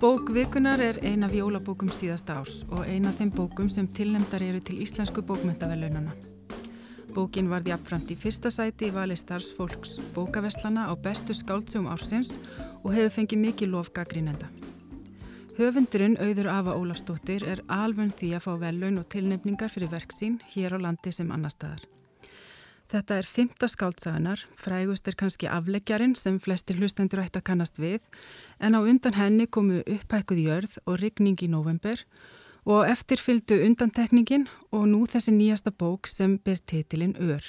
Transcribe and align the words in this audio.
Bók 0.00 0.30
vikunar 0.32 0.80
er 0.80 0.96
ein 1.04 1.26
af 1.26 1.32
jólabókum 1.36 1.90
síðasta 1.92 2.38
árs 2.40 2.62
og 2.72 2.86
ein 2.88 3.04
af 3.04 3.18
þeim 3.18 3.34
bókum 3.36 3.66
sem 3.68 3.84
tilnemdar 3.84 4.40
eru 4.40 4.60
til 4.64 4.78
Íslensku 4.80 5.20
bókmyndavelunana. 5.28 6.14
Bókin 7.12 7.50
varði 7.52 7.74
apframt 7.74 8.08
í 8.08 8.16
fyrsta 8.16 8.48
sæti 8.48 8.88
í 8.88 8.94
vali 8.94 9.18
starfsfólks 9.20 9.98
bókaveslana 10.16 10.88
á 10.88 10.96
bestu 10.96 11.36
skáldsjóm 11.36 11.90
ársins 11.92 12.38
og 12.80 12.96
hefur 12.96 13.12
fengið 13.18 13.44
mikið 13.44 13.72
lofgagrínenda. 13.76 14.48
Höfundurinn 15.60 16.16
Auður 16.16 16.48
Ava 16.48 16.80
Ólafstóttir 16.80 17.44
er 17.44 17.60
alveg 17.68 18.16
því 18.16 18.34
að 18.38 18.46
fá 18.48 18.52
velun 18.64 19.04
og 19.04 19.08
tilnefningar 19.12 19.68
fyrir 19.68 19.92
verksín 19.92 20.40
hér 20.54 20.80
á 20.80 20.88
landi 20.88 21.12
sem 21.12 21.28
annar 21.28 21.52
staðar. 21.52 21.89
Þetta 22.90 23.20
er 23.20 23.26
fymta 23.28 23.68
skáldsaganar, 23.70 24.40
frægust 24.58 25.06
er 25.06 25.14
kannski 25.14 25.46
afleggjarinn 25.46 26.16
sem 26.18 26.40
flestir 26.42 26.80
hlustendur 26.80 27.22
ætti 27.22 27.38
að 27.38 27.46
kannast 27.46 27.78
við, 27.78 28.02
en 28.58 28.74
á 28.74 28.80
undan 28.82 29.14
henni 29.14 29.46
komu 29.46 29.84
upphækkuð 29.84 30.40
jörð 30.42 30.74
og 30.86 30.98
rigning 30.98 31.38
í 31.38 31.50
november 31.52 32.02
og 32.66 32.88
eftir 32.90 33.22
fylgdu 33.22 33.60
undantekningin 33.62 34.48
og 34.74 34.88
nú 34.90 35.04
þessi 35.06 35.36
nýjasta 35.36 35.70
bók 35.70 36.10
sem 36.10 36.34
ber 36.42 36.58
titilinn 36.58 37.14
Ör. 37.14 37.44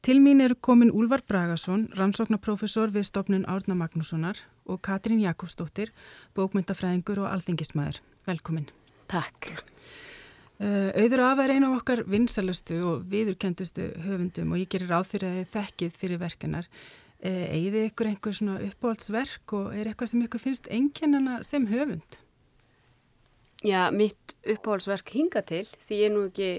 Til 0.00 0.22
mín 0.22 0.40
eru 0.40 0.54
komin 0.54 0.94
Úlvar 0.94 1.20
Bragason, 1.26 1.90
rannsóknarprofessor 1.98 2.94
við 2.94 3.10
stopnun 3.10 3.44
Árna 3.44 3.74
Magnússonar 3.76 4.38
og 4.64 4.80
Katrín 4.80 5.20
Jakobsdóttir, 5.20 5.90
bókmyndafræðingur 6.38 7.26
og 7.26 7.34
alþingismæður. 7.34 8.00
Velkomin. 8.30 8.70
Takk. 9.10 9.58
Uh, 10.60 10.90
auður 10.92 11.22
af 11.24 11.38
er 11.40 11.54
einu 11.54 11.70
af 11.70 11.78
okkar 11.78 12.02
vinsalustu 12.04 12.74
og 12.84 13.04
viðurkendustu 13.08 13.86
höfundum 14.04 14.50
og 14.52 14.60
ég 14.60 14.68
gerir 14.68 14.90
ráð 14.92 15.06
fyrir 15.14 15.30
að 15.38 15.52
þekkið 15.54 15.94
fyrir 15.96 16.18
verkenar. 16.20 16.66
Uh, 17.24 17.46
Egið 17.56 17.78
ykkur 17.86 18.10
einhver 18.10 18.36
svona 18.36 18.58
uppáhaldsverk 18.66 19.54
og 19.56 19.70
er 19.72 19.88
eitthvað 19.88 20.10
sem 20.12 20.26
ykkur 20.26 20.42
finnst 20.42 20.68
einkennana 20.68 21.38
sem 21.48 21.64
höfund? 21.70 22.18
Já, 23.64 23.88
mitt 23.88 24.34
uppáhaldsverk 24.44 25.14
hinga 25.16 25.40
til 25.48 25.64
því 25.86 26.02
ég 26.02 26.10
er 26.10 26.12
nú 26.18 26.26
ekki, 26.28 26.50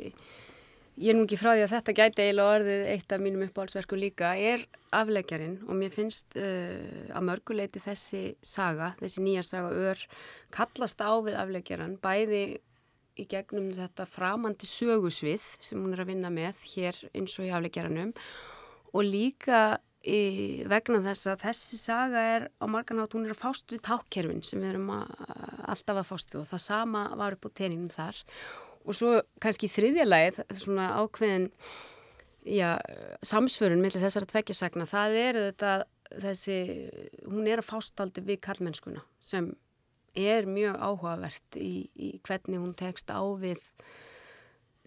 ég 0.97 1.13
er 1.13 1.19
nú 1.19 1.27
ekki 1.27 1.39
frá 1.43 1.51
því 1.53 1.67
að 1.67 1.71
þetta 1.75 1.97
gæti 2.01 2.25
eiginlega 2.25 2.57
orðið 2.57 2.83
eitt 2.95 3.13
af 3.13 3.21
mínum 3.21 3.45
uppáhaldsverku 3.51 4.01
líka 4.01 4.33
er 4.33 4.65
afleggjarinn 4.97 5.59
og 5.67 5.77
mér 5.77 5.93
finnst 5.93 6.41
uh, 6.41 7.05
að 7.13 7.29
mörguleiti 7.29 7.85
þessi 7.85 8.25
saga, 8.41 8.95
þessi 8.97 9.29
nýja 9.29 9.45
saga 9.45 9.69
ör 9.69 10.03
kallast 10.57 11.05
á 11.05 11.13
við 11.21 11.37
afleggjaran 11.45 11.99
bæði 12.01 12.43
í 13.19 13.27
gegnum 13.29 13.71
þetta 13.75 14.07
framandi 14.09 14.67
sögusvið 14.69 15.43
sem 15.59 15.79
hún 15.81 15.95
er 15.95 16.03
að 16.03 16.11
vinna 16.13 16.31
með 16.33 16.59
hér 16.73 16.97
eins 17.11 17.37
og 17.39 17.47
í 17.47 17.53
afleggjaranum 17.53 18.13
og 18.91 19.07
líka 19.07 19.61
í, 20.01 20.63
vegna 20.69 21.01
þess 21.05 21.29
að 21.31 21.45
þessi 21.45 21.79
saga 21.81 22.25
er 22.35 22.47
á 22.57 22.65
marganátt, 22.71 23.13
hún 23.15 23.27
er 23.27 23.35
að 23.35 23.41
fást 23.43 23.71
við 23.71 23.83
tákkerfin 23.87 24.43
sem 24.45 24.61
við 24.61 24.73
erum 24.73 24.91
að, 24.95 25.13
alltaf 25.71 26.01
að 26.01 26.09
fást 26.09 26.33
við 26.33 26.43
og 26.43 26.51
það 26.51 26.65
sama 26.65 27.05
var 27.19 27.37
upp 27.37 27.47
á 27.47 27.57
teninum 27.61 27.91
þar. 27.93 28.21
Og 28.81 28.97
svo 28.97 29.15
kannski 29.43 29.69
þriðja 29.69 30.07
lagið 30.07 30.41
svona 30.57 30.87
ákveðin 30.97 31.49
já, 32.49 32.79
samsförun 33.25 33.83
millir 33.83 34.01
þessara 34.01 34.29
tveggjasagna, 34.31 34.87
það 34.89 35.17
er 35.21 35.41
þetta 35.51 35.73
þessi, 36.21 36.57
hún 37.29 37.47
er 37.47 37.61
að 37.61 37.69
fást 37.69 38.01
aldrei 38.01 38.25
við 38.33 38.41
karlmennskuna 38.43 39.03
sem 39.23 39.51
er 40.17 40.47
mjög 40.49 40.77
áhugavert 40.77 41.57
í, 41.59 41.89
í 41.95 42.13
hvernig 42.25 42.61
hún 42.61 42.73
tekst 42.77 43.11
á 43.11 43.21
við 43.39 43.61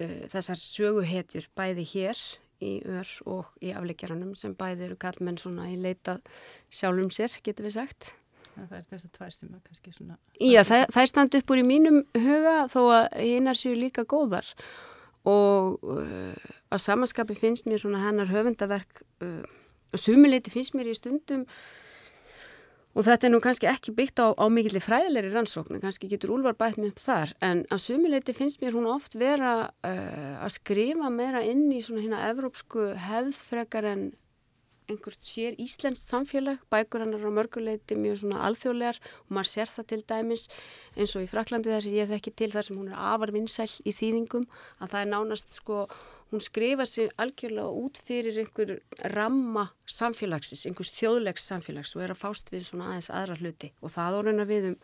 uh, 0.00 0.24
þessar 0.32 0.60
söguhetjur 0.60 1.48
bæði 1.56 1.86
hér 1.94 2.24
í 2.64 2.74
ör 2.86 3.08
og 3.28 3.64
í 3.64 3.72
afleggjaranum 3.76 4.34
sem 4.38 4.54
bæði 4.56 4.88
eru 4.88 4.98
kallmenn 5.00 5.40
svona 5.40 5.68
í 5.72 5.78
leita 5.80 6.18
sjálfum 6.72 7.10
sér, 7.12 7.34
getur 7.44 7.68
við 7.68 7.78
sagt. 7.78 8.12
Það 8.54 8.74
er 8.78 8.84
þess 8.90 9.06
að 9.08 9.14
tvær 9.16 9.34
sem 9.34 9.50
er 9.50 9.62
kannski 9.66 9.92
svona... 9.94 10.16
Já, 10.38 10.60
það, 10.62 10.84
það 10.94 11.00
er 11.02 11.10
stand 11.10 11.36
upp 11.38 11.50
úr 11.50 11.60
í 11.60 11.66
mínum 11.66 12.02
huga 12.14 12.56
þó 12.70 12.80
að 12.84 13.06
hinnar 13.18 13.58
séu 13.58 13.74
líka 13.78 14.04
góðar 14.06 14.46
og 15.26 15.80
uh, 15.88 16.36
að 16.70 16.84
samanskapi 16.84 17.36
finnst 17.38 17.66
mér 17.66 17.82
svona 17.82 18.02
hennar 18.04 18.30
höfundaverk 18.30 19.02
uh, 19.24 19.42
og 19.90 20.00
sumuleiti 20.00 20.52
finnst 20.52 20.76
mér 20.76 20.92
í 20.92 20.96
stundum 20.98 21.46
Og 22.94 23.02
þetta 23.02 23.26
er 23.26 23.32
nú 23.34 23.40
kannski 23.42 23.66
ekki 23.66 23.94
byggt 23.96 24.20
á, 24.22 24.26
á 24.38 24.46
mikillir 24.46 24.82
fræðilegri 24.84 25.32
rannsóknu, 25.34 25.80
kannski 25.82 26.06
getur 26.12 26.36
Úlvar 26.36 26.54
bætt 26.58 26.78
upp 26.78 27.00
þar, 27.02 27.32
en 27.42 27.64
að 27.74 27.82
sumuleiti 27.82 28.34
finnst 28.36 28.60
mér 28.62 28.76
hún 28.78 28.86
oft 28.86 29.16
vera 29.18 29.54
uh, 29.66 30.34
að 30.38 30.52
skrifa 30.60 31.10
meira 31.10 31.42
inn 31.42 31.66
í 31.74 31.80
svona 31.82 32.04
hérna 32.04 32.28
evrópsku 32.30 32.92
hefðfrekar 33.02 33.90
en 33.90 34.04
einhvert 34.90 35.24
sér 35.24 35.56
íslenskt 35.60 36.10
samfélag, 36.10 36.60
bækur 36.70 37.04
hann 37.04 37.14
er 37.16 37.24
á 37.24 37.32
mörguleiti 37.32 37.96
mjög 37.96 38.20
svona 38.22 38.42
alþjóðlegar 38.48 38.98
og 39.24 39.30
maður 39.32 39.50
sér 39.50 39.72
það 39.72 39.86
til 39.90 40.00
dæmis 40.12 40.48
eins 40.94 41.14
og 41.16 41.24
í 41.24 41.30
Fraklandi 41.30 41.72
þar 41.72 41.86
sem 41.86 41.96
ég 41.96 42.10
þekki 42.10 42.34
til 42.36 42.50
þar 42.52 42.68
sem 42.68 42.78
hún 42.78 42.90
er 42.92 43.06
afarvinnsæl 43.14 43.70
í 43.82 43.94
þýðingum, 43.96 44.44
að 44.84 44.92
það 44.92 45.00
er 45.00 45.10
nánast 45.14 45.56
sko 45.56 45.86
hún 46.34 46.42
skrifa 46.42 46.86
sér 46.88 47.12
algjörlega 47.20 47.70
út 47.84 48.00
fyrir 48.04 48.38
einhver 48.42 48.78
ramma 49.14 49.68
samfélagsins, 49.86 50.66
einhvers 50.68 50.92
þjóðlegs 50.96 51.46
samfélags 51.50 51.94
og 51.96 52.04
er 52.04 52.14
að 52.14 52.22
fást 52.24 52.50
við 52.54 52.66
svona 52.68 52.90
aðeins 52.92 53.12
aðra 53.14 53.38
hluti 53.40 53.70
og 53.80 53.94
það 53.94 54.18
orðina 54.22 54.48
við 54.48 54.72
um 54.72 54.80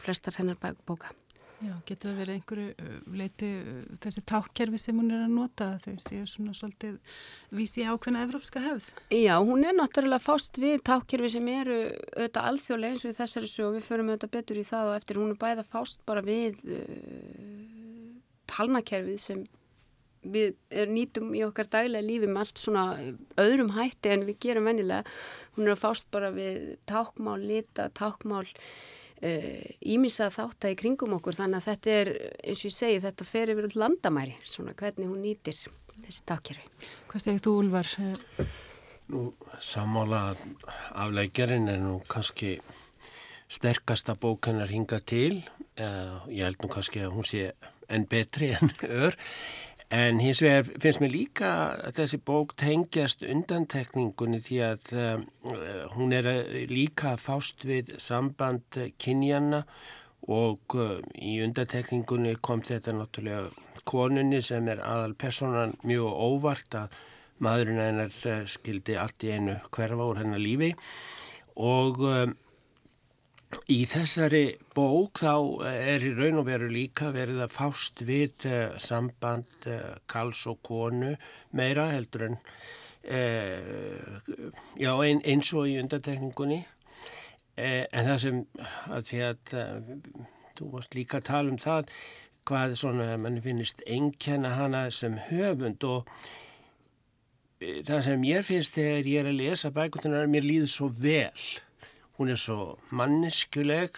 flestar 0.00 0.40
hennar 0.40 0.58
bóka. 0.88 1.12
Já, 1.62 1.72
getur 1.86 2.10
það 2.10 2.18
verið 2.18 2.34
einhverju 2.34 2.64
uh, 2.82 2.94
leiti 3.16 3.48
uh, 3.56 3.76
þessi 4.02 4.22
tákkerfi 4.28 4.80
sem 4.80 4.98
hún 4.98 5.12
er 5.14 5.22
að 5.24 5.34
nota 5.36 5.68
þau 5.84 5.94
séu 6.02 6.24
svona 6.28 6.52
svolítið 6.56 6.96
vísi 7.54 7.86
ákveðna 7.86 8.24
evrópska 8.26 8.60
hefð? 8.64 8.90
Já, 9.14 9.36
hún 9.38 9.64
er 9.64 9.76
náttúrulega 9.78 10.24
fást 10.24 10.58
við 10.60 10.82
tákkerfi 10.84 11.30
sem 11.36 11.48
eru 11.54 11.78
auðvitað 12.18 12.48
alþjóðlega 12.50 12.96
eins 12.96 13.06
og 13.06 13.16
þessari 13.20 13.50
svo 13.52 13.70
við 13.76 13.86
förum 13.86 14.10
auðvitað 14.10 14.34
betur 14.34 14.60
í 14.60 14.66
það 14.66 14.90
og 14.90 14.98
eftir 14.98 15.20
hún 15.22 15.32
er 15.32 15.40
bæða 15.44 15.66
fást 15.70 16.02
bara 16.10 16.24
við 16.26 16.58
uh, 16.66 16.82
talnakerfið 18.50 19.22
sem 19.22 19.46
við 20.24 20.54
nýtum 20.90 21.32
í 21.36 21.44
okkar 21.46 21.68
daglega 21.72 22.04
lífi 22.04 22.28
með 22.30 22.42
allt 22.44 22.62
svona 22.62 22.84
öðrum 23.40 23.72
hætti 23.76 24.12
en 24.14 24.26
við 24.28 24.40
gerum 24.46 24.68
vennilega. 24.68 25.04
Hún 25.56 25.68
er 25.68 25.74
að 25.76 25.82
fást 25.84 26.10
bara 26.14 26.32
við 26.34 26.74
tákmál, 26.90 27.38
lita, 27.42 27.88
tákmál, 27.94 28.46
ímissa 29.24 30.28
uh, 30.28 30.34
þáttægi 30.34 30.80
kringum 30.82 31.16
okkur 31.16 31.36
þannig 31.38 31.62
að 31.62 31.68
þetta 31.70 31.96
er, 32.00 32.12
eins 32.44 32.60
og 32.60 32.68
ég 32.68 32.76
segi, 32.76 33.02
þetta 33.04 33.26
fer 33.28 33.52
yfir 33.54 33.78
landamæri, 33.78 34.36
svona 34.44 34.74
hvernig 34.76 35.08
hún 35.08 35.22
nýtir 35.24 35.56
þessi 35.56 36.24
tákjörfi. 36.28 36.88
Hvað 37.10 37.24
segir 37.24 37.44
þú, 37.44 37.54
Ulvar? 37.62 37.92
Nú, 39.12 39.26
samála 39.62 40.34
afleggjarinn 40.96 41.70
er 41.72 41.80
nú 41.82 41.98
kannski 42.10 42.56
sterkasta 43.52 44.16
bókennar 44.18 44.72
hinga 44.72 45.00
til. 45.04 45.44
Uh, 45.78 46.24
ég 46.30 46.46
held 46.46 46.60
nú 46.62 46.70
kannski 46.72 47.02
að 47.04 47.14
hún 47.16 47.28
sé 47.28 47.52
enn 47.92 48.06
betri 48.08 48.52
enn 48.56 48.72
ör 49.04 49.16
En 49.94 50.18
hins 50.18 50.40
vegar 50.42 50.64
finnst 50.82 50.98
mér 51.02 51.12
líka 51.12 51.48
að 51.86 51.98
þessi 52.00 52.18
bók 52.26 52.54
tengjast 52.58 53.20
undantekningunni 53.30 54.40
því 54.42 54.56
að 54.66 54.88
uh, 54.98 55.20
hún 55.94 56.14
er 56.16 56.26
líka 56.66 57.12
fást 57.20 57.62
við 57.68 57.92
samband 58.02 58.80
kynjana 58.98 59.62
og 60.26 60.74
uh, 60.74 60.98
í 61.14 61.36
undantekningunni 61.44 62.34
kom 62.42 62.64
þetta 62.66 62.96
náttúrulega 62.96 63.84
konunni 63.86 64.40
sem 64.42 64.66
er 64.72 64.82
aðal 64.82 65.14
personan 65.14 65.76
mjög 65.86 66.10
óvart 66.26 66.78
að 66.80 66.98
maðurinn 67.44 67.84
hennar 67.84 68.50
skildi 68.50 68.98
allt 68.98 69.28
í 69.28 69.36
einu 69.36 69.60
hverfa 69.70 70.10
úr 70.10 70.24
hennar 70.24 70.42
lífi 70.42 70.72
og 71.54 72.02
Í 73.72 73.86
þessari 73.88 74.58
bók 74.76 75.22
þá 75.22 75.64
er 75.70 76.02
í 76.04 76.10
raun 76.12 76.42
og 76.42 76.48
veru 76.50 76.66
líka 76.68 77.08
verið 77.14 77.38
að 77.46 77.54
fást 77.54 78.02
við 78.04 78.44
uh, 78.44 78.74
samband 78.76 79.68
uh, 79.72 79.94
kals 80.04 80.42
og 80.50 80.58
konu 80.66 81.14
meira 81.56 81.88
heldur 81.94 82.28
en 82.28 82.40
já, 83.04 84.88
ein, 85.04 85.18
eins 85.28 85.50
og 85.52 85.66
í 85.68 85.74
undatekningunni 85.76 86.62
en 87.60 88.06
það 88.06 88.20
sem 88.22 88.38
að 88.88 89.02
því 89.10 89.18
að 89.26 89.52
þú 90.56 90.68
varst 90.72 90.96
líka 90.96 91.18
að 91.20 91.26
tala 91.28 91.52
um 91.52 91.58
það 91.60 91.92
hvað 92.48 92.78
svona 92.80 93.18
mann 93.20 93.42
finnist 93.44 93.84
engjana 93.84 94.54
hana 94.56 94.86
sem 94.88 95.18
höfund 95.28 95.84
og 95.84 96.08
það 97.60 98.00
sem 98.08 98.26
ég 98.28 98.48
finnst 98.48 98.76
þegar 98.76 99.12
ég 99.12 99.20
er 99.20 99.30
að 99.30 99.40
lesa 99.40 99.72
bækutunar 99.76 100.28
mér 100.32 100.48
líður 100.48 100.72
svo 100.72 100.88
vel 100.88 101.44
hún 102.18 102.30
er 102.30 102.38
svo 102.38 102.76
manneskuleg 102.94 103.96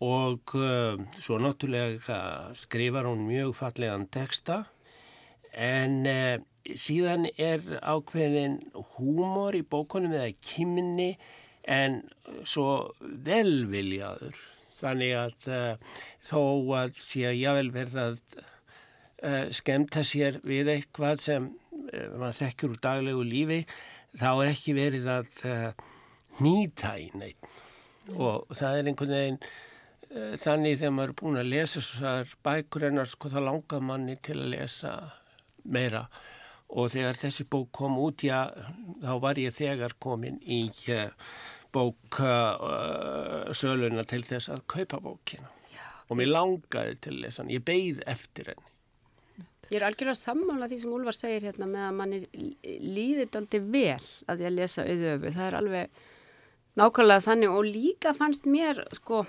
og 0.00 0.54
uh, 0.56 0.96
svo 1.20 1.38
náttúrulega 1.38 2.54
skrifar 2.56 3.06
hún 3.06 3.26
mjög 3.28 3.54
fallegan 3.54 4.08
texta. 4.08 4.64
En 5.52 6.06
uh, 6.08 6.40
síðan 6.74 7.28
er 7.36 7.60
ákveðin 7.82 8.58
húmor 8.94 9.58
í 9.58 9.62
bókunum 9.62 10.16
eða 10.16 10.32
kymni 10.40 11.12
en 11.68 12.00
svo 12.48 12.94
velviljaður. 13.00 14.34
Þannig 14.80 15.14
að 15.20 15.48
uh, 15.52 15.94
þó 16.24 16.40
að 16.80 16.96
því 16.96 17.24
að 17.28 17.40
ég 17.42 17.60
vel 17.60 17.70
verða 17.76 18.08
að 18.10 19.52
skemta 19.52 20.00
sér 20.00 20.38
við 20.48 20.70
eitthvað 20.72 21.18
sem 21.20 21.50
maður 22.16 22.38
þekkjur 22.38 22.70
úr 22.72 22.78
daglegu 22.80 23.24
lífi 23.28 23.58
þá 24.16 24.30
er 24.30 24.48
ekki 24.54 24.72
verið 24.78 25.10
að 25.12 25.42
nýta 26.44 26.96
í 27.00 27.10
neitt 27.18 27.50
og 28.16 28.50
það 28.56 28.78
er 28.78 28.90
einhvern 28.90 29.14
veginn 29.14 29.38
uh, 29.40 30.34
þannig 30.40 30.80
þegar 30.80 30.94
maður 30.96 31.12
er 31.12 31.18
búin 31.20 31.40
að 31.40 31.52
lesa 31.52 31.80
þessar 31.84 32.34
bækur 32.46 32.86
ennar 32.88 33.10
sko 33.10 33.30
það 33.32 33.46
langar 33.46 33.86
manni 33.86 34.16
til 34.18 34.38
að 34.38 34.52
lesa 34.56 34.94
meira. 35.64 36.06
Og 36.70 36.92
þegar 36.92 37.18
þessi 37.18 37.46
bók 37.50 37.72
kom 37.74 37.96
út 37.98 38.22
já 38.22 38.46
þá 39.02 39.14
var 39.22 39.38
ég 39.42 39.54
þegar 39.54 39.96
komin 40.02 40.38
í 40.46 40.64
uh, 40.94 41.10
bók 41.70 42.18
söluna 43.54 44.02
til 44.08 44.22
þess 44.26 44.50
að 44.50 44.66
kaupa 44.70 44.98
bókina. 45.02 45.50
Já. 45.70 45.84
og 46.08 46.18
mér 46.18 46.32
langaði 46.32 46.96
til 47.04 47.20
þess 47.22 47.42
að 47.42 47.54
ég 47.54 47.64
beigð 47.66 48.02
eftir 48.10 48.50
henni. 48.50 48.66
Ég 49.70 49.78
er 49.78 49.84
algjörlega 49.86 50.18
sammála 50.18 50.66
því 50.66 50.76
sem 50.82 50.94
Úlvar 50.96 51.14
segir 51.14 51.44
hérna 51.46 51.68
með 51.70 51.84
að 51.86 51.98
manni 52.00 52.18
líðit 52.82 53.36
aldrei 53.38 53.60
vel 53.62 54.08
að 54.26 54.42
ég 54.42 54.56
lesa 54.56 54.82
auðöfu. 54.82 55.30
Það 55.36 55.44
er 55.46 55.56
alveg 55.60 56.00
nákvæmlega 56.78 57.26
þannig 57.26 57.52
og 57.54 57.66
líka 57.66 58.14
fannst 58.16 58.46
mér 58.46 58.82
sko 58.96 59.24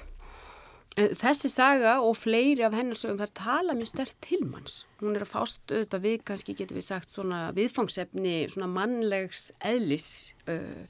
eh, 0.98 1.12
þessi 1.18 1.50
saga 1.52 1.98
og 2.06 2.16
fleiri 2.20 2.66
af 2.68 2.76
hennarsögum 2.78 3.20
þar 3.22 3.34
tala 3.38 3.76
mjög 3.78 3.92
stert 3.94 4.16
til 4.22 4.44
manns. 4.46 4.84
Hún 5.02 5.18
er 5.18 5.26
að 5.26 5.34
fást 5.34 5.62
auðvitað 5.72 6.06
við, 6.06 6.18
kannski 6.30 6.58
getur 6.58 6.80
við 6.80 6.88
sagt 6.92 7.16
svona 7.16 7.44
viðfangsefni, 7.58 8.38
svona 8.54 8.70
mannlegs 8.72 9.50
eðlis 9.60 10.10
uh, 10.52 10.86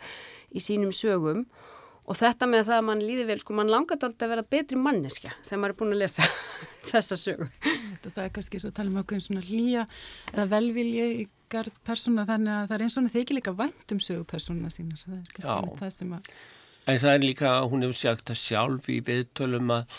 í 0.51 0.63
sínum 0.63 0.91
sögum 0.95 1.45
og 2.11 2.17
þetta 2.19 2.47
með 2.49 2.65
það 2.67 2.77
að 2.77 2.87
mann 2.89 3.03
líði 3.05 3.25
vel, 3.29 3.37
sko 3.39 3.55
mann 3.55 3.71
langar 3.71 3.99
alltaf 3.99 4.25
að 4.27 4.33
vera 4.33 4.47
betri 4.53 4.79
manneskja 4.79 5.31
þegar 5.45 5.61
maður 5.61 5.73
er 5.73 5.79
búin 5.79 5.93
að 5.95 6.01
lesa 6.01 6.25
þessa 6.91 7.17
sögu. 7.19 7.47
Það 8.01 8.23
er 8.25 8.33
kannski 8.35 8.59
svo 8.59 8.71
að 8.71 8.79
tala 8.79 8.91
um 8.91 8.97
okkur 9.01 9.21
svona 9.23 9.43
hlýja 9.45 9.85
eða 10.33 10.47
velvilji 10.55 11.05
í 11.21 11.27
garð 11.51 11.77
persóna 11.87 12.25
þannig 12.27 12.55
að 12.55 12.65
það 12.65 12.75
er 12.75 12.83
eins 12.85 12.97
og 12.97 13.07
það 13.07 13.21
ekki 13.21 13.37
líka 13.37 13.53
vænt 13.59 13.93
um 13.95 14.01
sögu 14.03 14.25
persóna 14.27 14.73
sína. 14.73 14.97
Það 14.99 15.15
er 15.19 15.31
kannski 15.37 15.79
það 15.79 15.95
sem 15.97 16.17
að... 16.17 16.33
En 16.89 16.99
það 17.03 17.15
er 17.15 17.23
líka, 17.23 17.53
hún 17.71 17.85
hefur 17.85 17.99
sagt 17.99 18.33
að 18.33 18.39
sjálf 18.41 18.87
í 18.89 18.97
viðtölum 19.05 19.73
að, 19.75 19.97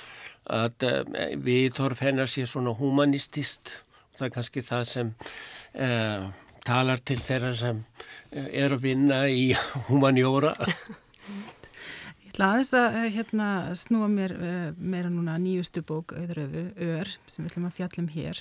að 0.52 0.86
eh, 0.88 1.34
viðhorf 1.46 2.02
hennar 2.02 2.30
sé 2.30 2.44
svona 2.50 2.74
humanistist. 2.76 3.76
Það 4.18 4.26
er 4.26 4.34
kannski 4.34 4.64
það 4.66 4.88
sem 4.90 5.12
uh, 5.86 6.26
talar 6.66 7.00
til 7.00 7.20
þeirra 7.22 7.52
sem 7.56 7.84
uh, 7.86 8.48
er 8.50 8.74
að 8.74 8.88
vinna 8.88 9.22
í 9.30 9.52
humanjóra. 9.88 10.56
Ætla 12.32 12.46
aðeins 12.48 12.70
að 12.72 12.94
eh, 12.96 13.06
hérna, 13.12 13.46
snúa 13.76 14.06
mér 14.08 14.32
uh, 14.32 14.68
meira 14.80 15.10
núna 15.12 15.34
nýjustu 15.36 15.82
bók 15.84 16.14
auðröfu, 16.16 16.62
Ör, 16.80 17.10
sem 17.28 17.44
við 17.44 17.50
ætlum 17.50 17.66
að 17.68 17.74
fjallum 17.76 18.06
hér. 18.08 18.38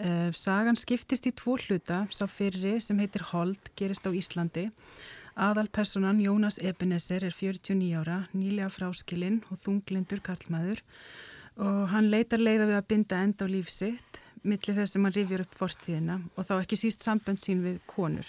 Uh, 0.00 0.32
sagan 0.34 0.74
skiptist 0.74 1.28
í 1.30 1.32
tvo 1.38 1.54
hluta, 1.54 2.00
sá 2.10 2.24
fyrri 2.26 2.72
sem 2.82 2.98
heitir 2.98 3.22
Hold, 3.30 3.70
gerist 3.78 4.02
á 4.02 4.10
Íslandi. 4.10 4.64
Aðalpersonan 5.38 6.18
Jónas 6.18 6.58
Ebenezer 6.58 7.28
er 7.28 7.36
49 7.36 7.94
ára, 8.00 8.24
nýlega 8.34 8.72
fráskilinn 8.74 9.44
og 9.52 9.62
þunglindur 9.62 10.18
karlmaður 10.26 10.82
og 11.62 11.86
hann 11.94 12.10
leitar 12.10 12.42
leiða 12.42 12.66
við 12.66 12.80
að 12.80 12.90
binda 12.90 13.22
enda 13.22 13.46
á 13.46 13.54
lífsitt 13.54 14.18
millir 14.42 14.80
þess 14.80 14.96
sem 14.96 15.06
hann 15.06 15.14
rifjur 15.14 15.46
upp 15.46 15.54
fortíðina 15.62 16.18
og 16.34 16.50
þá 16.50 16.56
ekki 16.58 16.82
síst 16.82 17.06
sambönd 17.06 17.38
sín 17.38 17.62
við 17.62 17.78
konur. 17.86 18.26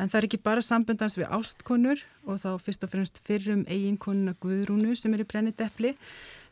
En 0.00 0.08
það 0.08 0.18
er 0.18 0.26
ekki 0.28 0.40
bara 0.40 0.62
sambundans 0.64 1.18
við 1.18 1.28
ástkonur 1.36 2.00
og 2.24 2.40
þá 2.40 2.48
fyrst 2.64 2.86
og 2.86 2.92
fremst 2.94 3.18
fyrrum 3.26 3.66
eiginkonuna 3.68 4.32
Guðrúnu 4.40 4.94
sem 4.96 5.12
er 5.12 5.24
í 5.24 5.28
brennideppli, 5.28 5.92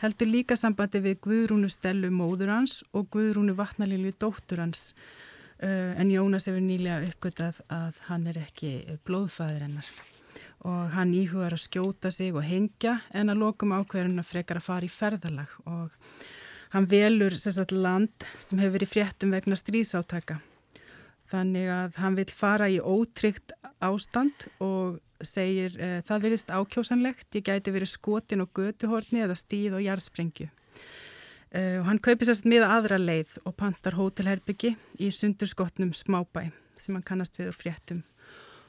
heldur 0.03 0.29
líka 0.29 0.59
sambandi 0.61 1.01
við 1.05 1.23
Guðrúnu 1.25 1.71
Stellu 1.73 2.11
móður 2.13 2.53
hans 2.53 2.83
og 2.93 3.09
Guðrúnu 3.15 3.57
Vatnalílu 3.57 4.13
dóttur 4.21 4.61
hans. 4.61 4.93
Uh, 5.61 5.93
en 6.01 6.09
Jónas 6.13 6.47
hefur 6.49 6.63
nýlega 6.65 7.05
uppgötað 7.05 7.59
að 7.73 7.99
hann 8.09 8.29
er 8.31 8.41
ekki 8.41 8.99
blóðfæðir 9.09 9.65
hennar. 9.67 9.89
Og 10.69 10.93
hann 10.93 11.13
íhugar 11.17 11.57
að 11.57 11.65
skjóta 11.65 12.13
sig 12.13 12.37
og 12.37 12.45
hengja 12.45 12.99
en 13.17 13.33
að 13.33 13.41
lokum 13.41 13.73
ákveðurinn 13.73 14.21
að 14.21 14.29
frekar 14.29 14.61
að 14.61 14.69
fara 14.69 14.89
í 14.89 14.93
ferðalag. 14.93 15.57
Og 15.65 15.89
hann 16.77 16.89
velur 16.89 17.37
sérstaklega 17.37 17.89
land 17.89 18.29
sem 18.41 18.61
hefur 18.61 18.77
verið 18.77 18.93
fréttum 18.93 19.37
vegna 19.37 19.57
stríðsátaka 19.57 20.41
Þannig 21.31 21.69
að 21.71 21.99
hann 22.03 22.17
vil 22.19 22.27
fara 22.35 22.67
í 22.71 22.81
ótryggt 22.83 23.55
ástand 23.79 24.49
og 24.59 24.99
segir 25.23 25.77
e, 25.79 25.91
það 26.07 26.25
verist 26.25 26.51
ákjósanlegt, 26.51 27.29
ég 27.37 27.45
gæti 27.47 27.75
verið 27.75 27.93
skotin 27.93 28.43
og 28.45 28.51
götuhorni 28.57 29.23
eða 29.25 29.37
stíð 29.39 29.77
og 29.79 29.85
jarðsprengju. 29.85 30.49
E, 31.51 31.61
og 31.81 31.87
hann 31.87 32.01
kaupir 32.03 32.29
sérst 32.29 32.49
miða 32.49 32.73
aðra 32.77 32.99
leið 33.01 33.37
og 33.45 33.57
pantar 33.59 33.99
hótelherbyggi 33.99 34.75
í 34.99 35.11
sundurskotnum 35.15 35.93
smábæ 35.97 36.49
sem 36.81 36.97
hann 36.97 37.07
kannast 37.07 37.39
við 37.39 37.53
úr 37.53 37.59
fréttum. 37.59 38.03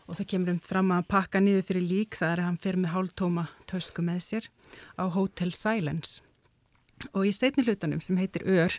Og 0.09 0.17
það 0.19 0.31
kemur 0.33 0.53
um 0.55 0.61
fram 0.61 0.91
að 0.91 1.07
pakka 1.13 1.39
niður 1.41 1.67
fyrir 1.69 1.87
lík 1.87 2.17
þar 2.19 2.41
að 2.41 2.49
hann 2.49 2.61
fer 2.61 2.77
með 2.77 2.93
hálftóma 2.97 3.47
tösku 3.69 4.03
með 4.03 4.21
sér 4.27 4.49
á 4.99 5.07
Hotel 5.07 5.53
Silence. 5.55 6.19
Og 7.15 7.25
í 7.29 7.33
setni 7.33 7.63
hlutanum 7.65 8.01
sem 8.03 8.19
heitir 8.19 8.43
Ör 8.45 8.75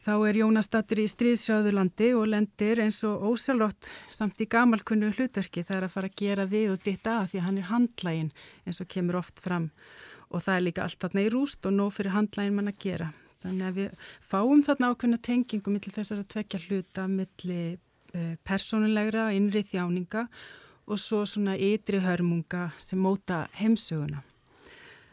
Þá 0.00 0.14
er 0.30 0.38
Jónas 0.40 0.64
statur 0.64 1.02
í 1.02 1.08
stríðsjáðurlandi 1.12 2.14
og 2.16 2.30
lendir 2.32 2.80
eins 2.80 3.02
og 3.04 3.20
ósjálflott 3.28 3.88
samt 4.08 4.38
í 4.40 4.46
gamalkunnu 4.48 5.10
hlutverki 5.12 5.60
það 5.60 5.76
er 5.76 5.86
að 5.86 5.92
fara 5.92 6.08
að 6.08 6.16
gera 6.22 6.46
við 6.48 6.70
og 6.72 6.86
ditta 6.86 7.18
að 7.18 7.26
því 7.32 7.40
að 7.40 7.44
hann 7.46 7.58
er 7.60 7.66
handlægin 7.68 8.30
eins 8.64 8.80
og 8.80 8.88
kemur 8.94 9.18
oft 9.20 9.42
fram 9.44 9.66
og 10.30 10.44
það 10.46 10.54
er 10.54 10.64
líka 10.64 10.86
allt 10.86 11.04
þarna 11.04 11.26
í 11.26 11.28
rúst 11.34 11.68
og 11.68 11.76
nóg 11.76 11.92
fyrir 11.98 12.14
handlægin 12.14 12.56
mann 12.56 12.72
að 12.72 12.80
gera. 12.86 13.10
Þannig 13.44 13.66
að 13.66 13.76
við 13.76 14.08
fáum 14.30 14.64
þarna 14.64 14.90
ákveðna 14.94 15.20
tengingum 15.28 15.76
millir 15.76 15.96
þessar 15.98 16.22
að 16.22 16.32
tvekja 16.32 16.62
hluta 16.64 17.06
millir 17.10 17.76
eh, 18.14 18.34
personulegra, 18.44 19.28
innri 19.36 19.64
þjáninga 19.68 20.26
og 20.88 21.00
svo 21.00 21.26
svona 21.28 21.60
ytri 21.60 22.00
hörmunga 22.00 22.70
sem 22.80 23.00
móta 23.00 23.44
heimsuguna. 23.60 24.24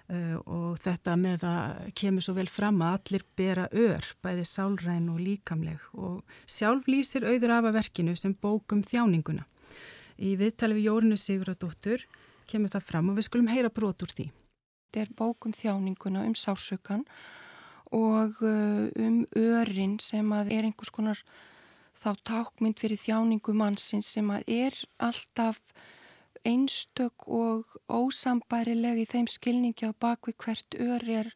Uh, 0.08 0.38
og 0.48 0.78
þetta 0.80 1.18
með 1.20 1.42
að 1.44 1.80
kemur 2.00 2.24
svo 2.24 2.38
vel 2.38 2.48
fram 2.48 2.78
að 2.80 2.94
allir 2.96 3.24
bera 3.36 3.66
ör, 3.76 4.06
bæði 4.24 4.46
sálræn 4.48 5.10
og 5.12 5.18
líkamleg 5.20 5.82
og 6.00 6.22
sjálf 6.48 6.88
lýsir 6.88 7.26
auður 7.28 7.58
af 7.58 7.68
að 7.68 7.76
verkinu 7.82 8.14
sem 8.16 8.32
bókum 8.32 8.86
þjáninguna. 8.88 9.44
Í 10.16 10.38
viðtali 10.40 10.78
við 10.78 10.88
Jórinu 10.88 11.18
Siguradóttur 11.20 12.06
kemur 12.48 12.72
það 12.72 12.88
fram 12.88 13.12
og 13.12 13.20
við 13.20 13.28
skulum 13.28 13.52
heyra 13.52 13.74
brot 13.74 14.08
úr 14.08 14.14
því. 14.16 14.30
Þetta 14.88 15.04
er 15.04 15.12
bókum 15.20 15.58
þjáninguna 15.60 16.24
um 16.24 16.38
sásökan 16.40 17.04
og 17.92 18.40
uh, 18.40 18.88
um 18.96 19.20
örin 19.36 20.00
sem 20.00 20.32
að 20.32 20.56
er 20.56 20.70
einhvers 20.70 20.96
konar 20.96 21.20
þá 22.00 22.14
tákmynd 22.32 22.80
fyrir 22.80 23.04
þjáningu 23.04 23.60
mannsins 23.60 24.16
sem 24.16 24.32
að 24.32 24.48
er 24.48 24.82
alltaf 25.04 25.60
einstök 26.46 27.28
og 27.28 27.78
ósambærileg 27.90 29.04
í 29.04 29.08
þeim 29.10 29.28
skilningi 29.32 29.90
á 29.90 29.94
bakvið 29.94 30.38
hvert 30.44 30.78
ör 30.80 31.10
er, 31.10 31.32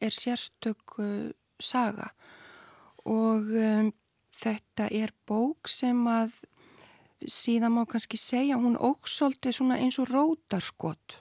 er 0.00 0.12
sérstök 0.14 0.98
uh, 1.02 1.30
saga. 1.60 2.10
Og 3.04 3.52
um, 3.52 3.92
þetta 4.36 4.88
er 4.90 5.12
bók 5.28 5.68
sem 5.70 5.98
að 6.10 6.34
síðan 7.26 7.76
má 7.76 7.84
kannski 7.88 8.18
segja 8.20 8.58
hún 8.60 8.76
óksolti 8.76 9.52
eins 9.52 9.98
og 9.98 10.10
rótarskott 10.10 11.20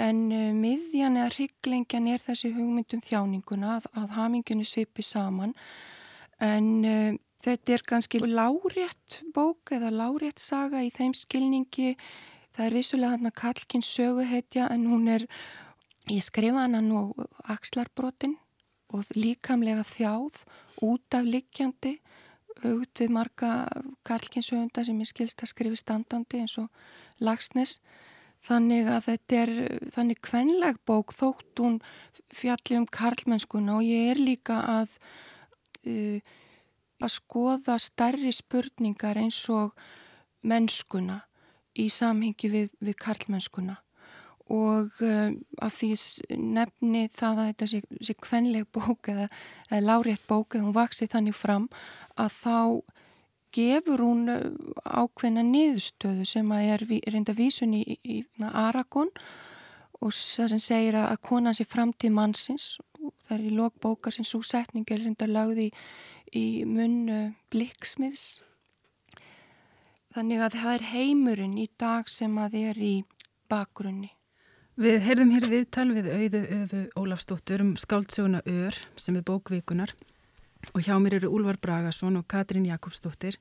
en 0.00 0.30
uh, 0.32 0.52
miðjan 0.56 1.18
eða 1.20 1.34
hryggleingjan 1.36 2.08
er 2.08 2.22
þessi 2.22 2.52
hugmyndum 2.54 3.02
þjáninguna 3.04 3.76
að, 3.76 3.90
að 4.00 4.14
haminginu 4.16 4.64
svipi 4.64 5.04
saman. 5.04 5.52
En 6.42 6.68
uh, 6.84 7.12
þetta 7.44 7.76
er 7.76 7.86
kannski 7.86 8.22
lárétt 8.22 9.20
bók 9.34 9.74
eða 9.74 9.92
lárétt 9.92 10.40
saga 10.42 10.82
í 10.82 10.90
þeim 10.94 11.14
skilningi 11.16 11.96
Það 12.52 12.66
er 12.66 12.76
vissulega 12.76 13.16
hann 13.16 13.28
að 13.30 13.38
Karlkins 13.40 13.90
söguhetja 13.96 14.68
en 14.72 14.86
hún 14.90 15.08
er, 15.08 15.24
ég 16.12 16.24
skrifa 16.24 16.66
hann 16.66 16.76
nú 16.84 17.04
axlarbrotin 17.48 18.36
og 18.92 19.08
líkamlega 19.16 19.86
þjáð 19.88 20.42
út 20.84 21.16
af 21.16 21.28
likjandi 21.28 21.96
aukt 22.62 23.00
við 23.00 23.14
marga 23.14 23.52
Karlkins 24.06 24.50
sögunda 24.52 24.84
sem 24.84 25.00
ég 25.00 25.08
skilst 25.08 25.42
að 25.42 25.52
skrifi 25.54 25.80
standandi 25.80 26.42
eins 26.42 26.58
og 26.60 26.68
Lagsnes. 27.22 27.78
Þannig 28.42 28.88
að 28.90 29.04
þetta 29.06 29.38
er 29.38 29.52
þannig 29.94 30.20
kvenleg 30.26 30.78
bók 30.86 31.14
þótt 31.14 31.62
hún 31.62 31.76
fjalli 32.34 32.80
um 32.80 32.86
karlmennskuna 32.90 33.78
og 33.78 33.86
ég 33.86 34.12
er 34.12 34.20
líka 34.20 34.58
að, 34.66 34.96
uh, 35.86 36.18
að 36.98 37.12
skoða 37.16 37.78
starri 37.78 38.34
spurningar 38.34 39.20
eins 39.22 39.44
og 39.48 39.78
mennskuna 40.42 41.22
í 41.78 41.88
samhengi 41.92 42.50
við, 42.52 42.74
við 42.80 42.98
karlmennskuna. 43.00 43.78
Og 44.52 44.98
uh, 45.00 45.30
af 45.64 45.76
því 45.78 45.92
nefni 46.36 47.06
það 47.14 47.38
að 47.38 47.52
þetta 47.52 47.68
sé, 47.70 47.82
sé 48.04 48.16
kvenleg 48.20 48.66
bók 48.74 49.08
eða, 49.08 49.28
eða 49.70 49.84
lárétt 49.86 50.26
bók 50.28 50.56
eða 50.56 50.66
hún 50.66 50.76
vaksi 50.76 51.08
þannig 51.08 51.38
fram 51.38 51.68
að 52.20 52.34
þá 52.42 52.56
gefur 53.52 54.00
hún 54.00 54.28
eh, 54.32 54.44
ákveðna 54.84 55.42
niðurstöðu 55.44 56.24
sem 56.28 56.52
að 56.56 56.68
er 56.72 56.84
reynda 57.12 57.34
vísun 57.36 57.74
í, 57.76 57.82
í, 57.84 58.20
í 58.20 58.46
Aragon 58.48 59.10
og 60.00 60.14
það 60.16 60.54
sem 60.54 60.62
segir 60.62 60.96
að 60.98 61.20
konan 61.28 61.56
sé 61.56 61.66
framtíð 61.68 62.14
mannsins. 62.16 62.78
Það 63.28 63.34
er 63.36 63.44
í 63.44 63.52
lókbókar 63.58 64.16
sem 64.16 64.26
svo 64.26 64.40
setning 64.46 64.88
er 64.90 65.04
reynda 65.04 65.28
lagði 65.28 65.68
í 66.32 66.64
munn 66.64 67.12
uh, 67.12 67.28
blikksmiðs 67.52 68.40
Þannig 70.12 70.42
að 70.44 70.56
það 70.60 70.74
er 70.74 70.82
heimurinn 70.90 71.54
í 71.56 71.68
dag 71.80 72.08
sem 72.12 72.32
að 72.36 72.56
er 72.60 72.80
í 72.84 72.96
bakgrunni. 73.48 74.10
Við 74.76 74.98
heyrðum 75.06 75.30
hér 75.32 75.46
viðtal 75.48 75.86
við 75.92 76.08
auðu 76.12 76.40
öfu 76.56 76.80
Ólafsdóttur 77.00 77.62
um 77.64 77.70
skáldsöguna 77.80 78.42
Ör 78.48 78.76
sem 79.00 79.16
er 79.16 79.24
bókvíkunar 79.24 79.94
og 80.72 80.84
hjá 80.84 80.94
mér 81.00 81.18
eru 81.18 81.32
Úlvar 81.32 81.56
Bragason 81.60 82.16
og 82.20 82.26
Katrín 82.28 82.68
Jakobsdóttir. 82.68 83.38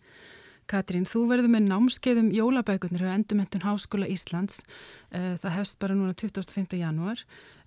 Katrín, 0.71 1.03
þú 1.03 1.25
verður 1.33 1.51
með 1.51 1.67
námskeiðum 1.67 2.31
jólabækurnir 2.35 3.03
á 3.03 3.15
Endumöntun 3.17 3.65
Háskóla 3.67 4.07
Íslands. 4.07 4.63
Eh, 5.11 5.35
það 5.43 5.57
hefst 5.57 5.79
bara 5.79 5.95
núna 5.95 6.15
25. 6.15 6.79
janúar. 6.79 7.19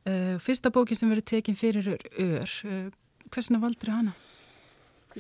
Eh, 0.05 0.37
fyrsta 0.41 0.73
bókin 0.73 0.97
sem 0.97 1.13
verður 1.13 1.29
tekin 1.29 1.57
fyrir 1.57 1.93
Ör, 1.93 2.49
eh, 2.65 2.89
hversina 3.29 3.61
valdur 3.61 3.93
hana? 3.93 4.15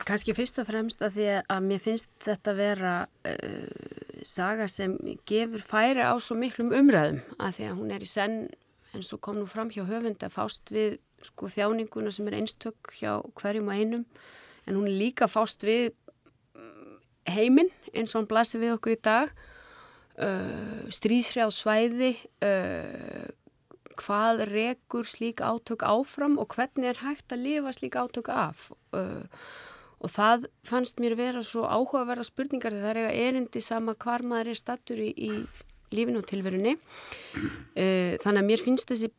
Kanski 0.02 0.34
fyrst 0.34 0.58
og 0.58 0.66
fremst 0.66 1.02
að 1.06 1.18
því 1.18 1.26
að 1.54 1.66
mér 1.68 1.82
finnst 1.82 2.08
þetta 2.24 2.54
vera 2.58 2.94
uh, 3.30 4.22
saga 4.26 4.66
sem 4.70 4.96
gefur 5.28 5.62
færi 5.62 6.02
á 6.02 6.14
svo 6.18 6.34
miklum 6.38 6.72
umræðum 6.74 7.20
að 7.38 7.58
því 7.58 7.66
að 7.68 7.76
hún 7.78 7.92
er 7.94 8.02
í 8.02 8.08
senn 8.10 8.38
eins 8.94 9.12
og 9.14 9.20
kom 9.22 9.38
nú 9.38 9.46
fram 9.50 9.70
hjá 9.70 9.84
höfund 9.86 10.22
að 10.26 10.34
fást 10.34 10.72
við 10.74 10.96
sko 11.24 11.46
þjáninguna 11.52 12.10
sem 12.14 12.26
er 12.28 12.38
einstök 12.40 12.94
hjá 12.98 13.20
hverjum 13.38 13.70
og 13.70 13.78
einum 13.78 14.04
en 14.66 14.78
hún 14.78 14.88
er 14.90 14.98
líka 14.98 15.28
fást 15.30 15.62
við 15.66 15.92
mm, 16.58 16.96
heiminn 17.30 17.70
eins 17.92 18.14
og 18.14 18.22
hann 18.22 18.30
blasir 18.30 18.62
við 18.64 18.74
okkur 18.76 18.96
í 18.96 19.00
dag 19.04 19.30
uh, 20.18 20.90
stríðshrjáð 20.94 21.54
svæði 21.54 22.10
uh, 22.44 23.28
hvað 24.00 24.42
rekur 24.50 25.06
slík 25.06 25.44
átök 25.44 25.86
áfram 25.86 26.34
og 26.42 26.50
hvernig 26.56 26.90
er 26.90 27.04
hægt 27.04 27.30
að 27.30 27.46
lifa 27.46 27.76
slík 27.76 28.00
átök 28.00 28.32
af 28.34 28.72
og 28.90 28.98
uh, 28.98 29.46
Og 30.04 30.12
það 30.12 30.48
fannst 30.68 31.00
mér 31.00 31.16
vera 31.16 31.42
svo 31.44 31.64
áhugaverða 31.64 32.26
spurningar 32.28 32.74
þegar 32.74 32.84
það 32.84 32.90
er 32.90 33.00
eiga 33.00 33.28
erindi 33.28 33.62
sama 33.64 33.94
hvar 33.96 34.24
maður 34.28 34.52
er 34.52 34.58
stattur 34.60 35.00
í, 35.00 35.10
í 35.16 35.30
lífinu 35.94 36.20
og 36.20 36.28
tilverunni. 36.28 36.74
Uh, 37.76 38.16
þannig 38.20 38.40
að 38.42 38.48
mér 38.50 38.64
finnst 38.64 38.90
þessi 38.90 39.10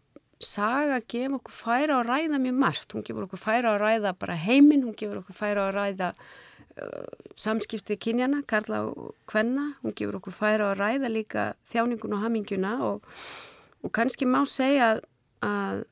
saga 0.44 1.00
að 1.00 1.08
gefa 1.14 1.40
okkur 1.40 1.56
færa 1.56 2.00
að 2.00 2.10
ræða 2.12 2.42
mjög 2.44 2.60
margt. 2.62 2.94
Hún 2.94 3.06
gefur 3.08 3.26
okkur 3.26 3.42
færa 3.42 3.74
að 3.74 3.82
ræða 3.82 4.14
bara 4.20 4.38
heiminn, 4.38 4.86
hún 4.86 4.98
gefur 5.00 5.24
okkur 5.24 5.40
færa 5.40 5.66
að 5.70 5.74
ræða 5.80 6.12
uh, 6.14 7.10
samskiptið 7.40 8.02
kynjana, 8.06 8.44
karla 8.46 8.84
og 8.92 9.16
hvenna. 9.32 9.72
Hún 9.82 9.98
gefur 9.98 10.20
okkur 10.20 10.38
færa 10.38 10.70
að 10.74 10.80
ræða 10.84 11.12
líka 11.12 11.50
þjáningun 11.72 12.18
og 12.20 12.26
haminguna 12.28 12.78
og, 12.92 13.12
og 13.82 13.96
kannski 13.96 14.30
má 14.30 14.44
segja 14.50 15.00
að 15.46 15.86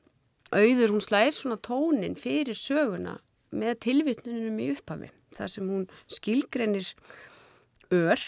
auður 0.54 0.94
hún 0.94 1.02
slæðir 1.02 1.34
svona 1.34 1.58
tónin 1.58 2.18
fyrir 2.20 2.54
söguna 2.58 3.18
með 3.54 3.80
tilvittnunum 3.86 4.62
í 4.62 4.70
upphafi 4.74 5.10
þar 5.34 5.52
sem 5.52 5.68
hún 5.70 5.84
skilgrenir 6.10 6.92
ör 7.94 8.20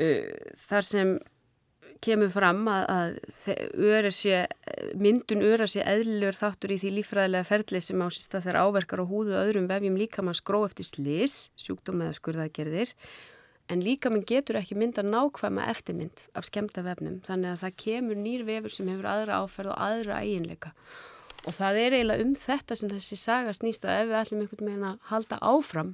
uh, 0.00 0.34
þar 0.68 0.86
sem 0.88 1.16
kemur 2.04 2.30
fram 2.32 2.66
að, 2.68 2.84
að 2.92 4.10
sé, 4.12 4.40
myndun 5.00 5.44
öra 5.46 5.68
sé 5.70 5.84
eðlilegur 5.84 6.36
þáttur 6.36 6.74
í 6.74 6.80
því 6.82 6.90
lífræðilega 6.98 7.48
ferli 7.48 7.80
sem 7.80 8.02
á 8.02 8.08
sísta 8.12 8.42
þegar 8.44 8.60
áverkar 8.66 9.04
og 9.04 9.12
húðu 9.12 9.38
öðrum 9.40 9.68
vefjum 9.70 9.96
líka 10.00 10.24
mann 10.24 10.36
skró 10.36 10.64
eftir 10.66 10.88
slis, 10.88 11.48
sjúkdóm 11.56 12.04
eða 12.04 12.18
skurðagerðir 12.18 12.92
en 13.72 13.84
líka 13.84 14.12
mann 14.12 14.26
getur 14.28 14.60
ekki 14.60 14.76
mynda 14.76 15.04
nákvæma 15.06 15.68
eftirmynd 15.72 16.26
af 16.36 16.48
skemta 16.50 16.84
vefnum 16.84 17.20
þannig 17.24 17.54
að 17.54 17.64
það 17.64 17.80
kemur 17.86 18.20
nýr 18.20 18.46
vefur 18.48 18.76
sem 18.76 18.90
hefur 18.92 19.08
aðra 19.08 19.40
áferð 19.44 19.72
og 19.72 19.84
aðra 19.88 20.20
eiginleika 20.20 20.74
Og 21.44 21.52
það 21.52 21.78
er 21.82 21.96
eiginlega 21.98 22.24
um 22.24 22.32
þetta 22.38 22.78
sem 22.78 22.90
þessi 22.90 23.18
saga 23.20 23.52
snýst 23.56 23.84
að 23.84 24.00
ef 24.00 24.08
við 24.08 24.18
ætlum 24.20 24.42
einhvern 24.44 24.70
veginn 24.70 24.88
að 24.88 24.98
halda 25.10 25.38
áfram 25.44 25.92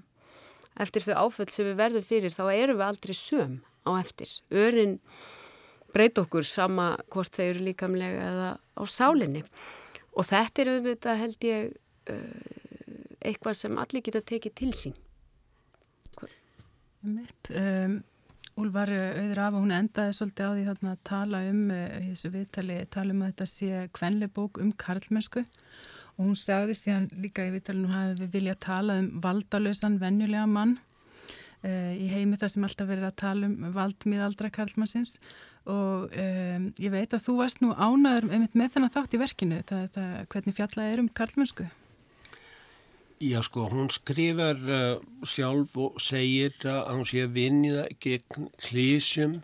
eftir 0.81 1.05
þau 1.05 1.27
áföll 1.27 1.51
sem 1.51 1.67
við 1.67 1.79
verðum 1.81 2.07
fyrir 2.07 2.35
þá 2.35 2.45
erum 2.55 2.79
við 2.79 2.87
aldrei 2.87 3.17
söm 3.19 3.57
á 3.83 3.91
eftir. 3.99 4.33
Örin 4.55 4.99
breyt 5.91 6.21
okkur 6.23 6.47
sama 6.47 6.93
hvort 7.11 7.35
þau 7.35 7.45
eru 7.49 7.67
líkamlega 7.67 8.29
eða 8.31 8.51
á 8.59 8.83
sálinni. 8.87 9.43
Og 10.15 10.27
þetta 10.27 10.63
er 10.63 10.73
auðvitað 10.75 11.23
held 11.25 11.47
ég 11.49 11.73
uh, 12.15 12.61
eitthvað 13.21 13.59
sem 13.59 13.81
allir 13.83 14.05
geta 14.07 14.23
tekið 14.27 14.57
til 14.61 14.73
sín. 14.77 14.97
Mitt, 17.01 17.51
um, 17.57 18.01
Úlvar 18.61 18.91
auður 18.93 19.41
af 19.41 19.55
og 19.57 19.65
hún 19.65 19.73
endaði 19.73 20.17
svolítið 20.17 20.51
á 20.51 20.53
því 20.53 20.67
þarna 20.69 20.93
að 20.93 21.01
tala 21.09 21.41
um 21.49 21.63
eh, 21.73 21.97
í 22.01 22.11
þessu 22.11 22.33
viðtali, 22.35 22.77
tala 22.93 23.15
um 23.15 23.25
að 23.25 23.33
þetta 23.33 23.49
sé 23.49 23.81
kvenleibók 23.97 24.61
um 24.61 24.75
karlmennsku 24.85 25.45
og 26.21 26.21
hún 26.27 26.37
sagði 26.37 26.77
síðan 26.77 27.09
líka 27.23 27.47
í 27.49 27.53
viðtalinu 27.55 27.97
að 27.97 28.25
við 28.25 28.35
vilja 28.37 28.57
tala 28.61 28.99
um 29.01 29.11
valdalösan 29.25 29.97
venjulega 30.03 30.47
mann 30.51 30.77
uh, 31.65 31.93
í 31.97 32.11
heimi 32.13 32.37
þar 32.41 32.53
sem 32.53 32.67
alltaf 32.69 32.91
verið 32.91 33.09
að 33.09 33.21
tala 33.23 33.49
um 33.49 33.71
valdmiðaldra 33.77 34.51
karlmannsins 34.53 35.17
og 35.71 36.13
um, 36.13 36.67
ég 36.81 36.93
veit 36.93 37.15
að 37.17 37.25
þú 37.25 37.37
varst 37.41 37.65
nú 37.65 37.73
ánaður 37.73 38.29
með 38.33 38.75
þennan 38.75 38.93
þátt 38.93 39.17
í 39.17 39.21
verkinu, 39.21 39.63
það, 39.69 39.87
það, 39.97 40.13
hvernig 40.35 40.57
fjallaði 40.57 40.95
er 40.95 41.03
um 41.05 41.11
karlmennsku? 41.21 41.69
Já 43.21 43.43
sko, 43.45 43.67
hún 43.69 43.91
skrifar 43.93 44.57
uh, 44.65 45.01
sjálf 45.29 45.75
og 45.77 45.99
segir 46.01 46.55
að 46.65 46.87
hún 46.89 47.03
sé 47.05 47.27
að 47.27 47.35
vinniða 47.37 47.83
gegn 48.01 48.47
hlýsjum 48.65 49.35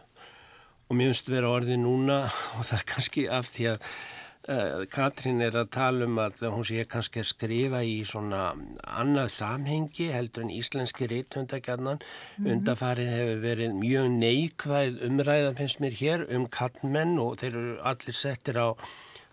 og 0.88 0.96
mér 0.96 1.10
finnst 1.10 1.28
vera 1.28 1.50
orðið 1.58 1.82
núna 1.82 2.22
og 2.56 2.64
það 2.64 2.78
er 2.78 2.86
kannski 2.94 3.24
af 3.28 3.50
því 3.52 3.66
að 3.74 3.84
uh, 3.84 4.86
Katrín 4.94 5.44
er 5.44 5.60
að 5.60 5.68
tala 5.76 6.08
um 6.08 6.22
að 6.24 6.46
hún 6.54 6.64
sé 6.70 6.86
kannski 6.88 7.20
að 7.20 7.28
skrifa 7.34 7.84
í 7.84 8.00
svona 8.08 8.46
annað 8.80 9.30
samhengi 9.36 10.08
heldur 10.14 10.48
en 10.48 10.56
íslenski 10.56 11.12
reythundagjarnan. 11.12 12.00
Mm 12.00 12.08
-hmm. 12.40 12.50
Undarfarið 12.56 13.14
hefur 13.18 13.44
verið 13.44 13.78
mjög 13.84 14.10
neikvæð 14.24 15.00
umræðan 15.10 15.60
finnst 15.60 15.84
mér 15.84 16.00
hér 16.00 16.28
um 16.32 16.48
kallmenn 16.48 17.18
og 17.20 17.36
þeir 17.44 17.52
eru 17.52 17.78
allir 17.84 18.20
settir 18.24 18.56
á 18.56 18.72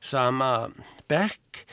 sama 0.02 0.68
bekk 1.08 1.64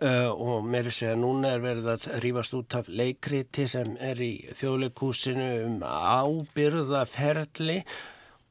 Uh, 0.00 0.32
og 0.32 0.64
mér 0.64 0.86
er 0.88 0.94
segja 0.96 1.16
núna 1.20 1.50
er 1.52 1.60
verið 1.60 1.88
að 1.92 2.04
rýfast 2.22 2.54
út 2.56 2.72
af 2.78 2.86
leikriti 2.88 3.66
sem 3.68 3.98
er 4.00 4.16
í 4.24 4.30
þjóðleikúsinu 4.56 5.48
um 5.66 5.74
ábyrðaferli 5.84 7.76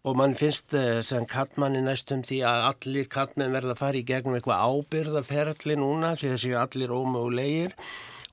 og 0.05 0.19
mann 0.19 0.37
finnst 0.37 0.75
uh, 0.77 0.99
sem 1.01 1.25
kattmanni 1.25 1.81
næstum 1.81 2.21
því 2.27 2.43
að 2.45 2.67
allir 2.67 3.09
kattmenn 3.09 3.55
verða 3.57 3.73
að 3.73 3.81
fara 3.81 3.97
í 3.97 4.05
gegnum 4.11 4.37
eitthvað 4.37 4.61
ábyrðaferli 4.61 5.79
núna 5.81 6.13
því 6.21 6.35
þessi 6.35 6.53
allir 6.61 6.93
ómögulegir 6.93 7.73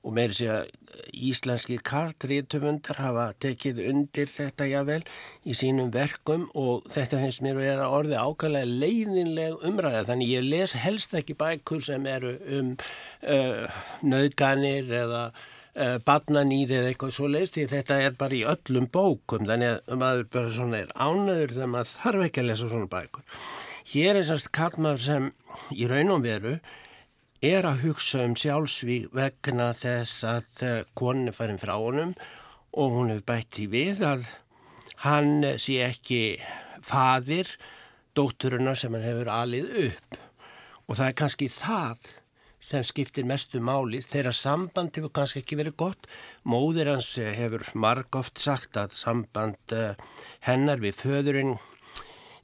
og 0.07 0.13
mér 0.15 0.31
er 0.31 0.51
að 0.53 0.69
íslenski 1.13 1.77
kartrítumundar 1.85 2.99
hafa 3.01 3.25
tekið 3.43 3.81
undir 3.89 4.29
þetta 4.31 4.67
jável 4.69 5.01
í 5.47 5.55
sínum 5.57 5.91
verkum 5.93 6.47
og 6.57 6.87
þetta 6.93 7.19
finnst 7.21 7.43
mér 7.45 7.59
að 7.59 7.67
vera 7.67 7.89
orði 7.97 8.21
ákvæmlega 8.21 8.79
leiðinleg 8.83 9.67
umræða 9.67 10.05
þannig 10.09 10.33
ég 10.37 10.47
les 10.47 10.77
helst 10.79 11.13
ekki 11.17 11.37
bækur 11.39 11.83
sem 11.85 12.07
eru 12.09 12.33
um 12.59 12.73
uh, 12.73 13.77
nöðganir 14.05 14.89
eða 15.03 15.23
uh, 15.31 15.97
barnanýði 16.07 16.79
eða 16.79 16.91
eitthvað 16.93 17.15
svo 17.19 17.31
leiðst 17.31 17.59
því 17.59 17.69
þetta 17.75 18.01
er 18.07 18.17
bara 18.19 18.39
í 18.39 18.43
öllum 18.55 18.89
bókum 18.93 19.47
þannig 19.49 19.77
að 19.77 20.01
maður 20.03 20.27
bara 20.37 20.55
svona 20.57 20.83
er 20.85 20.95
ánöður 20.95 21.55
þegar 21.57 21.73
maður 21.75 21.95
þarf 21.95 22.27
ekki 22.27 22.43
að 22.43 22.51
lesa 22.51 22.71
svona 22.73 22.91
bækur. 22.91 23.39
Hér 23.87 24.19
er 24.19 24.27
sannst 24.27 24.51
kallmaður 24.55 25.03
sem 25.05 25.31
í 25.71 25.87
raunum 25.87 26.25
veru 26.25 26.57
er 27.45 27.67
að 27.69 27.83
hugsa 27.85 28.23
um 28.25 28.35
sjálfsvík 28.37 29.11
vegna 29.13 29.71
þess 29.77 30.23
að 30.25 30.63
eh, 30.65 30.83
konu 30.97 31.33
farin 31.35 31.61
frá 31.61 31.75
honum 31.77 32.15
og 32.73 32.93
hún 32.95 33.11
hefur 33.13 33.27
bætt 33.29 33.59
í 33.61 33.67
við 33.69 34.01
að 34.05 34.25
hann 35.05 35.43
sé 35.61 35.81
ekki 35.85 36.21
fadir 36.85 37.51
dótturuna 38.17 38.73
sem 38.75 38.93
hann 38.93 39.05
hefur 39.05 39.29
alið 39.29 39.69
upp. 39.87 40.17
Og 40.87 40.97
það 40.97 41.07
er 41.07 41.17
kannski 41.21 41.49
það 41.51 42.07
sem 42.67 42.83
skiptir 42.83 43.27
mestu 43.27 43.61
máli. 43.61 44.01
Þeirra 44.01 44.33
samband 44.33 44.97
hefur 44.97 45.13
kannski 45.13 45.43
ekki 45.43 45.59
verið 45.59 45.77
gott. 45.77 46.09
Móðir 46.47 46.89
hans 46.95 47.13
eh, 47.21 47.33
hefur 47.37 47.65
marg 47.77 48.17
oft 48.17 48.41
sagt 48.41 48.79
að 48.81 48.97
samband 48.97 49.77
uh, 49.77 49.93
hennar 50.47 50.81
við 50.81 51.03
föðurinn 51.03 51.57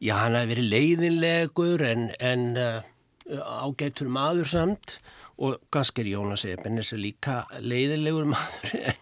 já 0.03 0.17
hann 0.19 0.37
hefur 0.37 0.53
verið 0.53 0.71
leiðinlegur 0.73 1.85
en, 1.87 2.09
en 2.21 2.49
uh, 2.59 2.92
ágættur 3.29 4.11
maður 4.11 4.49
samt. 4.49 4.97
Og 5.43 5.57
kannski 5.73 6.03
er 6.03 6.11
Jónas 6.13 6.43
Ebenes 6.45 6.93
líka 6.93 7.43
leiðilegur 7.57 8.27
maður 8.33 8.93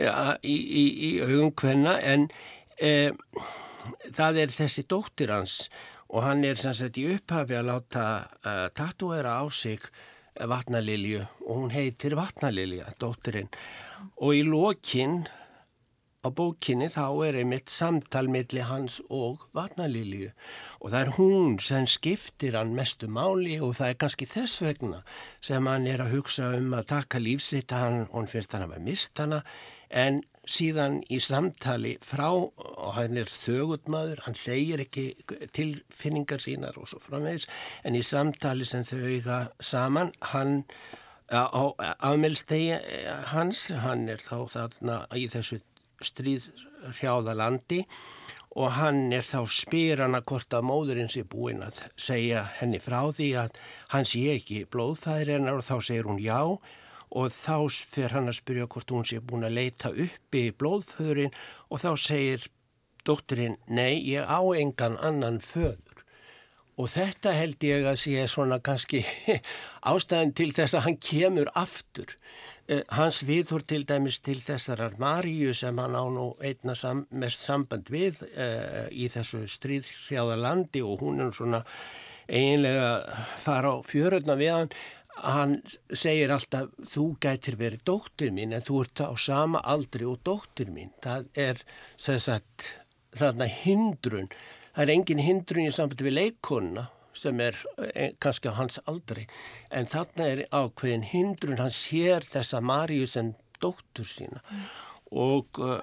ja, 0.00 0.36
í, 0.42 0.56
í, 0.56 0.84
í 1.10 1.10
augum 1.20 1.52
hvenna 1.60 1.98
en 2.00 2.28
e, 2.80 3.10
það 4.16 4.44
er 4.44 4.54
þessi 4.54 4.86
dóttir 4.88 5.32
hans 5.34 5.66
og 6.10 6.24
hann 6.26 6.44
er 6.46 6.58
sagt 6.58 6.98
í 6.98 7.06
upphafi 7.14 7.56
að 7.58 7.68
láta 7.68 8.06
uh, 8.42 8.66
tatuera 8.74 9.36
á 9.38 9.44
sig 9.54 9.84
vatnalilju 10.34 11.20
og 11.46 11.52
hún 11.54 11.74
heitir 11.74 12.16
vatnalilja, 12.18 12.88
dóttirinn 12.98 13.50
og 14.18 14.34
í 14.34 14.42
lokinn 14.46 15.22
á 16.20 16.28
bókinni 16.28 16.90
þá 16.92 17.04
er 17.26 17.38
einmitt 17.40 17.72
samtal 17.72 18.28
millir 18.28 18.68
hans 18.68 18.98
og 19.08 19.46
vatnalilju. 19.56 20.30
Og 20.80 20.92
það 20.92 21.00
er 21.00 21.12
hún 21.16 21.58
sem 21.64 21.86
skiptir 21.88 22.58
hann 22.58 22.74
mestu 22.76 23.08
máli 23.08 23.56
og 23.60 23.76
það 23.78 23.92
er 23.92 24.00
kannski 24.04 24.28
þess 24.28 24.60
vegna 24.60 25.02
sem 25.40 25.66
hann 25.70 25.88
er 25.88 26.04
að 26.04 26.16
hugsa 26.18 26.52
um 26.58 26.74
að 26.76 26.90
taka 26.92 27.22
lífsitt 27.22 27.72
hann, 27.72 28.04
hún 28.12 28.28
finnst 28.28 28.52
hann 28.52 28.66
að 28.66 28.74
hafa 28.74 28.84
mist 28.84 29.22
hana 29.22 29.44
en 29.90 30.20
síðan 30.50 31.00
í 31.12 31.18
samtali 31.22 31.96
frá 32.04 32.28
og 32.32 32.94
hann 32.96 33.18
er 33.20 33.30
þögutmaður, 33.30 34.22
hann 34.26 34.36
segir 34.38 34.82
ekki 34.82 35.06
tilfinningar 35.56 36.42
sínar 36.42 36.78
og 36.80 36.88
svo 36.90 37.00
framvegis 37.04 37.46
en 37.84 37.98
í 37.98 38.02
samtali 38.04 38.66
sem 38.66 38.86
þau 38.88 39.02
eiga 39.04 39.40
saman, 39.60 40.12
hann 40.32 40.64
á 41.30 41.62
afmeldstegi 42.02 42.78
hans, 43.30 43.68
hann 43.84 44.08
er 44.10 44.22
þá 44.22 44.48
þarna 44.50 44.96
í 45.14 45.28
þessu 45.30 45.60
stríðrjáða 46.04 47.36
landi 47.38 47.84
og 48.58 48.72
hann 48.74 49.12
er 49.14 49.22
þá 49.22 49.44
spyr 49.46 50.02
hann 50.04 50.18
að 50.18 50.26
hvort 50.32 50.56
að 50.58 50.66
móðurinn 50.66 51.10
sé 51.12 51.22
búinn 51.22 51.62
að 51.62 51.82
segja 51.94 52.42
henni 52.58 52.80
frá 52.82 53.02
því 53.14 53.28
að 53.44 53.58
hann 53.94 54.08
sé 54.10 54.24
ekki 54.34 54.64
blóðfæðir 54.72 55.36
hennar 55.36 55.60
og 55.60 55.66
þá 55.66 55.76
segir 55.86 56.08
hún 56.10 56.22
já 56.22 56.40
og 57.10 57.34
þá 57.34 57.56
fer 57.90 58.14
hann 58.14 58.30
að 58.30 58.38
spyrja 58.40 58.70
hvort 58.70 58.94
hún 58.94 59.06
sé 59.06 59.20
búin 59.22 59.46
að 59.46 59.56
leita 59.58 59.90
uppi 59.90 60.46
í 60.48 60.56
blóðföðurinn 60.56 61.36
og 61.70 61.82
þá 61.82 61.90
segir 61.98 62.50
dótturinn, 63.06 63.56
nei, 63.66 63.98
ég 64.10 64.26
á 64.26 64.40
engan 64.54 64.98
annan 65.00 65.40
föður. 65.42 65.89
Og 66.80 66.88
þetta 66.88 67.34
held 67.36 67.64
ég 67.66 67.84
að 67.84 67.98
sé 68.00 68.24
svona 68.30 68.60
kannski 68.64 69.02
ástæðan 69.90 70.32
til 70.38 70.50
þess 70.56 70.78
að 70.78 70.86
hann 70.86 70.98
kemur 71.04 71.50
aftur. 71.58 72.14
Eh, 72.70 72.84
hans 72.96 73.20
viðhór 73.26 73.64
til 73.68 73.82
dæmis 73.88 74.20
til 74.24 74.38
þessarar 74.40 74.96
Maríu 75.02 75.52
sem 75.56 75.76
hann 75.82 75.96
á 75.98 76.04
nú 76.08 76.30
einna 76.40 76.76
sam, 76.78 77.04
mest 77.10 77.42
samband 77.42 77.90
við 77.90 78.22
uh, 78.30 78.86
í 78.88 79.10
þessu 79.10 79.42
stríðhrjáða 79.50 80.38
landi 80.38 80.84
og 80.86 81.02
hún 81.02 81.20
er 81.24 81.34
svona 81.34 81.64
eiginlega 82.30 83.24
fara 83.42 83.74
á 83.74 83.78
fjöröldna 83.82 84.38
við 84.38 84.54
hann 84.54 84.72
hann 85.20 85.56
segir 85.92 86.30
alltaf 86.32 86.70
þú 86.92 87.06
gætir 87.20 87.58
verið 87.60 87.82
dóttir 87.90 88.30
mín 88.32 88.54
en 88.56 88.64
þú 88.64 88.84
ert 88.84 89.02
á 89.04 89.12
sama 89.18 89.60
aldri 89.66 90.06
og 90.08 90.22
dóttir 90.24 90.70
mín 90.72 90.94
það 91.02 91.26
er 91.34 91.60
þess 92.00 92.30
að 92.36 92.70
þarna 93.18 93.50
hindrun 93.50 94.30
það 94.74 94.84
er 94.84 94.94
engin 94.94 95.24
hindrun 95.24 95.68
í 95.68 95.74
sambandi 95.74 96.06
við 96.06 96.18
leikonna 96.18 96.88
sem 97.16 97.40
er 97.42 97.56
eh, 97.90 98.12
kannski 98.22 98.52
á 98.52 98.58
hans 98.58 98.78
aldri 98.90 99.26
en 99.74 99.88
þarna 99.90 100.28
er 100.34 100.44
ákveðin 100.54 101.08
hindrun 101.10 101.60
hann 101.60 101.74
sér 101.74 102.26
þessa 102.26 102.62
Maríu 102.62 103.08
sem 103.10 103.34
dóttur 103.60 104.08
sína 104.08 104.40
mm. 104.40 104.64
og 105.20 105.60
uh, 105.60 105.80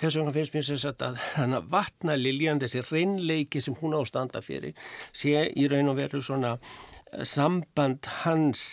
þess 0.00 0.18
vegna 0.18 0.34
finnst 0.34 0.56
mér 0.56 0.66
sér 0.66 1.06
að 1.06 1.20
hann 1.38 1.56
að 1.56 1.70
vatna 1.72 2.18
Liljan 2.18 2.60
þessi 2.62 2.84
reynleiki 2.90 3.62
sem 3.64 3.78
hún 3.80 3.96
ástanda 4.00 4.42
fyrir 4.44 4.76
sé 5.16 5.46
í 5.54 5.68
raun 5.70 5.94
og 5.94 6.00
veru 6.00 6.20
svona 6.24 6.56
samband 7.24 8.04
hans 8.24 8.64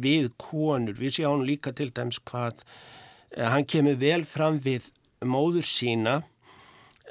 við 0.00 0.30
konur, 0.40 0.96
við 0.96 1.18
sjáum 1.18 1.42
líka 1.44 1.74
til 1.76 1.90
dæms 1.92 2.22
hvað 2.30 2.62
hann 3.36 3.66
kemur 3.68 3.98
vel 4.00 4.22
fram 4.24 4.62
við 4.64 4.88
móður 5.20 5.66
sína 5.66 6.20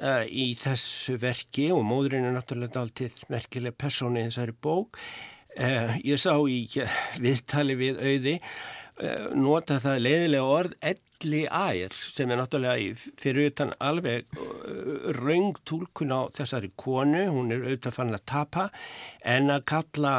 uh, 0.00 0.24
í 0.26 0.52
þessu 0.60 1.16
verki 1.20 1.70
og 1.74 1.84
móðurinn 1.86 2.28
er 2.28 2.36
náttúrulega 2.36 2.82
alltið 2.82 3.22
merkileg 3.32 3.76
persóni 3.78 4.26
þessari 4.28 4.56
bók. 4.56 5.00
Uh, 5.56 5.96
ég 6.06 6.20
sá 6.20 6.34
í 6.48 6.62
viðtali 7.20 7.76
við 7.78 8.02
auði 8.02 8.36
nota 9.36 9.78
það 9.80 10.02
leiðilega 10.04 10.56
orð 10.56 10.74
elli 10.90 11.40
ær 11.46 11.94
sem 11.94 12.30
er 12.32 12.40
náttúrulega 12.40 13.12
fyrir 13.20 13.50
utan 13.50 13.72
alveg 13.80 14.26
uh, 14.36 15.08
raung 15.16 15.56
tólkun 15.68 16.12
á 16.12 16.28
þessari 16.36 16.70
konu, 16.80 17.22
hún 17.32 17.52
er 17.52 17.64
auðvitað 17.64 17.96
fann 17.96 18.16
að 18.16 18.26
tapa 18.28 18.66
en 19.24 19.52
að 19.52 19.64
kalla 19.72 20.14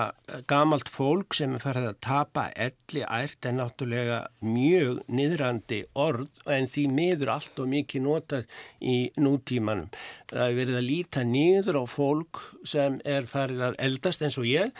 gamalt 0.49 0.89
fólk 0.89 1.37
sem 1.37 1.55
er 1.57 1.63
farið 1.63 1.89
að 1.91 2.01
tapa 2.05 2.47
elli 2.55 3.05
ært 3.05 3.49
er 3.49 3.57
náttúrulega 3.57 4.19
mjög 4.45 5.01
niðrandi 5.09 5.83
orð 5.93 6.43
en 6.49 6.69
því 6.69 6.87
miður 6.97 7.35
allt 7.37 7.61
og 7.61 7.71
mikið 7.71 8.05
notað 8.07 8.59
í 8.81 8.97
nútímanum. 9.21 9.89
Það 10.31 10.45
er 10.47 10.59
verið 10.61 10.81
að 10.81 10.89
líta 10.89 11.25
niður 11.27 11.81
á 11.81 11.85
fólk 11.89 12.45
sem 12.65 13.01
er 13.05 13.29
farið 13.29 13.65
að 13.71 13.81
eldast 13.89 14.25
eins 14.25 14.41
og 14.41 14.47
ég 14.49 14.71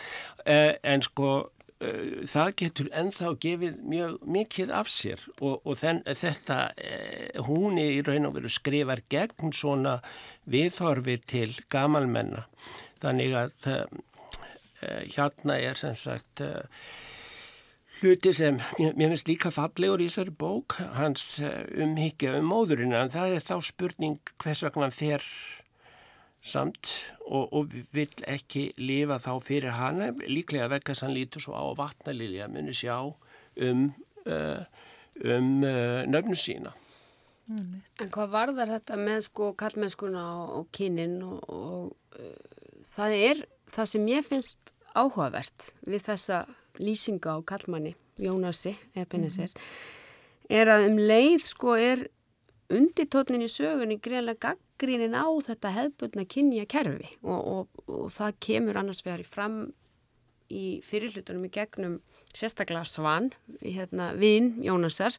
eh, 0.46 0.78
en 0.82 1.02
sko 1.06 1.34
Eh, 1.34 1.61
það 2.28 2.50
getur 2.60 2.88
enþá 2.94 3.32
gefið 3.42 3.78
mjög 3.92 4.16
mikið 4.36 4.72
af 4.78 4.90
sér 4.92 5.22
og, 5.40 5.60
og 5.64 5.78
þenn, 5.80 6.02
þetta 6.06 6.58
eh, 6.76 7.40
hún 7.48 7.80
í 7.80 8.02
raun 8.06 8.28
og 8.28 8.36
veru 8.36 8.52
skrifar 8.52 9.02
gegn 9.12 9.54
svona 9.56 9.98
viðhorfi 10.50 11.18
til 11.26 11.50
gamalmenna. 11.72 12.46
Þannig 13.02 13.38
að 13.38 13.70
eh, 13.72 13.86
hérna 15.16 15.58
er 15.58 15.78
sem 15.78 15.96
sagt 15.98 16.44
eh, 16.44 16.62
hluti 18.02 18.32
sem 18.34 18.58
mér, 18.78 18.94
finnst 18.96 19.28
líka 19.30 19.52
fallegur 19.54 20.02
í 20.02 20.08
þessari 20.10 20.34
bók 20.38 20.78
hans 20.96 21.36
eh, 21.42 21.64
umhyggja 21.84 22.36
um 22.40 22.48
móðurinn 22.50 22.94
en 22.98 23.12
það 23.12 23.36
er 23.36 23.44
þá 23.46 23.56
spurning 23.68 24.32
hvers 24.42 24.62
vegna 24.66 24.90
þér 24.94 25.26
samt 26.42 26.90
og, 27.22 27.52
og 27.54 27.74
vil 27.94 28.10
ekki 28.26 28.72
lifa 28.82 29.20
þá 29.22 29.32
fyrir 29.44 29.76
hana 29.78 30.10
líklega 30.26 30.68
vekka 30.72 30.96
sann 30.98 31.14
lítur 31.14 31.44
svo 31.44 31.54
á 31.54 31.64
vatnalilja 31.78 32.48
muni 32.50 32.74
sjá 32.74 32.96
um, 32.98 33.84
uh, 34.26 34.62
um 35.22 35.62
uh, 35.62 36.02
nöfnu 36.10 36.38
sína 36.38 36.74
En 37.52 38.08
hvað 38.14 38.30
varðar 38.32 38.70
þetta 38.70 38.96
með 38.96 39.24
sko 39.26 39.50
kallmennskuna 39.58 40.22
og, 40.40 40.52
og 40.58 40.68
kynnin 40.74 41.18
og, 41.26 41.40
og 41.52 42.18
uh, 42.18 42.68
það 42.90 43.16
er 43.18 43.42
það 43.72 43.90
sem 43.92 44.08
ég 44.10 44.26
finnst 44.26 44.72
áhugavert 44.94 45.72
við 45.86 46.06
þessa 46.06 46.44
lýsinga 46.80 47.36
á 47.36 47.38
kallmanni 47.46 47.94
Jónasi 48.22 48.74
Epineser 48.94 49.50
mm 49.50 49.60
-hmm. 49.60 50.56
er 50.58 50.66
að 50.68 50.88
um 50.90 50.98
leið 50.98 51.46
sko 51.46 51.76
er 51.76 52.08
undirtótnin 52.72 53.46
í 53.46 53.50
sögunni 53.50 54.00
greiðlega 54.00 54.56
gaggrínin 54.82 55.14
á 55.14 55.30
þetta 55.46 55.70
hefðbundna 55.76 56.24
kynja 56.26 56.66
kerfi 56.66 57.12
og, 57.22 57.40
og, 57.40 57.82
og 57.86 58.08
það 58.10 58.38
kemur 58.42 58.78
annars 58.80 59.04
vegar 59.06 59.22
í 59.22 59.26
fram 59.26 59.58
í 60.50 60.82
fyrirlutunum 60.82 61.46
í 61.46 61.52
gegnum 61.54 62.00
sérstaklega 62.34 62.84
Svan, 62.88 63.30
hérna, 63.60 64.12
Vín 64.18 64.56
Jónasar 64.64 65.14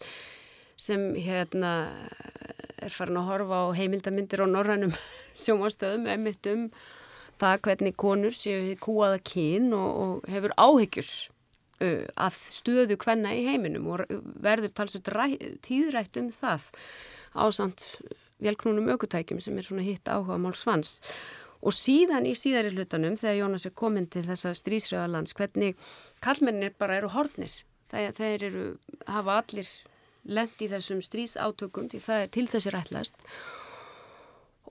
sem 0.75 1.13
hérna 1.15 1.71
er 2.83 2.91
farin 2.91 3.21
að 3.21 3.29
horfa 3.29 3.61
á 3.71 3.77
heimildamindir 3.77 4.43
og 4.43 4.51
norrannum 4.51 4.95
sjómastöðum 5.43 6.09
emitt 6.11 6.49
um 6.51 6.67
það 7.39 7.61
hvernig 7.67 7.95
konur 7.95 8.35
séu 8.35 8.75
kúaða 8.81 9.21
kyn 9.23 9.71
og, 9.77 10.01
og 10.03 10.27
hefur 10.33 10.55
áhyggjur 10.59 11.13
uh, 11.79 12.03
af 12.19 12.35
stöðu 12.51 12.99
hvenna 12.99 13.31
í 13.37 13.47
heiminum 13.47 13.87
og 13.93 14.03
verður 14.43 14.75
talsveit 14.75 15.07
tíðrætt 15.63 16.19
um 16.19 16.29
það 16.35 16.67
ásand 17.33 17.87
velknúnum 18.43 18.91
aukutækjum 18.93 19.41
sem 19.43 19.57
er 19.57 19.67
svona 19.67 19.85
hitt 19.85 20.09
áhuga 20.09 20.39
mál 20.41 20.55
svans. 20.57 20.99
Og 21.63 21.71
síðan 21.75 22.27
í 22.27 22.35
síðari 22.35 22.73
hlutanum 22.73 23.15
þegar 23.19 23.39
Jónas 23.39 23.67
er 23.69 23.75
komin 23.79 24.09
til 24.11 24.25
þessa 24.27 24.51
strísröðalands 24.59 25.35
hvernig 25.37 25.79
kallmennir 26.23 26.75
bara 26.77 26.99
eru 26.99 27.11
hornir 27.13 27.53
þegar 27.93 28.15
þeir 28.17 28.47
eru, 28.49 28.63
hafa 29.07 29.39
allir 29.39 29.69
lendi 30.23 30.67
í 30.67 30.71
þessum 30.71 31.01
strísátökum 31.03 31.89
til 31.91 32.01
það 32.03 32.25
er 32.25 32.31
til 32.33 32.45
þessi 32.51 32.73
rættlast 32.73 33.27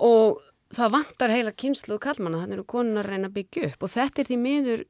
og 0.02 0.40
það 0.72 0.94
vantar 0.96 1.32
heila 1.32 1.52
kynslu 1.52 1.96
og 1.96 2.04
kallmanna 2.04 2.40
þannig 2.42 2.62
að 2.62 2.70
konunar 2.72 3.08
reyna 3.08 3.28
að 3.28 3.36
byggja 3.36 3.68
upp. 3.68 3.84
Og 3.84 3.92
þetta 3.92 4.22
er 4.22 4.28
því 4.28 4.38
miður 4.40 4.84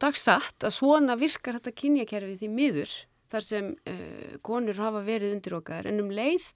dagsatt 0.00 0.66
að 0.66 0.76
svona 0.76 1.16
virkar 1.18 1.58
þetta 1.58 1.76
kynjakerfi 1.82 2.36
því 2.40 2.50
miður 2.54 2.94
þar 3.30 3.46
sem 3.46 3.72
uh, 3.86 4.38
konur 4.46 4.78
hafa 4.78 5.02
verið 5.06 5.36
undir 5.36 5.56
okkar 5.60 5.88
en 5.90 6.02
um 6.02 6.10
leið 6.14 6.46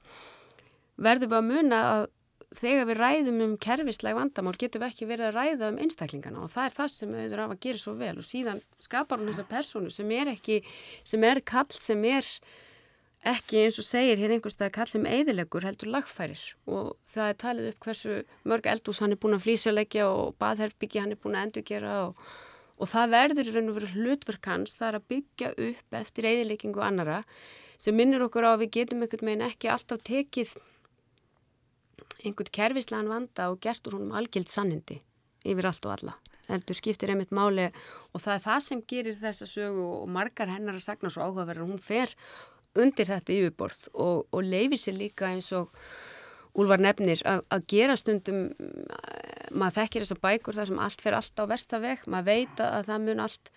verðum 0.96 1.32
við 1.32 1.38
að 1.38 1.48
muna 1.50 1.80
að 1.92 2.04
þegar 2.54 2.88
við 2.88 3.00
ræðum 3.00 3.40
um 3.44 3.54
kerfisleg 3.58 4.14
vandamál 4.14 4.54
getum 4.58 4.84
við 4.84 4.92
ekki 4.92 5.08
verið 5.10 5.30
að 5.30 5.38
ræða 5.38 5.70
um 5.72 5.80
einstaklingana 5.82 6.44
og 6.44 6.52
það 6.52 6.68
er 6.68 6.76
það 6.76 6.92
sem 6.94 7.14
auðvitað 7.14 7.42
af 7.44 7.54
að 7.54 7.62
gera 7.66 7.80
svo 7.82 7.94
vel 7.98 8.12
og 8.14 8.28
síðan 8.28 8.60
skapar 8.78 9.18
hún 9.20 9.32
þessa 9.32 9.46
personu 9.50 9.90
sem 9.90 10.12
er 10.14 10.30
ekki, 10.34 10.60
sem 11.02 11.26
er 11.26 11.42
kall 11.42 11.74
sem 11.74 12.06
er 12.06 12.30
ekki 13.34 13.64
eins 13.64 13.80
og 13.80 13.88
segir 13.88 14.20
hér 14.20 14.36
einhverstað 14.36 14.74
kall 14.76 14.90
sem 14.92 15.06
eidilegur 15.08 15.66
heldur 15.66 15.90
lagfærir 15.96 16.42
og 16.70 16.94
það 17.10 17.30
er 17.32 17.38
talið 17.42 17.70
upp 17.72 17.88
hversu 17.88 18.18
mörg 18.44 18.68
eldús 18.70 19.00
hann 19.02 19.16
er 19.16 19.22
búin 19.22 19.38
að 19.38 19.46
flýsjulegja 19.48 20.10
og 20.12 20.36
baðherbyggi 20.38 21.02
hann 21.02 21.16
er 21.16 21.22
búin 21.22 21.38
að 21.38 21.48
endurgera 21.48 21.96
og 22.06 22.20
og 22.74 22.90
það 22.90 23.12
verður 23.14 23.48
í 23.48 23.52
raun 23.54 23.70
og 23.70 23.76
veru 23.78 23.90
hlutverk 23.94 24.48
hans 24.50 24.74
það 24.78 24.88
er 24.88 24.96
að 24.98 25.08
byggja 25.12 25.50
upp 25.68 25.98
eftir 26.00 26.26
eðileggingu 26.30 26.82
annara 26.82 27.20
sem 27.78 27.96
minnir 27.96 28.24
okkur 28.26 28.46
á 28.46 28.50
að 28.54 28.64
við 28.64 28.72
getum 28.78 29.04
einhvern 29.04 29.30
veginn 29.30 29.46
ekki 29.46 29.70
alltaf 29.70 30.02
tekið 30.06 30.54
einhvern 32.22 32.52
kervislegan 32.58 33.10
vanda 33.10 33.50
og 33.52 33.60
gert 33.64 33.86
úr 33.88 33.98
honum 33.98 34.14
algild 34.16 34.50
sannindi 34.52 35.00
yfir 35.44 35.68
allt 35.68 35.86
og 35.88 35.96
alla. 35.96 36.16
Heldur 36.48 36.76
skiptir 36.76 37.12
einmitt 37.12 37.32
máli 37.32 37.70
og 38.12 38.20
það 38.20 38.34
er 38.34 38.42
það 38.46 38.64
sem 38.64 38.82
gerir 38.88 39.16
þessa 39.18 39.48
sögu 39.48 39.84
og 40.00 40.10
margar 40.12 40.52
hennar 40.52 40.76
að 40.76 40.86
sagna 40.86 41.12
svo 41.12 41.24
áhugaverðar 41.24 41.70
hún 41.70 41.80
fer 41.80 42.12
undir 42.74 43.08
þetta 43.08 43.32
yfirborð 43.32 43.86
og, 43.94 44.26
og 44.30 44.42
leifir 44.44 44.80
sér 44.80 44.98
líka 44.98 45.30
eins 45.32 45.52
og 45.56 45.72
Úlvar 46.54 46.78
nefnir 46.78 47.18
að 47.26 47.64
gera 47.66 47.96
stundum 47.98 48.52
maður 49.50 49.80
þekkir 49.80 50.04
þessar 50.04 50.20
bækur 50.22 50.54
þar 50.54 50.68
sem 50.70 50.82
allt 50.84 51.00
fer 51.02 51.16
allt 51.18 51.42
á 51.42 51.44
versta 51.50 51.80
veg, 51.82 52.04
maður 52.06 52.28
veit 52.28 52.62
að 52.62 52.86
það 52.90 53.08
mun 53.08 53.22
allt 53.24 53.50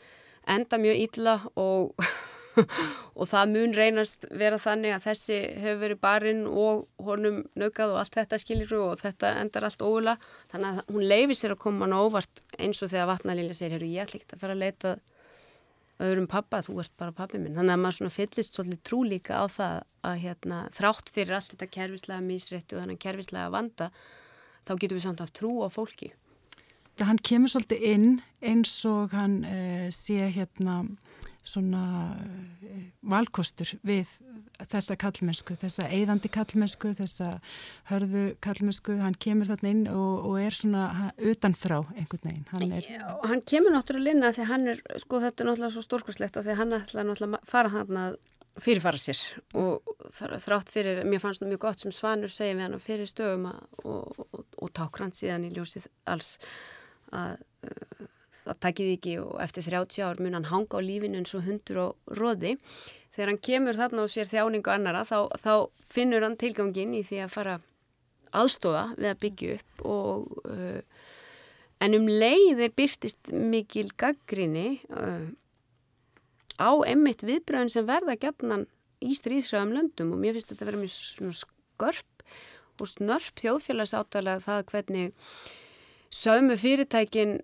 enda 0.50 0.80
mjög 0.82 1.04
ítla 1.04 1.36
og 1.62 2.08
og 3.20 3.30
það 3.32 3.54
mun 3.54 3.76
reynast 3.78 4.28
vera 4.32 4.60
þannig 4.62 4.96
að 4.96 5.06
þessi 5.10 5.42
hefur 5.64 5.82
verið 5.84 6.02
barinn 6.04 6.46
og 6.48 6.88
honum 7.08 7.44
nögað 7.60 7.94
og 7.94 8.02
allt 8.04 8.18
þetta 8.20 8.42
skilir 8.42 8.74
og 8.80 9.04
þetta 9.04 9.36
endar 9.42 9.68
allt 9.68 9.84
óvila 9.84 10.18
þannig 10.54 10.70
að 10.72 10.96
hún 10.96 11.08
leifir 11.12 11.40
sér 11.42 11.56
að 11.58 11.64
koma 11.66 11.86
hann 11.86 11.98
óvart 11.98 12.44
eins 12.58 12.82
og 12.82 12.92
þegar 12.94 13.12
vatnalíla 13.14 13.58
segir, 13.58 13.86
ég 13.86 14.04
ætla 14.06 14.22
ekki 14.22 14.36
að 14.36 14.44
fara 14.44 14.58
að 14.58 14.66
leita 14.66 14.98
öðrum 16.04 16.28
pappa, 16.30 16.62
þú 16.62 16.78
ert 16.84 16.94
bara 17.00 17.16
pappi 17.16 17.40
minn. 17.42 17.56
Þannig 17.58 17.74
að 17.74 17.82
maður 17.82 17.98
svona 18.00 18.14
fyllist 18.14 18.58
svolítið 18.58 18.82
trú 18.86 19.02
líka 19.08 19.42
á 19.42 19.46
það 19.50 19.76
að 20.08 20.22
hérna, 20.24 20.60
þrátt 20.78 21.12
fyrir 21.14 21.38
allt 21.38 21.52
þetta 21.54 21.70
kervislega 21.74 22.26
mísrétti 22.26 22.78
og 22.78 22.84
þannig 22.84 23.02
kervislega 23.02 23.54
vanda 23.54 23.90
þá 24.68 24.74
getur 24.76 24.98
við 24.98 25.06
samt 25.08 25.24
af 25.24 25.34
trú 25.36 25.54
á 25.66 25.68
fólki. 25.74 26.12
Hann 26.98 27.22
kemur 27.22 27.52
svolítið 27.54 27.84
inn 27.92 28.08
eins 28.42 28.74
og 28.90 29.14
hann 29.14 29.42
uh, 29.46 29.88
sé 29.94 30.32
hérna 30.34 30.84
svona 31.48 31.84
uh, 32.20 32.86
valkostur 33.08 33.74
við 33.88 34.12
þessa 34.66 34.98
kallmennsku, 35.00 35.56
þessa 35.60 35.88
eigðandi 35.94 36.32
kallmennsku, 36.34 36.94
þessa 36.98 37.34
hörðu 37.92 38.24
kallmennsku, 38.44 38.98
hann 39.04 39.18
kemur 39.22 39.52
þarna 39.52 39.74
inn 39.74 39.84
og, 39.92 40.26
og 40.30 40.40
er 40.42 40.58
svona 40.58 41.12
utanfrá 41.18 41.84
einhvern 41.94 42.24
veginn. 42.24 42.48
Hann, 42.54 42.72
er... 42.80 42.88
Já, 42.98 43.06
hann 43.30 43.44
kemur 43.48 43.76
náttúrulega 43.76 44.18
inn 44.18 44.28
að 44.28 44.40
því 44.40 44.48
hann 44.52 44.72
er, 44.74 44.82
sko 45.04 45.22
þetta 45.24 45.44
er 45.44 45.52
náttúrulega 45.52 45.76
svo 45.78 45.86
stórkurslegt 45.86 46.40
að 46.40 46.50
því 46.50 46.58
hann 46.62 46.80
ætla 46.80 47.06
náttúrulega 47.06 47.42
að 47.42 47.54
fara 47.54 47.74
hann 47.76 48.02
að 48.02 48.20
fyrirfara 48.58 48.98
sér 48.98 49.22
og 49.58 49.92
þrátt 50.42 50.72
fyrir, 50.74 51.04
mér 51.06 51.22
fannst 51.22 51.44
það 51.44 51.52
mjög 51.52 51.64
gott 51.68 51.84
sem 51.84 51.94
Svanur 51.94 52.32
segi 52.34 52.56
við 52.58 52.66
hann 52.66 52.82
fyrir 52.82 53.10
stöðum 53.10 53.50
að, 53.52 53.60
og, 53.84 54.22
og, 54.26 54.46
og 54.58 54.72
tákrand 54.74 55.18
síðan 55.18 55.46
í 55.46 55.52
ljósið 55.54 55.86
alls 56.10 56.38
að 57.14 57.38
uh, 57.68 58.08
það 58.48 58.62
takkið 58.66 58.92
ekki 58.96 59.16
og 59.22 59.34
eftir 59.44 59.68
30 59.68 60.06
ár 60.08 60.22
mun 60.24 60.38
hann 60.38 60.52
hanga 60.52 60.80
á 60.80 60.82
lífinu 60.84 61.20
eins 61.22 61.36
og 61.38 61.46
hundur 61.48 61.82
og 61.84 62.18
róði. 62.20 62.58
Þegar 63.16 63.32
hann 63.32 63.44
kemur 63.50 63.78
þarna 63.78 64.06
og 64.06 64.14
sér 64.14 64.30
þjáningu 64.30 64.74
annara 64.74 65.04
þá, 65.08 65.20
þá 65.42 65.54
finnur 65.90 66.26
hann 66.26 66.38
tilgangin 66.40 66.96
í 66.98 67.04
því 67.08 67.24
að 67.26 67.34
fara 67.34 67.58
aðstofa 68.36 68.84
við 68.98 69.10
að 69.12 69.22
byggja 69.24 69.58
upp 69.58 69.86
og 69.88 70.40
uh, 70.46 70.80
en 71.84 71.98
um 71.98 72.08
leiðir 72.10 72.74
byrtist 72.78 73.32
mikil 73.32 73.88
gaggrinni 73.98 74.80
uh, 74.92 75.28
á 76.58 76.72
emmitt 76.90 77.26
viðbröðin 77.26 77.72
sem 77.74 77.88
verða 77.88 78.18
gætnan 78.20 78.68
í 79.04 79.14
stríðsræðum 79.18 79.76
löndum 79.78 80.14
og 80.16 80.22
mér 80.22 80.38
finnst 80.38 80.52
þetta 80.52 80.66
að 80.66 80.72
vera 80.72 80.84
mjög 80.84 81.40
skörp 81.42 82.26
og 82.78 82.90
snörp 82.92 83.42
þjóðfélagsáttalega 83.42 84.44
það 84.44 84.64
hvernig 84.72 85.14
sömu 86.14 86.58
fyrirtækin 86.60 87.40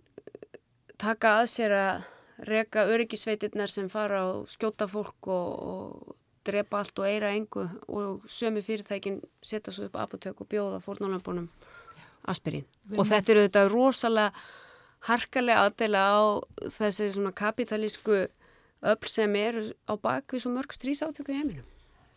taka 1.03 1.37
að 1.41 1.47
sér 1.51 1.77
að 1.77 2.09
reka 2.49 2.87
öryggisveitirnar 2.89 3.71
sem 3.71 3.89
fara 3.91 4.23
og 4.31 4.49
skjóta 4.51 4.87
fólk 4.89 5.29
og, 5.31 5.49
og 5.73 6.15
drepa 6.47 6.81
allt 6.81 6.99
og 6.99 7.07
eira 7.07 7.31
engu 7.35 7.67
og 7.87 8.25
sömu 8.27 8.63
fyrirtækin 8.65 9.21
setja 9.43 9.71
svo 9.71 9.87
upp 9.87 9.99
apotök 10.01 10.41
og 10.43 10.49
bjóða 10.51 10.81
fórnálambunum 10.83 11.47
aspirín 12.27 12.65
og 12.97 13.07
þetta 13.07 13.33
eru 13.33 13.45
þetta 13.45 13.63
rosalega 13.71 14.31
harkalega 15.07 15.67
aðdela 15.67 16.03
á 16.03 16.21
þessi 16.77 17.09
svona 17.11 17.33
kapitalísku 17.35 18.23
öll 18.83 19.07
sem 19.07 19.35
er 19.39 19.59
á 19.87 19.93
bakvís 19.95 20.47
og 20.47 20.57
mörg 20.57 20.75
strísáttöku 20.75 21.31
í 21.31 21.39
heiminum. 21.39 21.67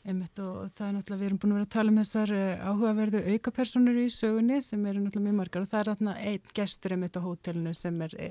Einmitt 0.06 0.38
og 0.38 0.68
það 0.76 0.86
er 0.86 0.92
náttúrulega, 0.94 1.18
við 1.18 1.26
erum 1.26 1.38
búin 1.42 1.52
að 1.52 1.56
vera 1.56 1.66
að 1.66 1.72
tala 1.74 1.90
um 1.90 1.96
þessar 1.98 2.32
eh, 2.36 2.60
áhugaverðu 2.62 3.22
aukapersonur 3.32 3.96
í 3.98 4.04
sögunni 4.12 4.58
sem 4.62 4.84
eru 4.86 5.02
náttúrulega 5.02 5.24
mjög 5.24 5.38
margar 5.40 5.64
og 5.64 5.72
það 5.72 5.80
er 5.80 5.90
náttúrulega 5.90 6.30
einn 6.30 6.52
gestur 6.60 6.94
einmitt 6.94 7.18
á 7.18 7.20
hótelinu 7.24 7.72
sem 7.74 8.04
er 8.06 8.14
e, 8.14 8.28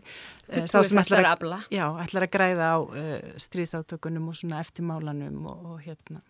sá 0.71 0.77
sem 0.87 1.01
ætlar 1.01 1.27
að, 1.33 1.43
já, 1.75 1.83
ætlar 2.05 2.27
að 2.27 2.31
græða 2.37 2.69
á 2.71 2.77
e, 2.79 3.03
strísáttökunum 3.43 4.31
og 4.31 4.39
svona 4.39 4.61
eftirmálanum 4.63 5.51
og, 5.51 5.67
og 5.73 5.83
hérna. 5.83 6.23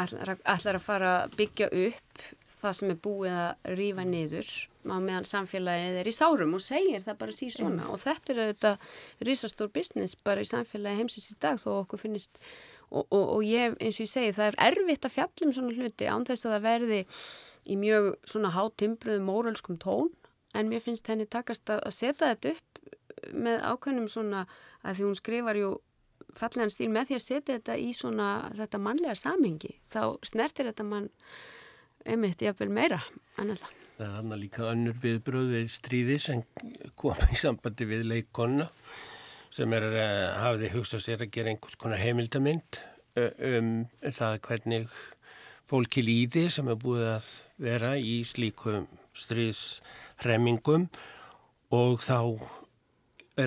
Ætlar 0.00 0.34
að, 0.34 0.42
ætlar 0.56 0.80
að 0.80 0.86
fara 0.88 1.14
að 1.20 1.38
byggja 1.38 1.70
upp 1.86 2.26
það 2.60 2.76
sem 2.80 2.92
er 2.92 3.00
búið 3.04 3.36
að 3.36 3.72
rýfa 3.78 4.04
niður 4.08 4.50
á 4.88 4.96
meðan 4.96 5.28
samfélagið 5.28 6.00
er 6.00 6.08
í 6.08 6.16
sárum 6.16 6.56
og 6.56 6.62
segir 6.64 7.02
það 7.04 7.18
bara 7.20 7.36
síðan 7.36 7.56
svona 7.56 7.84
mm. 7.84 7.92
og 7.92 8.00
þetta 8.00 8.32
er 8.32 8.42
auðvitað 8.44 8.90
risastór 9.28 9.72
business 9.74 10.18
bara 10.24 10.44
í 10.44 10.48
samfélagi 10.48 11.02
heimsins 11.02 11.30
í 11.30 11.36
dag 11.40 11.60
þó 11.60 11.70
okkur 11.82 12.00
finnist 12.00 12.40
og, 12.90 13.06
og, 13.06 13.24
og 13.36 13.44
ég 13.46 13.76
eins 13.78 13.98
og 13.98 14.06
ég 14.06 14.12
segi 14.12 14.32
það 14.36 14.50
er 14.50 14.58
erfitt 14.70 15.06
að 15.06 15.16
fjallum 15.16 15.54
svona 15.56 15.74
hluti 15.76 16.08
án 16.10 16.26
þess 16.28 16.46
að 16.46 16.56
það 16.56 16.66
verði 16.66 17.00
í 17.70 17.76
mjög 17.80 18.10
svona 18.28 18.54
hátimbruðu 18.54 19.22
móralskum 19.24 19.78
tón. 19.80 20.10
En 20.56 20.66
mér 20.66 20.82
finnst 20.82 21.06
henni 21.06 21.28
takast 21.30 21.70
að, 21.70 21.84
að 21.86 21.94
setja 21.94 22.32
þetta 22.32 22.56
upp 22.56 23.34
með 23.36 23.62
ákveðnum 23.68 24.08
svona 24.10 24.46
að 24.82 24.96
því 24.98 25.06
hún 25.06 25.18
skrifar 25.18 25.60
jú 25.60 25.70
fallegan 26.36 26.72
stíl 26.72 26.90
með 26.92 27.10
því 27.10 27.18
að 27.18 27.26
setja 27.26 27.56
þetta 27.58 27.76
í 27.80 27.90
svona 27.96 28.28
þetta 28.58 28.80
mannlega 28.82 29.18
samhengi 29.18 29.74
þá 29.92 30.02
snertir 30.26 30.70
þetta 30.70 30.86
mann 30.86 31.08
einmitt 32.06 32.42
jafnvel 32.42 32.70
meira 32.72 33.00
annarlega 33.36 33.76
Það 34.00 34.06
er 34.06 34.14
hann 34.16 34.32
að 34.32 34.40
líka 34.40 34.68
önnur 34.70 35.00
viðbröð 35.02 35.50
við 35.52 35.72
stríði 35.74 36.14
sem 36.24 36.44
kom 36.96 37.26
í 37.28 37.36
sambandi 37.36 37.88
við 37.90 38.06
leikonna 38.08 38.70
sem 39.50 39.72
er 39.76 39.86
eh, 39.90 40.26
hafiði 40.40 40.72
hugsað 40.74 41.04
sér 41.04 41.24
að 41.24 41.32
gera 41.34 41.52
einhvers 41.52 41.78
konar 41.80 42.02
heimildamind 42.02 42.80
um 43.20 43.70
það 44.14 44.36
hvernig 44.46 44.92
fólki 45.68 46.04
líði 46.06 46.44
sem 46.54 46.68
er 46.70 46.78
búið 46.78 47.08
að 47.16 47.30
vera 47.60 47.90
í 47.98 48.20
slíkum 48.24 48.86
stríðsremmingum 49.18 50.86
og 51.74 52.04
þá 52.06 52.20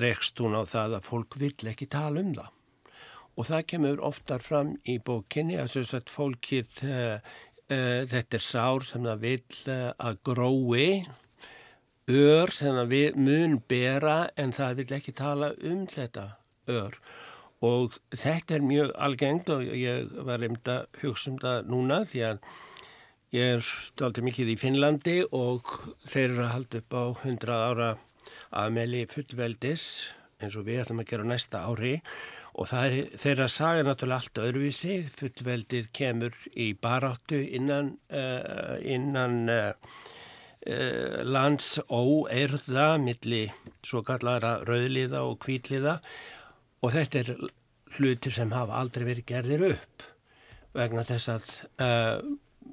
rekst 0.04 0.44
hún 0.44 0.54
á 0.54 0.62
það 0.68 0.98
að 0.98 1.08
fólk 1.08 1.38
vill 1.40 1.72
ekki 1.72 1.88
tala 1.90 2.20
um 2.20 2.36
það. 2.36 2.52
Og 3.34 3.48
það 3.48 3.66
kemur 3.72 4.04
oftar 4.04 4.44
fram 4.44 4.76
í 4.84 5.00
bókinni 5.02 5.56
að 5.58 5.80
að 5.96 6.12
fólkið 6.12 6.78
uh, 6.84 7.34
Uh, 7.64 8.04
þetta 8.04 8.36
er 8.36 8.42
sár 8.44 8.84
sem 8.84 9.06
það 9.06 9.22
vil 9.22 9.54
uh, 9.72 9.92
að 10.04 10.18
grói, 10.28 10.88
ör 12.08 12.52
sem 12.52 12.88
vil, 12.88 13.16
mun 13.16 13.60
bera 13.68 14.30
en 14.36 14.52
það 14.52 14.80
vil 14.80 14.96
ekki 14.98 15.14
tala 15.16 15.52
um 15.62 15.86
þetta 15.88 16.26
ör. 16.68 16.98
Og 17.64 17.96
þetta 18.12 18.58
er 18.58 18.66
mjög 18.66 18.92
algengt 19.00 19.48
og 19.48 19.64
ég 19.64 20.10
var 20.26 20.42
reynd 20.42 20.68
að 20.68 20.86
hugsa 21.00 21.30
um 21.32 21.38
það 21.40 21.70
núna 21.72 22.02
því 22.04 22.24
að 22.28 22.38
ég 23.34 23.54
er 23.56 23.64
stoltið 23.64 24.28
mikið 24.28 24.52
í 24.52 24.58
Finnlandi 24.60 25.16
og 25.32 25.70
þeir 26.04 26.28
eru 26.28 26.44
að 26.44 26.52
halda 26.54 26.82
upp 26.82 26.94
á 26.94 27.04
100 27.24 27.56
ára 27.56 27.88
aðmeli 28.54 29.06
fullveldis 29.10 29.86
eins 30.42 30.56
og 30.58 30.68
við 30.68 30.84
ætlum 30.84 31.02
að 31.02 31.10
gera 31.10 31.28
næsta 31.28 31.64
ári 31.64 31.96
og 32.54 32.70
er, 32.78 32.98
þeirra 33.18 33.48
saga 33.50 33.82
náttúrulega 33.82 34.20
allt 34.20 34.40
öðruvísi, 34.44 34.98
fullveldið 35.16 35.88
kemur 35.96 36.36
í 36.54 36.68
baráttu 36.78 37.40
innan, 37.42 37.96
uh, 38.14 38.76
innan 38.78 39.48
uh, 39.50 39.72
lands 41.28 41.74
óeirða 41.92 42.94
milli 43.02 43.42
svo 43.84 44.00
kallara 44.06 44.56
rauðliða 44.64 45.20
og 45.28 45.36
kvítliða 45.44 45.98
og 46.80 46.94
þetta 46.94 47.20
er 47.20 47.32
hlutir 47.98 48.32
sem 48.32 48.54
hafa 48.54 48.78
aldrei 48.80 49.04
verið 49.10 49.28
gerðir 49.28 49.66
upp 49.74 50.06
vegna 50.74 51.04
þess 51.04 51.28
að 51.34 51.50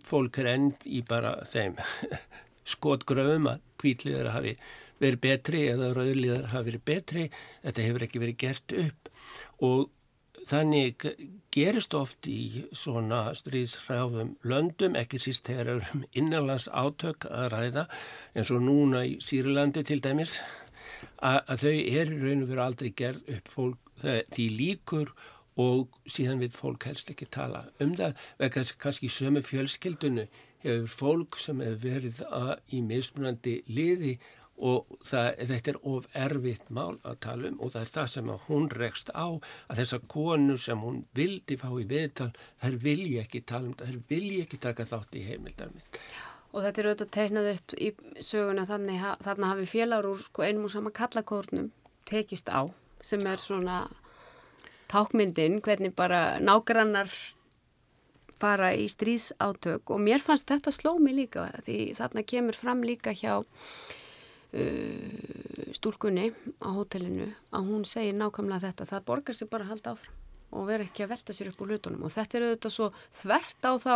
fólk 0.07 0.39
er 0.41 0.53
end 0.53 0.87
í 0.87 1.01
bara 1.07 1.35
þeim 1.51 1.75
skotgröfum 2.73 3.49
að 3.51 3.65
kvítliðar 3.81 4.31
hafi 4.37 4.55
verið 5.01 5.23
betri 5.23 5.63
eða 5.71 5.91
rauðliðar 5.97 6.51
hafi 6.51 6.69
verið 6.69 6.85
betri, 6.85 7.25
þetta 7.65 7.87
hefur 7.87 8.05
ekki 8.05 8.21
verið 8.21 8.39
gert 8.45 8.75
upp 8.85 9.11
og 9.65 9.89
þannig 10.49 11.05
gerist 11.53 11.93
oft 11.97 12.27
í 12.29 12.65
svona 12.75 13.23
stríðsræðum 13.37 14.35
löndum, 14.47 14.97
ekki 14.99 15.19
síst 15.21 15.49
þegar 15.49 15.85
um 15.93 16.05
innanlands 16.17 16.69
átök 16.71 17.27
að 17.29 17.51
ræða 17.55 17.85
eins 18.35 18.51
og 18.53 18.63
núna 18.65 19.03
í 19.07 19.17
Sýrlandi 19.23 19.83
til 19.87 20.01
dæmis 20.03 20.37
að, 21.21 21.61
þau 21.63 21.75
eru 21.75 22.17
raun 22.23 22.45
og 22.45 22.51
veru 22.51 22.65
aldrei 22.65 22.91
gerð 22.97 23.35
upp 23.35 23.53
fólk 23.55 23.93
því 24.01 24.47
líkur 24.57 25.13
og 25.61 25.99
síðan 26.09 26.41
vil 26.41 26.53
fólk 26.55 26.87
helst 26.89 27.11
ekki 27.11 27.27
tala 27.29 27.65
um 27.83 27.93
það. 27.97 28.15
Vegna 28.39 28.63
kannski 28.81 29.09
sömu 29.11 29.43
fjölskyldunu 29.45 30.25
hefur 30.63 30.93
fólk 30.93 31.39
sem 31.41 31.61
hefur 31.61 31.81
verið 31.83 32.21
í 32.73 32.81
mismunandi 32.85 33.59
liði 33.69 34.15
og 34.61 34.97
það, 35.07 35.27
þetta 35.49 35.71
er 35.71 35.79
of 35.91 36.07
erfitt 36.23 36.69
mál 36.73 36.97
að 37.07 37.19
tala 37.25 37.49
um 37.51 37.61
og 37.61 37.73
það 37.73 37.85
er 37.85 37.93
það 37.95 38.09
sem 38.13 38.33
hún 38.47 38.67
rekst 38.77 39.11
á 39.13 39.27
að 39.27 39.81
þessar 39.81 40.03
konur 40.13 40.61
sem 40.61 40.83
hún 40.85 41.01
vildi 41.17 41.57
fá 41.61 41.69
í 41.73 41.87
viðtal 41.89 42.29
þær 42.61 42.77
vilji 42.85 43.17
ekki 43.23 43.43
tala 43.51 43.71
um 43.71 43.77
það, 43.79 43.91
þær 43.91 44.03
vilji 44.13 44.41
ekki 44.45 44.61
taka 44.67 44.87
þátt 44.91 45.17
í 45.17 45.25
heimildarmið. 45.29 45.99
Og 46.51 46.65
þetta 46.65 46.81
er 46.81 46.89
auðvitað 46.89 47.11
tegnað 47.15 47.51
upp 47.53 47.75
í 47.79 47.89
söguna 48.19 48.67
þannig 48.67 49.03
að 49.07 49.25
þarna 49.27 49.51
hafi 49.53 49.67
félagur 49.71 50.11
úr 50.11 50.23
sko, 50.25 50.45
einum 50.45 50.67
og 50.67 50.73
sama 50.73 50.93
kallakórnum 50.95 51.69
tekist 52.09 52.51
á 52.51 52.67
sem 53.01 53.23
er 53.27 53.41
svona 53.41 53.85
tákmyndin 54.91 55.61
hvernig 55.63 55.95
bara 55.95 56.41
nágrannar 56.43 57.11
fara 58.41 58.71
í 58.75 58.87
stríðsátök 58.91 59.93
og 59.93 60.01
mér 60.03 60.21
fannst 60.23 60.49
þetta 60.49 60.73
sló 60.73 60.95
mig 60.99 61.15
líka 61.17 61.47
því 61.65 61.77
þarna 61.99 62.25
kemur 62.27 62.57
fram 62.57 62.83
líka 62.85 63.13
hjá 63.15 63.41
stúlkunni 65.77 66.31
á 66.59 66.69
hótelinu 66.75 67.29
að 67.55 67.69
hún 67.69 67.85
segir 67.87 68.17
nákvæmlega 68.17 68.67
þetta 68.67 68.89
það 68.89 69.05
borgar 69.07 69.37
sér 69.37 69.49
bara 69.51 69.67
að 69.67 69.73
halda 69.75 69.93
áfram 69.95 70.17
og 70.51 70.65
vera 70.67 70.83
ekki 70.83 71.05
að 71.05 71.13
velta 71.13 71.35
sér 71.35 71.49
upp 71.51 71.61
úr 71.63 71.69
hlutunum 71.71 72.03
og 72.03 72.11
þetta 72.11 72.37
er 72.37 72.45
auðvitað 72.47 72.73
svo 72.73 72.87
þvert 73.21 73.67
á 73.67 73.71
þá, 73.79 73.95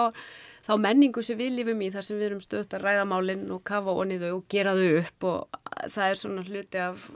þá 0.63 0.73
menningu 0.85 1.23
sem 1.25 1.39
við 1.39 1.57
lifum 1.57 1.83
í 1.83 1.89
þar 1.91 2.07
sem 2.07 2.19
við 2.19 2.29
erum 2.29 2.43
stöðt 2.43 2.77
að 2.77 2.85
ræða 2.87 3.09
málinn 3.11 3.43
og 3.51 3.63
kafa 3.67 3.95
onni 3.99 4.19
þau 4.21 4.29
og 4.37 4.45
gera 4.51 4.75
þau 4.77 5.01
upp 5.01 5.27
og 5.31 5.59
það 5.91 6.07
er 6.07 6.21
svona 6.21 6.45
hluti 6.47 6.83
af 6.85 7.09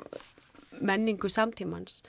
menningu 0.79 1.31
samtímans 1.31 2.01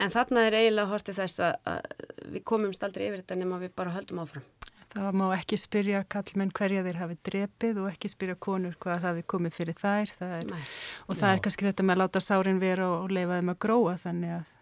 en 0.00 0.10
þarna 0.10 0.48
er 0.48 0.58
eiginlega 0.58 0.90
hortið 0.90 1.20
þess 1.22 1.44
að 1.46 1.86
við 2.34 2.44
komumst 2.50 2.82
aldrei 2.82 3.06
yfir 3.06 3.22
þetta 3.22 3.38
nema 3.38 3.60
við 3.62 3.76
bara 3.76 3.94
höldum 3.94 4.22
áfram. 4.24 4.46
Það 4.90 5.18
má 5.20 5.26
ekki 5.36 5.56
spyrja 5.60 6.00
kallmenn 6.10 6.50
hverja 6.50 6.82
þeir 6.82 6.96
hafi 6.98 7.18
drepið 7.28 7.76
og 7.78 7.90
ekki 7.92 8.10
spyrja 8.10 8.34
konur 8.42 8.74
hvað 8.82 8.96
það 8.96 9.06
hafi 9.06 9.26
komið 9.30 9.54
fyrir 9.54 9.76
þær 9.78 10.14
það 10.16 10.32
er, 10.38 10.48
og 11.06 11.14
það 11.14 11.28
Já. 11.28 11.34
er 11.34 11.42
kannski 11.44 11.68
þetta 11.68 11.86
með 11.86 11.94
að 11.94 12.02
láta 12.02 12.22
sárin 12.24 12.58
vera 12.62 12.88
og 12.96 13.12
leifa 13.14 13.38
þeim 13.38 13.52
að 13.54 13.60
gróa 13.66 13.94
þannig 14.02 14.34
að 14.40 14.56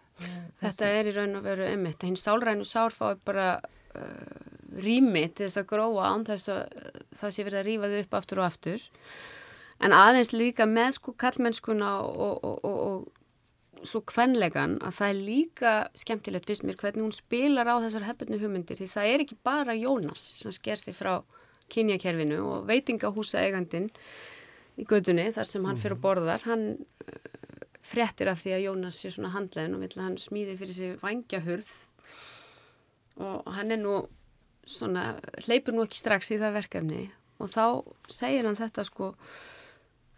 Þetta 0.59 0.91
er 0.91 1.09
í 1.09 1.15
raun 1.15 1.39
og 1.39 1.45
veru 1.47 1.67
ummitt. 1.71 2.03
Hinn 2.03 2.19
sálrænu 2.19 2.67
sár 2.67 2.95
fái 2.95 3.19
bara 3.27 3.49
uh, 3.59 4.79
rými 4.83 5.27
til 5.31 5.47
þess 5.47 5.61
að 5.63 5.69
gróa 5.73 6.09
án 6.11 6.25
þess 6.27 6.51
að 6.55 6.63
uh, 6.65 7.05
það 7.21 7.35
sé 7.35 7.47
verið 7.47 7.61
að 7.61 7.69
rýfa 7.69 7.91
þau 7.93 8.01
upp 8.01 8.17
aftur 8.19 8.41
og 8.43 8.49
aftur. 8.49 8.87
En 9.79 9.95
aðeins 9.95 10.33
líka 10.35 10.67
með 10.67 10.97
sko 10.97 11.15
kallmennskuna 11.23 11.93
og, 12.03 12.43
og, 12.43 12.65
og, 12.67 12.81
og 12.89 13.18
svo 13.87 14.01
kvenlegan 14.07 14.77
að 14.83 14.97
það 14.99 15.13
er 15.13 15.19
líka 15.29 15.73
skemmtilegt 15.99 16.49
fyrst 16.49 16.65
mér 16.67 16.79
hvernig 16.81 17.05
hún 17.05 17.15
spilar 17.15 17.69
á 17.71 17.77
þessar 17.85 18.07
hefðbunni 18.09 18.41
hugmyndir 18.43 18.81
því 18.81 18.89
það 18.93 19.11
er 19.13 19.25
ekki 19.25 19.39
bara 19.47 19.77
Jónas 19.79 20.25
sem 20.41 20.55
sker 20.55 20.81
sig 20.81 20.97
frá 20.97 21.21
kynjakerfinu 21.73 22.41
og 22.47 22.69
veitingahúsa 22.69 23.43
eigandin 23.45 23.91
í 24.79 24.87
gödunni 24.89 25.29
þar 25.35 25.49
sem 25.51 25.67
hann 25.69 25.81
fyrir 25.81 25.99
að 25.99 26.05
borðar. 26.05 26.45
Hann 26.49 26.67
frettir 27.89 28.31
af 28.31 28.43
því 28.43 28.55
að 28.57 28.65
Jónas 28.67 29.01
sé 29.01 29.13
svona 29.13 29.33
handlegin 29.35 29.77
og 29.77 29.85
vill 29.85 29.95
að 29.97 30.05
hann 30.05 30.19
smíði 30.21 30.57
fyrir 30.61 30.77
sig 30.77 30.97
vangjahurð 31.03 31.71
og 33.25 33.49
hann 33.57 33.75
er 33.75 33.81
nú 33.81 33.95
svona, 34.69 35.17
hleypur 35.47 35.75
nú 35.75 35.87
ekki 35.87 36.01
strax 36.01 36.33
í 36.35 36.41
það 36.41 36.59
verkefni 36.61 37.03
og 37.41 37.51
þá 37.51 37.65
segir 38.13 38.47
hann 38.47 38.59
þetta 38.59 38.85
sko 38.87 39.13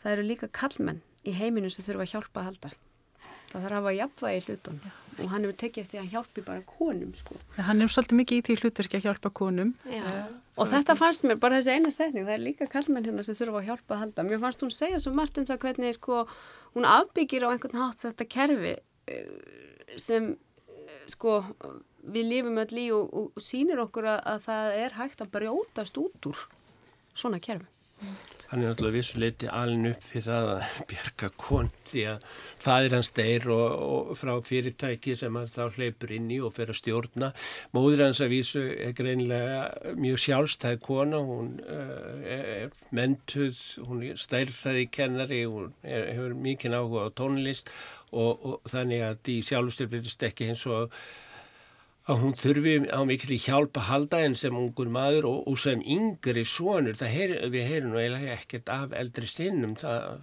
það 0.03 0.13
eru 0.13 0.27
líka 0.27 0.51
kallmenn 0.53 1.03
í 1.25 1.35
heiminu 1.37 1.71
sem 1.71 1.87
þurfa 1.87 2.07
að 2.07 2.15
hjálpa 2.15 2.43
að 2.43 2.49
halda 2.49 2.73
það 3.51 3.65
þarf 3.65 3.71
að 3.71 3.79
hafa 3.79 3.95
jafnvægi 3.99 4.43
hlutum 4.47 4.83
og 5.21 5.31
hann 5.31 5.45
hefur 5.45 5.57
tekið 5.61 5.83
eftir 5.85 6.01
að 6.01 6.13
hjálpi 6.15 6.45
bara 6.47 6.63
konum 6.67 7.11
sko. 7.17 7.37
ja, 7.57 7.65
hann 7.69 7.83
er 7.83 7.91
svolítið 7.93 8.21
mikið 8.21 8.39
í 8.39 8.45
því 8.47 8.57
hlutverki 8.61 8.99
að 8.99 9.07
hjálpa 9.09 9.33
konum. 9.41 9.73
Já, 9.91 10.05
og 10.57 10.71
þetta 10.71 10.97
fannst 10.99 11.27
mér 11.27 11.41
bara 11.43 11.59
þessi 11.59 11.77
eina 11.77 11.93
setning 11.95 12.29
það 12.29 12.37
er 12.37 12.45
líka 12.45 12.69
kallmenn 12.71 13.09
hérna 13.09 13.25
sem 13.27 13.39
þurfa 13.39 13.61
að 13.61 13.69
hjálpa 13.71 13.97
að 13.97 14.03
halda. 14.05 14.27
Mér 14.29 14.43
fannst 14.45 14.65
hún 14.65 14.75
segja 14.75 15.01
svo 15.03 15.13
margt 15.17 15.41
um 15.41 15.49
það 15.49 15.63
hvernig 15.67 15.99
sko, 15.99 16.23
hún 16.77 16.89
afbyggir 16.89 17.47
á 17.47 17.53
einhvern 17.53 17.83
hátt 17.83 18.07
þetta 18.07 18.29
kerfi 18.37 18.77
eh, 18.77 19.35
sem 20.01 20.33
eh, 20.33 21.03
sko 21.11 21.41
við 22.01 22.31
lífum 22.31 22.63
öll 22.63 22.81
í 22.81 22.87
og, 22.97 23.11
og, 23.13 23.29
og 23.37 23.45
sínir 23.45 23.83
okkur 23.83 24.09
að, 24.15 24.23
að 24.33 24.47
það 24.49 24.79
er 24.87 24.97
hægt 25.01 25.25
að 25.25 25.35
brjótast 25.37 26.01
út 26.01 26.31
úr 26.33 26.47
svona 27.13 27.43
kerfi 27.43 27.69
Hann 28.51 28.65
er 28.65 28.73
náttúrulega 28.73 28.97
vissuleiti 28.97 29.47
alin 29.47 29.93
upp 29.93 30.07
fyrir 30.11 30.25
það 30.27 30.49
að 30.51 30.79
bjerga 30.91 31.29
kon 31.39 31.69
því 31.87 32.01
að 32.11 32.25
fadir 32.65 32.97
hans 32.97 33.11
deyr 33.15 33.47
og, 33.55 33.77
og 33.87 34.19
frá 34.19 34.33
fyrirtæki 34.49 35.15
sem 35.21 35.39
hann 35.39 35.53
þá 35.53 35.77
hleypur 35.77 36.15
inn 36.17 36.27
í 36.35 36.41
og 36.43 36.57
fer 36.57 36.73
að 36.73 36.81
stjórna. 36.81 37.29
Móður 37.77 38.03
hans 38.09 38.23
að 38.25 38.33
vísu 38.35 38.65
er 38.73 38.97
greinlega 38.99 39.95
mjög 40.03 40.23
sjálfstæð 40.25 40.83
kona, 40.83 41.23
hún 41.31 41.55
uh, 41.63 42.27
er 42.27 42.75
mentuð, 42.91 43.63
hún 43.87 44.03
er 44.09 44.19
stærfræði 44.19 44.89
kennari, 44.99 45.45
hún 45.47 45.71
er, 45.87 46.11
hefur 46.17 46.35
mikið 46.51 46.79
áhuga 46.81 47.07
á 47.07 47.09
tónlist 47.23 47.71
og, 48.11 48.35
og 48.35 48.71
þannig 48.73 49.07
að 49.13 49.35
í 49.37 49.41
sjálfstyrfirist 49.47 50.27
ekki 50.27 50.51
eins 50.51 50.67
og 50.67 50.91
að 52.09 52.25
hún 52.25 52.37
þurfi 52.39 52.75
á 52.89 53.01
mikil 53.07 53.35
í 53.37 53.41
hjálp 53.45 53.77
að 53.79 53.89
halda 53.91 54.23
henn 54.25 54.37
sem 54.39 54.57
ungur 54.57 54.91
maður 54.93 55.29
og, 55.31 55.41
og 55.51 55.59
sem 55.61 55.83
yngri 55.85 56.45
svonur, 56.49 56.99
heyr, 57.01 57.37
við 57.53 57.67
heyrum 57.69 57.95
nú 57.95 58.01
eiginlega 58.01 58.37
ekkert 58.39 58.73
af 58.73 58.95
eldri 58.97 59.29
sinnum, 59.29 59.77
það 59.79 60.21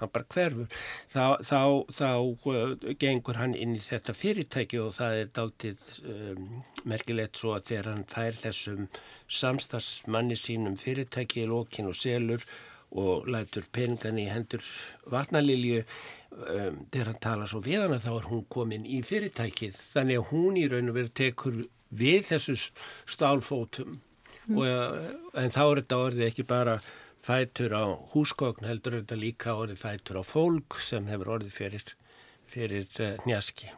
hann 0.00 0.12
bara 0.12 0.26
hverfur, 0.32 0.78
þá, 1.12 1.24
þá, 1.44 1.60
þá 1.92 2.08
uh, 2.52 2.94
gengur 3.00 3.40
hann 3.40 3.54
inn 3.56 3.76
í 3.76 3.82
þetta 3.84 4.14
fyrirtæki 4.16 4.80
og 4.82 4.94
það 4.96 5.18
er 5.18 5.32
dáltið 5.36 5.82
um, 6.12 6.46
merkilegt 6.88 7.40
svo 7.40 7.54
að 7.56 7.66
þegar 7.70 7.90
hann 7.92 8.06
fær 8.10 8.40
þessum 8.40 8.88
samstagsmanni 9.40 10.38
sínum 10.40 10.78
fyrirtæki 10.80 11.44
í 11.44 11.50
lókin 11.50 11.90
og 11.90 11.98
selur 11.98 12.46
og 12.90 13.28
lætur 13.30 13.68
peningan 13.70 14.18
í 14.18 14.26
hendur 14.30 14.64
vatnalilju 15.12 15.84
um, 16.30 16.80
þegar 16.90 17.12
hann 17.12 17.20
tala 17.26 17.48
svo 17.50 17.62
við 17.64 17.84
hana 17.84 18.00
þá 18.02 18.10
er 18.14 18.30
hún 18.30 18.46
komin 18.52 18.86
í 18.86 19.00
fyrirtækið. 19.06 19.78
Þannig 19.94 20.20
að 20.20 20.30
hún 20.30 20.60
í 20.60 20.64
raun 20.70 20.92
og 20.92 20.98
veru 20.98 21.12
tekur 21.22 21.60
við 21.90 22.24
þessu 22.30 22.56
stálfótum. 23.10 24.00
Mm. 24.46 24.56
og, 24.56 24.64
uh, 24.66 25.32
en 25.38 25.52
þá 25.52 25.62
er 25.62 25.80
þetta 25.82 26.00
orðið 26.06 26.26
ekki 26.26 26.44
bara 26.48 26.80
fætur 27.22 27.74
á 27.76 27.84
húsgókn 28.14 28.66
heldur 28.66 28.96
þetta 28.98 29.18
líka 29.18 29.54
orðið 29.58 29.82
fætur 29.82 30.20
á 30.20 30.24
fólk 30.24 30.78
sem 30.82 31.06
hefur 31.10 31.34
orðið 31.36 31.56
fyrir, 31.58 31.94
fyrir 32.50 32.88
uh, 33.04 33.26
njaski. 33.28 33.70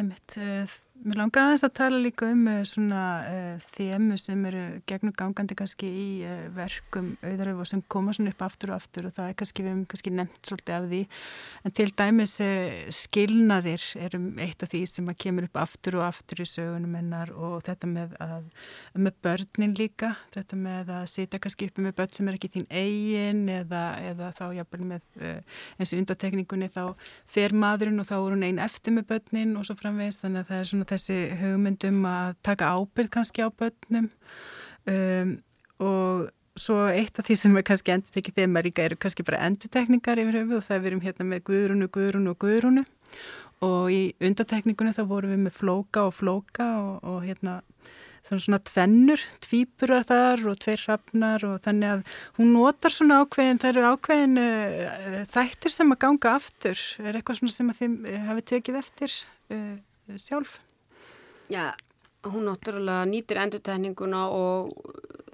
Emitt, 0.00 0.38
uh, 0.40 0.78
Mér 1.00 1.16
langaði 1.16 1.54
þess 1.54 1.64
að 1.64 1.72
tala 1.78 1.98
líka 2.04 2.26
um 2.28 2.40
eh, 2.50 2.58
svona 2.68 3.02
uh, 3.24 3.62
þemu 3.72 4.16
sem 4.20 4.40
eru 4.50 4.64
gegnum 4.90 5.14
gangandi 5.16 5.56
kannski 5.56 5.88
í 5.88 6.08
uh, 6.28 6.42
verkum 6.52 7.14
auðaröfu 7.24 7.62
og 7.62 7.68
sem 7.70 7.80
koma 7.88 8.12
svona 8.12 8.34
upp 8.34 8.42
aftur 8.44 8.74
og 8.74 8.76
aftur 8.76 9.08
og 9.08 9.14
það 9.16 9.30
er 9.30 9.38
kannski, 9.40 9.64
við 9.64 9.72
hefum 9.72 9.86
kannski 9.88 10.12
nefnt 10.12 10.50
svolítið 10.50 10.74
af 10.76 10.88
því. 10.90 11.00
En 11.64 11.74
til 11.78 11.86
dæmis 12.02 12.34
uh, 12.44 12.74
skilnaðir 12.92 13.86
erum 14.08 14.26
eitt 14.44 14.64
af 14.66 14.72
því 14.74 14.82
sem 14.90 15.08
að 15.08 15.16
kemur 15.24 15.46
upp 15.48 15.56
aftur 15.62 15.96
og 16.02 16.04
aftur 16.04 16.44
í 16.44 16.48
sögunum 16.50 16.98
hennar 17.00 17.32
og 17.32 17.56
þetta 17.70 17.90
með, 17.94 18.12
að, 18.20 18.68
með 19.00 19.18
börnin 19.24 19.74
líka, 19.80 20.12
þetta 20.36 20.60
með 20.66 20.92
að 20.98 21.08
sitja 21.14 21.40
kannski 21.40 21.70
uppi 21.70 21.86
með 21.86 21.96
börn 22.02 22.14
sem 22.18 22.28
er 22.28 22.36
ekki 22.36 22.52
þín 22.58 22.68
eigin 22.68 23.42
eða, 23.56 23.86
eða 24.10 24.30
þá 24.36 24.44
jáfnvel 24.58 24.90
með 24.92 25.08
eins 25.16 25.94
og 25.94 26.04
undatekningunni 26.04 26.68
þá 26.76 26.84
fer 27.24 27.56
maðurinn 27.56 28.04
og 28.04 28.10
þá 28.12 28.16
er 28.18 28.30
hún 28.34 28.46
einn 28.50 28.62
eftir 28.68 28.98
með 28.98 29.08
börnin 29.14 29.56
og 29.56 29.64
svo 29.64 29.80
framvegist 29.80 30.26
þannig 30.26 30.44
að 30.44 30.52
það 30.52 30.60
er 30.60 30.72
svona 30.74 30.89
þessi 30.90 31.20
hugmyndum 31.40 32.02
að 32.08 32.34
taka 32.46 32.74
ábyrð 32.76 33.14
kannski 33.16 33.46
á 33.46 33.48
börnum. 33.50 34.10
Um, 34.90 35.38
og 35.80 36.30
svo 36.60 36.80
eitt 36.90 37.18
af 37.20 37.28
því 37.28 37.36
sem 37.38 37.56
er 37.56 37.66
kannski 37.66 37.94
endur 37.94 38.14
tekið 38.14 38.40
þegar 38.40 38.50
maður 38.52 38.68
líka 38.68 38.84
eru 38.84 38.98
kannski 39.00 39.26
bara 39.26 39.44
endurtekningar 39.46 40.20
yfir 40.20 40.40
höfu 40.42 40.58
og 40.58 40.66
það 40.66 40.82
við 40.82 40.90
erum 40.90 41.04
hérna 41.04 41.28
með 41.30 41.44
Guðrunu, 41.48 41.88
Guðrunu 41.94 42.34
og 42.34 42.40
Guðrunu 42.42 42.84
og 43.64 43.92
í 43.92 44.02
undatekningunni 44.24 44.96
þá 44.96 45.02
vorum 45.08 45.34
við 45.34 45.42
með 45.46 45.56
flóka 45.56 46.06
og 46.08 46.14
flóka 46.16 46.68
og, 46.80 46.94
og 47.04 47.24
hérna 47.26 47.60
þannig 48.30 48.44
svona 48.44 48.60
tvennur, 48.68 49.24
tvíburar 49.42 50.06
þar 50.06 50.44
og 50.52 50.58
tveir 50.62 50.84
hrafnar 50.84 51.44
og 51.48 51.60
þannig 51.64 51.94
að 51.96 52.16
hún 52.38 52.52
notar 52.54 52.94
svona 52.94 53.20
ákveðin, 53.24 53.60
það 53.62 53.70
eru 53.72 53.86
ákveðin 53.90 54.42
uh, 54.44 55.20
þættir 55.34 55.74
sem 55.74 55.94
að 55.94 56.02
ganga 56.06 56.34
aftur, 56.38 56.82
er 57.02 57.18
eitthvað 57.18 57.40
svona 57.40 57.56
sem 57.56 57.72
að 57.72 57.80
þið 57.80 57.96
uh, 58.12 58.20
hafi 58.28 58.46
tekið 58.52 58.80
eftir 58.84 59.16
uh, 59.56 60.18
sjálf? 60.20 60.60
Já, 61.50 61.74
hún 62.30 62.46
náttúrulega 62.46 63.08
nýtir 63.10 63.40
endurtæninguna 63.42 64.28
og 64.30 64.70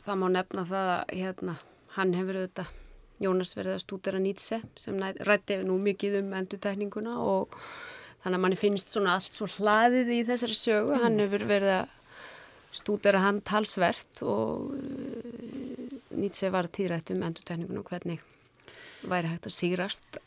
það 0.00 0.16
má 0.16 0.26
nefna 0.32 0.62
það 0.64 0.90
að 0.92 1.10
hérna, 1.18 1.54
hann 1.96 2.14
hefur 2.16 2.38
auðvitað, 2.40 2.70
Jónas 3.16 3.54
verið 3.56 3.72
að 3.72 3.82
stúdera 3.82 4.18
Nýtse 4.20 4.58
sem 4.76 4.96
rætti 5.24 5.56
nú 5.64 5.78
mikið 5.80 6.18
um 6.18 6.34
endurtæninguna 6.36 7.14
og 7.20 7.54
þannig 8.20 8.36
að 8.36 8.42
manni 8.44 8.58
finnst 8.60 8.92
svona 8.92 9.14
allt 9.16 9.32
svo 9.32 9.48
hlaðið 9.48 10.10
í 10.12 10.18
þessari 10.28 10.56
sögu, 10.56 10.90
mm. 10.92 11.04
hann 11.04 11.20
hefur 11.22 11.46
verið 11.48 11.72
að 11.78 11.94
stúdera 12.76 13.22
hann 13.24 13.40
talsvert 13.40 14.24
og 14.24 14.72
uh, 14.76 15.96
Nýtse 16.16 16.48
var 16.52 16.68
tíðrætt 16.72 17.12
um 17.12 17.24
endurtæninguna 17.28 17.84
og 17.84 17.92
hvernig 17.92 18.20
væri 19.04 19.32
hægt 19.32 19.48
að 19.48 19.56
sigrast 19.56 20.20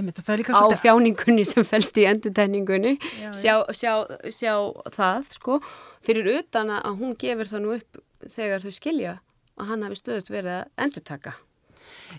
á 0.00 0.64
þjáningunni 0.80 1.44
sem 1.48 1.66
fælst 1.66 1.98
í 2.00 2.06
endurtegningunni 2.10 2.96
sjá, 3.36 3.60
sjá, 3.76 3.94
sjá 4.32 4.54
það 4.94 5.30
sko. 5.36 5.60
Fyrir 6.04 6.30
utan 6.38 6.72
að 6.72 7.02
hún 7.02 7.16
gefur 7.20 7.50
það 7.50 7.64
nú 7.64 7.74
upp 7.76 8.00
þegar 8.24 8.64
þau 8.64 8.74
skilja 8.76 9.14
að 9.60 9.72
hann 9.72 9.84
hafi 9.84 10.00
stöðut 10.00 10.32
verið 10.32 10.54
að 10.56 10.84
endurtaka. 10.86 11.34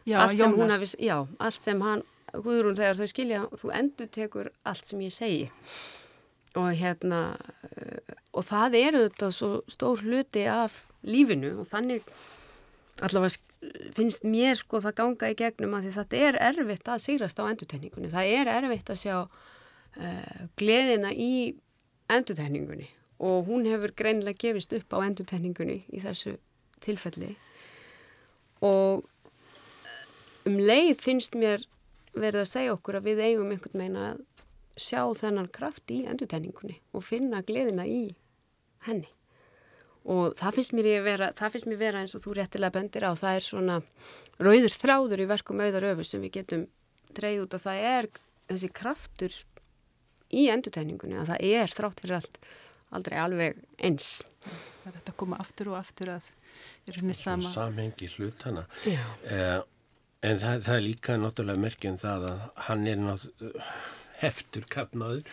Já, 0.05 0.17
allt 0.23 0.37
sem 0.37 0.57
hún 0.57 0.73
hafi 0.73 0.89
já, 1.01 1.15
allt 1.39 1.65
sem 1.65 1.81
hann, 1.85 2.03
Guðrún 2.31 2.77
þegar 2.77 2.99
þau 2.99 3.09
skilja 3.11 3.39
þú 3.59 3.71
endurtekur 3.75 4.51
allt 4.63 4.87
sem 4.87 5.01
ég 5.03 5.11
segi. 5.11 5.49
Og 6.55 6.69
hérna 6.79 7.21
eh, 7.67 8.13
og 8.35 8.45
það 8.47 8.77
eru 8.79 9.01
þetta 9.07 9.31
svo 9.35 9.49
stór 9.71 10.03
hluti 10.05 10.45
af 10.47 10.77
lífinu 11.07 11.57
og 11.59 11.67
þannig 11.67 12.05
allavega 13.03 13.39
finnst 13.95 14.25
mér 14.25 14.57
sko 14.59 14.81
það 14.81 14.97
ganga 14.97 15.31
í 15.31 15.37
gegnum 15.37 15.75
að 15.77 15.91
þetta 15.97 16.21
er 16.27 16.39
erfitt 16.49 16.89
að 16.89 17.03
sigrast 17.03 17.41
á 17.41 17.45
endurtegningunni. 17.45 18.09
Það 18.13 18.31
er 18.39 18.51
erfitt 18.55 18.89
að 18.89 19.01
sjá 19.03 19.15
uh, 19.21 20.41
gleðina 20.57 21.13
í 21.13 21.31
endurtegningunni 22.11 22.89
og 23.21 23.45
hún 23.45 23.67
hefur 23.69 23.93
greinlega 23.97 24.47
gefist 24.47 24.73
upp 24.73 24.97
á 24.97 25.05
endurtegningunni 25.05 25.83
í 25.93 26.01
þessu 26.01 26.35
tilfelli 26.81 27.35
og 28.65 29.05
um 30.49 30.57
leið 30.57 30.95
finnst 31.01 31.37
mér 31.37 31.67
verið 32.17 32.41
að 32.41 32.51
segja 32.51 32.75
okkur 32.75 32.97
að 32.97 33.09
við 33.11 33.23
eigum 33.27 33.53
einhvern 33.53 33.77
meina 33.77 34.07
að 34.09 34.23
sjá 34.81 35.03
þennan 35.19 35.51
kraft 35.53 35.91
í 35.93 36.01
endurtegningunni 36.09 36.79
og 36.97 37.05
finna 37.05 37.43
gleðina 37.45 37.85
í 37.85 38.15
henni 38.87 39.09
og 40.09 40.35
það 40.39 40.57
finnst 40.57 40.73
mér 40.77 40.89
vera, 41.05 41.29
það 41.37 41.55
finnst 41.55 41.69
mér 41.69 41.79
vera 41.81 42.01
eins 42.01 42.15
og 42.17 42.23
þú 42.23 42.35
réttilega 42.39 42.75
bendir 42.77 43.05
á, 43.05 43.11
það 43.17 43.37
er 43.37 43.45
svona 43.45 43.77
rauður 44.41 44.77
þráður 44.81 45.23
í 45.23 45.29
verkum 45.29 45.61
auðar 45.61 45.87
öfu 45.91 46.07
sem 46.07 46.23
við 46.23 46.35
getum 46.39 46.65
dreyð 47.13 47.45
út 47.45 47.55
og 47.57 47.63
það 47.65 47.85
er 47.91 48.09
þessi 48.49 48.71
kraftur 48.73 49.37
í 50.31 50.47
endurtegningunni 50.51 51.19
að 51.21 51.33
það 51.33 51.47
er 51.51 51.75
þrátt 51.75 52.03
fyrir 52.03 52.19
allt 52.21 52.41
aldrei 52.91 53.17
alveg 53.21 53.59
eins. 53.79 54.21
Það 54.81 54.87
er 54.89 54.95
þetta 54.97 55.13
að 55.13 55.19
koma 55.21 55.39
aftur 55.43 55.71
og 55.71 55.77
aftur 55.79 56.15
að 56.17 56.31
er 56.89 56.97
henni 56.99 57.15
sama 57.15 57.51
Samhengi 57.51 58.09
hlutana 58.15 58.65
eh, 58.89 59.59
En 60.21 60.37
það, 60.37 60.59
það 60.67 60.75
er 60.75 60.83
líka 60.85 61.17
náttúrulega 61.17 61.61
merkjum 61.63 61.97
það 61.97 62.25
að 62.29 62.41
hann 62.67 62.87
er 62.89 62.99
náttúrulega 63.01 63.75
heftur 64.21 64.67
kattmaður 64.69 65.23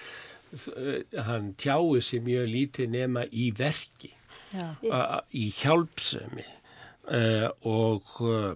hann 1.27 1.51
tjáir 1.61 2.05
sér 2.05 2.23
mjög 2.25 2.47
lítið 2.49 2.95
nema 2.95 3.27
í 3.29 3.51
verki 3.57 4.15
í 4.53 5.49
hjálpsemi 5.53 6.45
uh, 7.13 7.49
og 7.69 8.21
uh, 8.25 8.55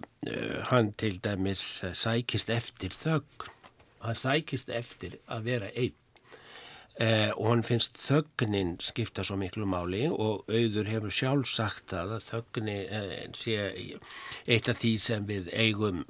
hann 0.69 0.93
til 0.97 1.19
dæmis 1.23 1.83
sækist 1.93 2.49
eftir 2.53 2.95
þögn. 2.95 3.51
Hann 4.03 4.17
sækist 4.19 4.69
eftir 4.69 5.19
að 5.31 5.45
vera 5.49 5.69
einn. 5.75 5.99
Uh, 6.93 7.31
og 7.39 7.47
hann 7.49 7.63
finnst 7.65 7.97
þögnin 7.97 8.75
skipta 8.83 9.23
svo 9.25 9.39
miklu 9.41 9.65
máli 9.65 10.05
og 10.11 10.43
auður 10.45 10.91
hefur 10.91 11.13
sjálf 11.13 11.49
sagt 11.49 11.95
að 11.97 12.19
þögni 12.21 12.75
sé 13.33 13.55
eitt 14.45 14.69
af 14.69 14.77
því 14.77 14.91
sem 15.01 15.25
við 15.25 15.49
eigum 15.57 16.03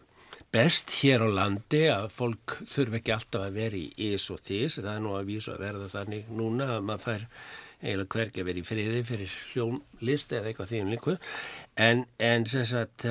best 0.54 0.92
hér 1.02 1.26
á 1.26 1.30
landi 1.34 1.84
að 1.90 2.12
fólk 2.14 2.60
þurfi 2.70 3.00
ekki 3.00 3.14
alltaf 3.16 3.48
að 3.48 3.56
vera 3.58 3.80
í 3.80 4.12
ís 4.12 4.28
og 4.30 4.42
þís, 4.46 4.78
það 4.78 4.92
er 4.94 5.04
nú 5.04 5.16
að 5.18 5.30
vísa 5.32 5.56
að 5.56 5.64
verða 5.66 5.90
þannig 5.96 6.32
núna 6.38 6.68
að 6.76 6.84
maður 6.90 7.06
fær 7.08 7.28
eiginlega 7.84 8.14
hvergi 8.14 8.44
að 8.44 8.50
vera 8.50 8.62
í 8.62 8.68
friði 8.68 9.00
fyrir 9.08 9.34
hljónlist 9.52 10.36
eða 10.38 10.52
eitthvað 10.52 10.70
því 10.70 10.84
um 10.84 10.92
líku. 10.94 11.16
En, 11.88 12.06
en 12.22 12.46
sagt 12.48 13.08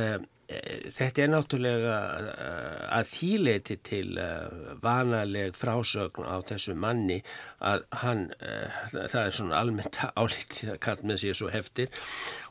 þetta 0.97 1.23
er 1.23 1.31
náttúrulega 1.33 1.97
uh, 2.19 2.85
að 2.99 3.09
þýleiti 3.13 3.77
til 3.87 4.19
uh, 4.21 4.75
vanaleg 4.83 5.57
frásögn 5.59 6.29
á 6.29 6.37
þessu 6.49 6.77
manni 6.79 7.21
að 7.65 7.87
hann, 8.03 8.25
uh, 8.39 8.79
það 8.93 9.19
er 9.23 9.37
svona 9.39 9.61
almennt 9.61 10.01
álítið 10.21 10.75
að 10.75 10.81
kall 10.87 11.03
með 11.09 11.23
sér 11.25 11.39
svo 11.39 11.51
heftir 11.53 11.93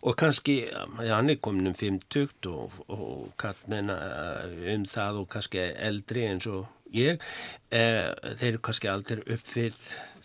og 0.02 0.18
kannski, 0.20 0.58
já 0.72 1.16
hann 1.16 1.34
er 1.34 1.42
komin 1.44 1.72
um 1.72 1.78
50 1.78 2.52
og, 2.52 2.78
og 2.92 3.32
kall 3.42 3.66
með 3.72 3.94
um 4.76 4.86
það 4.90 5.24
og 5.24 5.34
kannski 5.36 5.66
eldri 5.78 6.28
eins 6.32 6.50
og 6.50 6.66
ég, 6.92 7.22
þeir 7.72 8.48
eru 8.50 8.64
kannski 8.66 8.90
aldrei 8.92 9.22
uppfyll 9.24 9.78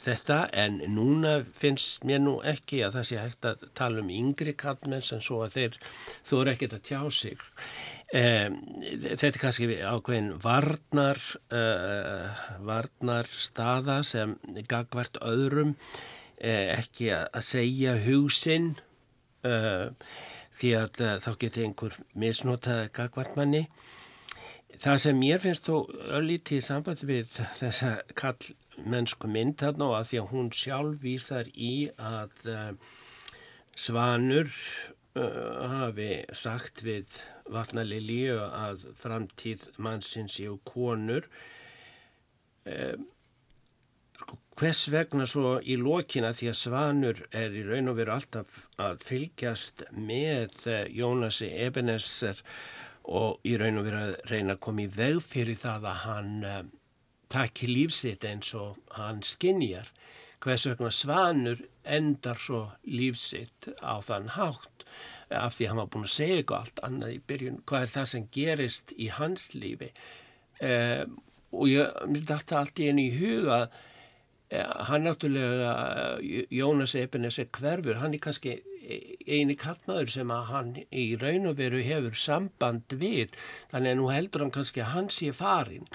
þetta 0.07 0.39
en 0.55 0.79
núna 0.95 1.41
finnst 1.57 2.05
mér 2.07 2.23
nú 2.23 2.37
ekki 2.47 2.83
að 2.87 2.99
það 2.99 3.07
sé 3.09 3.21
hægt 3.21 3.49
að 3.49 3.65
tala 3.79 4.03
um 4.03 4.11
yngri 4.13 4.55
kallmenns 4.59 5.13
en 5.15 5.25
svo 5.25 5.43
að 5.45 5.57
þeir 5.57 5.79
þú 6.29 6.41
eru 6.41 6.53
ekkert 6.53 6.77
að 6.79 6.85
tjá 6.87 7.01
sig. 7.15 7.47
Um, 8.15 8.59
þetta 9.03 9.27
er 9.29 9.39
kannski 9.43 9.67
ákveðin 9.83 10.31
varnar 10.43 11.19
uh, 11.51 12.45
varnar 12.69 13.27
staða 13.35 13.99
sem 14.07 14.37
gagvart 14.71 15.19
öðrum 15.27 15.75
uh, 15.75 16.67
ekki 16.77 17.11
að 17.17 17.43
segja 17.43 17.97
húsinn 18.07 18.77
uh, 19.43 19.91
því 20.61 20.71
að 20.79 21.03
þá 21.25 21.31
getur 21.41 21.67
einhver 21.67 21.97
misnotaði 22.17 22.93
gagvart 22.97 23.35
manni. 23.37 23.67
Það 24.77 25.03
sem 25.03 25.19
mér 25.19 25.43
finnst 25.43 25.67
þó 25.67 25.89
öllítið 26.17 26.63
samband 26.65 27.03
við 27.09 27.35
þessa 27.59 27.97
kall 28.17 28.55
mennsku 28.85 29.29
mynd 29.31 29.59
þarna 29.63 29.89
og 29.91 29.97
að 30.01 30.11
því 30.11 30.21
að 30.21 30.31
hún 30.33 30.53
sjálf 30.55 31.01
vísar 31.03 31.51
í 31.55 31.75
að 31.97 32.47
uh, 32.53 32.71
Svanur 33.77 34.49
uh, 35.17 35.67
hafi 35.73 36.11
sagt 36.37 36.83
við 36.87 37.19
Vatnalilíu 37.53 38.39
að 38.47 38.89
framtíð 38.99 39.69
mannsins 39.83 40.39
séu 40.39 40.59
konur. 40.67 41.29
Uh, 42.67 42.97
sko, 44.21 44.39
hvers 44.59 44.87
vegna 44.93 45.29
svo 45.29 45.57
í 45.61 45.79
lokina 45.81 46.33
því 46.37 46.51
að 46.53 46.61
Svanur 46.63 47.23
er 47.31 47.57
í 47.57 47.67
raun 47.67 47.93
og 47.93 48.01
veru 48.01 48.17
alltaf 48.17 48.65
að 48.83 49.05
fylgjast 49.07 49.87
með 49.93 50.65
Jónasi 50.93 51.53
Ebenezer 51.67 52.43
og 53.07 53.45
í 53.47 53.55
raun 53.61 53.79
og 53.81 53.87
veru 53.87 54.03
að 54.03 54.17
reyna 54.33 54.57
að 54.57 54.65
koma 54.67 54.85
í 54.85 54.91
veg 54.91 55.21
fyrir 55.23 55.61
það 55.61 55.87
að 55.93 56.03
hann 56.07 56.35
taki 57.33 57.69
lífsitt 57.71 58.25
eins 58.29 58.53
og 58.55 58.77
hann 58.99 59.23
skinjar 59.27 59.91
hvers 60.45 60.67
vegna 60.69 60.93
svanur 60.95 61.63
endar 61.97 62.39
svo 62.43 62.63
lífsitt 62.87 63.71
á 63.83 63.99
þann 64.05 64.33
hátt 64.37 64.87
af 65.35 65.57
því 65.57 65.69
hann 65.71 65.81
var 65.81 65.91
búin 65.91 66.07
að 66.07 66.15
segja 66.15 66.39
eitthvað 66.41 66.63
allt 66.63 66.83
annað 66.87 67.17
í 67.17 67.21
byrjun 67.31 67.59
hvað 67.67 67.87
er 67.87 67.93
það 67.95 68.09
sem 68.13 68.29
gerist 68.37 68.95
í 68.95 69.11
hans 69.17 69.49
lífi? 69.57 69.91
Um, 70.63 71.19
og 71.57 71.69
ég 71.71 72.01
myndi 72.07 72.33
alltaf 72.33 72.61
allt 72.61 72.81
í 72.81 72.89
einu 72.91 73.05
í 73.07 73.17
huga 73.19 73.59
uh, 73.67 74.73
hann 74.89 75.07
náttúrulega 75.07 75.73
Jónas 76.55 76.95
Ebenes 76.99 77.41
er 77.43 77.51
hverfur 77.59 78.01
hann 78.03 78.15
er 78.15 78.23
kannski 78.23 78.61
eini 79.27 79.57
kallmaður 79.59 80.13
sem 80.15 80.31
að 80.31 80.51
hann 80.53 80.75
í 80.95 81.07
raun 81.19 81.51
og 81.51 81.59
veru 81.59 81.83
hefur 81.83 82.19
samband 82.19 82.95
við 83.01 83.35
þannig 83.73 83.97
að 83.97 83.99
nú 83.99 84.11
heldur 84.13 84.47
hann 84.47 84.55
kannski 84.55 84.85
að 84.85 84.93
hann 84.95 85.11
sé 85.11 85.33
farin 85.35 85.91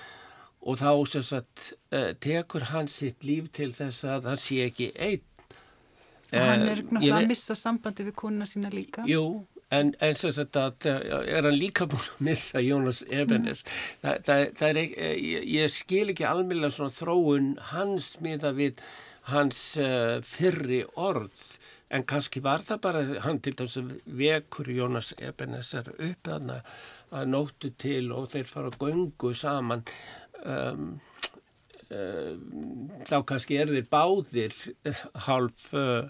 og 0.61 0.79
þá 0.81 0.91
sem 1.09 1.25
sagt 1.25 1.71
uh, 1.93 2.11
tekur 2.21 2.69
hann 2.71 2.89
sitt 2.91 3.25
líf 3.25 3.49
til 3.55 3.71
þess 3.75 4.05
að 4.05 4.29
það 4.29 4.41
sé 4.43 4.59
ekki 4.67 4.89
einn. 4.95 5.27
Og 6.31 6.45
hann 6.47 6.61
er 6.63 6.83
náttúrulega 6.85 7.23
að 7.23 7.31
missa 7.33 7.57
sambandi 7.59 8.05
við 8.07 8.15
konuna 8.21 8.47
sína 8.47 8.69
líka. 8.71 9.03
Jú, 9.09 9.43
en, 9.75 9.91
en 9.99 10.15
sem 10.15 10.31
sagt 10.35 10.59
að 10.59 10.87
er 10.87 11.43
hann 11.43 11.57
líka 11.57 11.87
búin 11.91 12.05
að 12.13 12.25
missa 12.29 12.61
Jónas 12.63 13.01
Ebenes. 13.09 13.65
Mm. 13.65 13.97
Þa, 14.03 14.13
það, 14.27 14.43
það 14.59 14.69
er 14.69 14.81
ekki, 14.85 15.09
ég, 15.27 15.49
ég 15.57 15.73
skil 15.75 16.05
ekki 16.13 16.27
almílega 16.29 16.75
svona 16.77 16.95
þróun 16.95 17.49
hans 17.73 18.13
miða 18.23 18.53
við 18.55 18.85
hans 19.33 19.65
uh, 19.81 20.21
fyrri 20.25 20.85
orð 20.95 21.49
en 21.91 22.05
kannski 22.07 22.41
var 22.43 22.63
það 22.65 22.81
bara 22.85 23.01
hann 23.25 23.41
til 23.43 23.53
þess 23.59 23.79
að 23.81 23.91
vekur 24.21 24.69
Jónas 24.71 25.11
Ebenes 25.19 25.73
er 25.75 25.91
upp 25.91 26.29
að 26.31 27.25
nóttu 27.27 27.73
til 27.75 28.11
og 28.15 28.29
þeir 28.31 28.47
fara 28.47 28.71
að 28.71 28.79
göngu 28.79 29.33
saman 29.35 29.83
um, 30.45 30.91
þá 31.91 33.17
kannski 33.27 33.57
er 33.59 33.67
þeir 33.67 33.87
báðir 33.91 34.55
hálf 35.25 35.65
uh, 35.75 36.07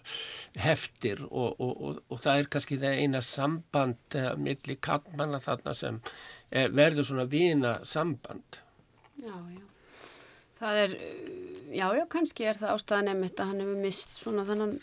heftir 0.61 1.23
og, 1.25 1.55
og, 1.57 1.71
og, 1.71 2.03
og 2.05 2.21
það 2.21 2.43
er 2.43 2.49
kannski 2.53 2.77
það 2.83 3.01
eina 3.01 3.23
samband 3.25 4.19
uh, 4.19 4.35
millir 4.37 4.77
kallmanna 4.77 5.41
þarna 5.41 5.73
sem 5.73 5.97
uh, 5.97 6.67
verður 6.69 7.09
svona 7.09 7.25
vina 7.31 7.79
samband 7.81 8.61
Já, 9.21 9.33
já 9.33 9.71
Það 10.61 10.77
er, 10.77 10.91
já, 11.73 11.87
já, 11.97 12.03
kannski 12.13 12.45
er 12.45 12.59
það 12.59 12.75
ástæðan 12.75 13.11
emitt 13.15 13.39
að 13.41 13.47
hann 13.49 13.61
hefur 13.63 13.79
mist 13.81 14.11
svona 14.13 14.43
þannan, 14.45 14.75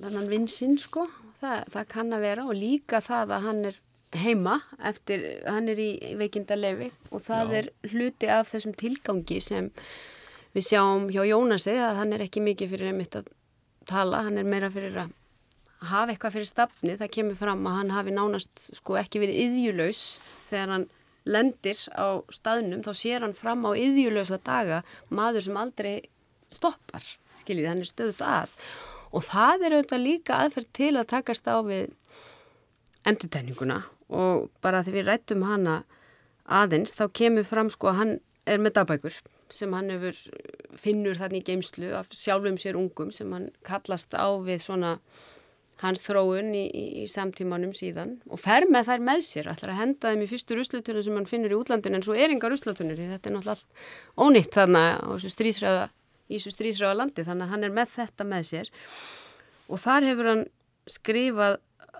þannan 0.00 0.30
vinsinn, 0.32 0.74
sko. 0.82 1.04
Það, 1.38 1.60
það 1.76 1.86
kann 1.92 2.16
að 2.16 2.24
vera 2.26 2.46
og 2.48 2.58
líka 2.58 3.00
það 3.04 3.34
að 3.36 3.46
hann 3.46 3.60
er 3.68 3.78
heima 4.14 4.60
eftir, 4.86 5.24
hann 5.46 5.68
er 5.68 5.80
í 5.82 5.90
veikindalefi 6.18 6.90
og 7.10 7.22
það 7.26 7.52
Já. 7.52 7.56
er 7.58 7.70
hluti 7.90 8.30
af 8.30 8.50
þessum 8.52 8.76
tilgangi 8.78 9.40
sem 9.42 9.70
við 10.56 10.68
sjáum 10.70 11.08
hjá 11.12 11.22
Jónasi 11.26 11.74
að 11.74 11.98
hann 12.00 12.14
er 12.16 12.24
ekki 12.24 12.44
mikið 12.44 12.72
fyrir 12.72 12.92
einmitt 12.92 13.18
að 13.18 13.30
tala, 13.88 14.22
hann 14.26 14.38
er 14.38 14.46
meira 14.46 14.70
fyrir 14.72 14.96
að 15.04 15.14
hafa 15.86 16.12
eitthvað 16.14 16.38
fyrir 16.38 16.48
stafni, 16.48 16.96
það 16.96 17.12
kemur 17.18 17.38
fram 17.38 17.66
að 17.68 17.78
hann 17.80 17.92
hafi 17.94 18.14
nánast 18.14 18.68
sko 18.78 18.96
ekki 19.00 19.20
verið 19.22 19.42
yðjulaus 19.44 20.04
þegar 20.48 20.72
hann 20.74 20.86
lendir 21.26 21.82
á 21.92 22.22
staðnum, 22.32 22.84
þá 22.86 22.92
sér 22.94 23.26
hann 23.26 23.34
fram 23.36 23.66
á 23.66 23.74
yðjulausa 23.74 24.38
daga, 24.46 24.82
maður 25.10 25.48
sem 25.48 25.58
aldrei 25.58 25.94
stoppar, 26.54 27.04
skiljið, 27.42 27.68
hann 27.72 27.82
er 27.82 27.90
stöðut 27.90 28.22
að. 28.22 28.54
Og 29.10 29.24
það 29.26 29.66
er 29.66 29.76
auðvitað 29.76 30.04
líka 30.04 30.38
aðferð 30.44 30.70
til 30.78 30.92
að 30.94 31.10
takast 31.10 31.50
á 31.50 31.58
við 31.66 31.90
endurtæninguna 33.06 33.82
og 34.08 34.50
bara 34.62 34.82
því 34.86 34.98
við 34.98 35.08
rættum 35.10 35.46
hana 35.46 35.80
aðeins 36.46 36.94
þá 36.94 37.06
kemur 37.20 37.46
fram 37.46 37.70
sko 37.72 37.90
að 37.90 37.98
hann 38.00 38.12
er 38.46 38.62
með 38.62 38.76
dagbækur 38.78 39.16
sem 39.50 39.72
hann 39.74 39.90
hefur 39.94 40.18
finnur 40.78 41.18
þannig 41.18 41.42
í 41.42 41.46
geimslu 41.50 41.92
af 41.98 42.10
sjálfum 42.14 42.58
sér 42.58 42.78
ungum 42.78 43.10
sem 43.14 43.32
hann 43.34 43.50
kallast 43.66 44.14
á 44.14 44.26
við 44.42 44.62
svona 44.62 44.96
hans 45.82 46.00
þróun 46.06 46.54
í, 46.56 46.64
í, 46.70 46.84
í 47.02 47.06
samtímanum 47.10 47.74
síðan 47.76 48.16
og 48.32 48.40
fer 48.40 48.64
með 48.70 48.88
þær 48.88 49.04
með 49.10 49.26
sér 49.26 49.50
ætlar 49.52 49.74
að 49.74 49.80
henda 49.82 50.12
þeim 50.12 50.24
í 50.24 50.30
fyrstu 50.30 50.56
ruslutunum 50.56 51.04
sem 51.04 51.18
hann 51.18 51.28
finnur 51.28 51.52
í 51.52 51.58
útlandinu 51.58 51.98
en 51.98 52.06
svo 52.06 52.16
er 52.16 52.32
enga 52.32 52.50
ruslutunir 52.50 52.96
því 52.96 53.10
þetta 53.12 53.30
er 53.30 53.36
náttúrulega 53.36 54.24
ónýtt 54.24 54.56
þannig 54.56 54.88
á 55.04 55.08
þessu 55.12 55.32
strísræða 55.34 55.86
í 56.26 56.38
þessu 56.38 56.54
strísræða 56.54 56.98
landi 57.00 57.24
þannig 57.26 57.46
að 57.46 57.54
hann 57.54 57.66
er 57.66 57.74
með 57.74 57.92
þetta 57.94 58.26
með 58.26 58.48
sér. 58.50 58.70
Og 59.70 59.82
þar 59.82 60.08
hefur 60.10 60.30
hann 60.30 60.44
skrifað 60.90 61.58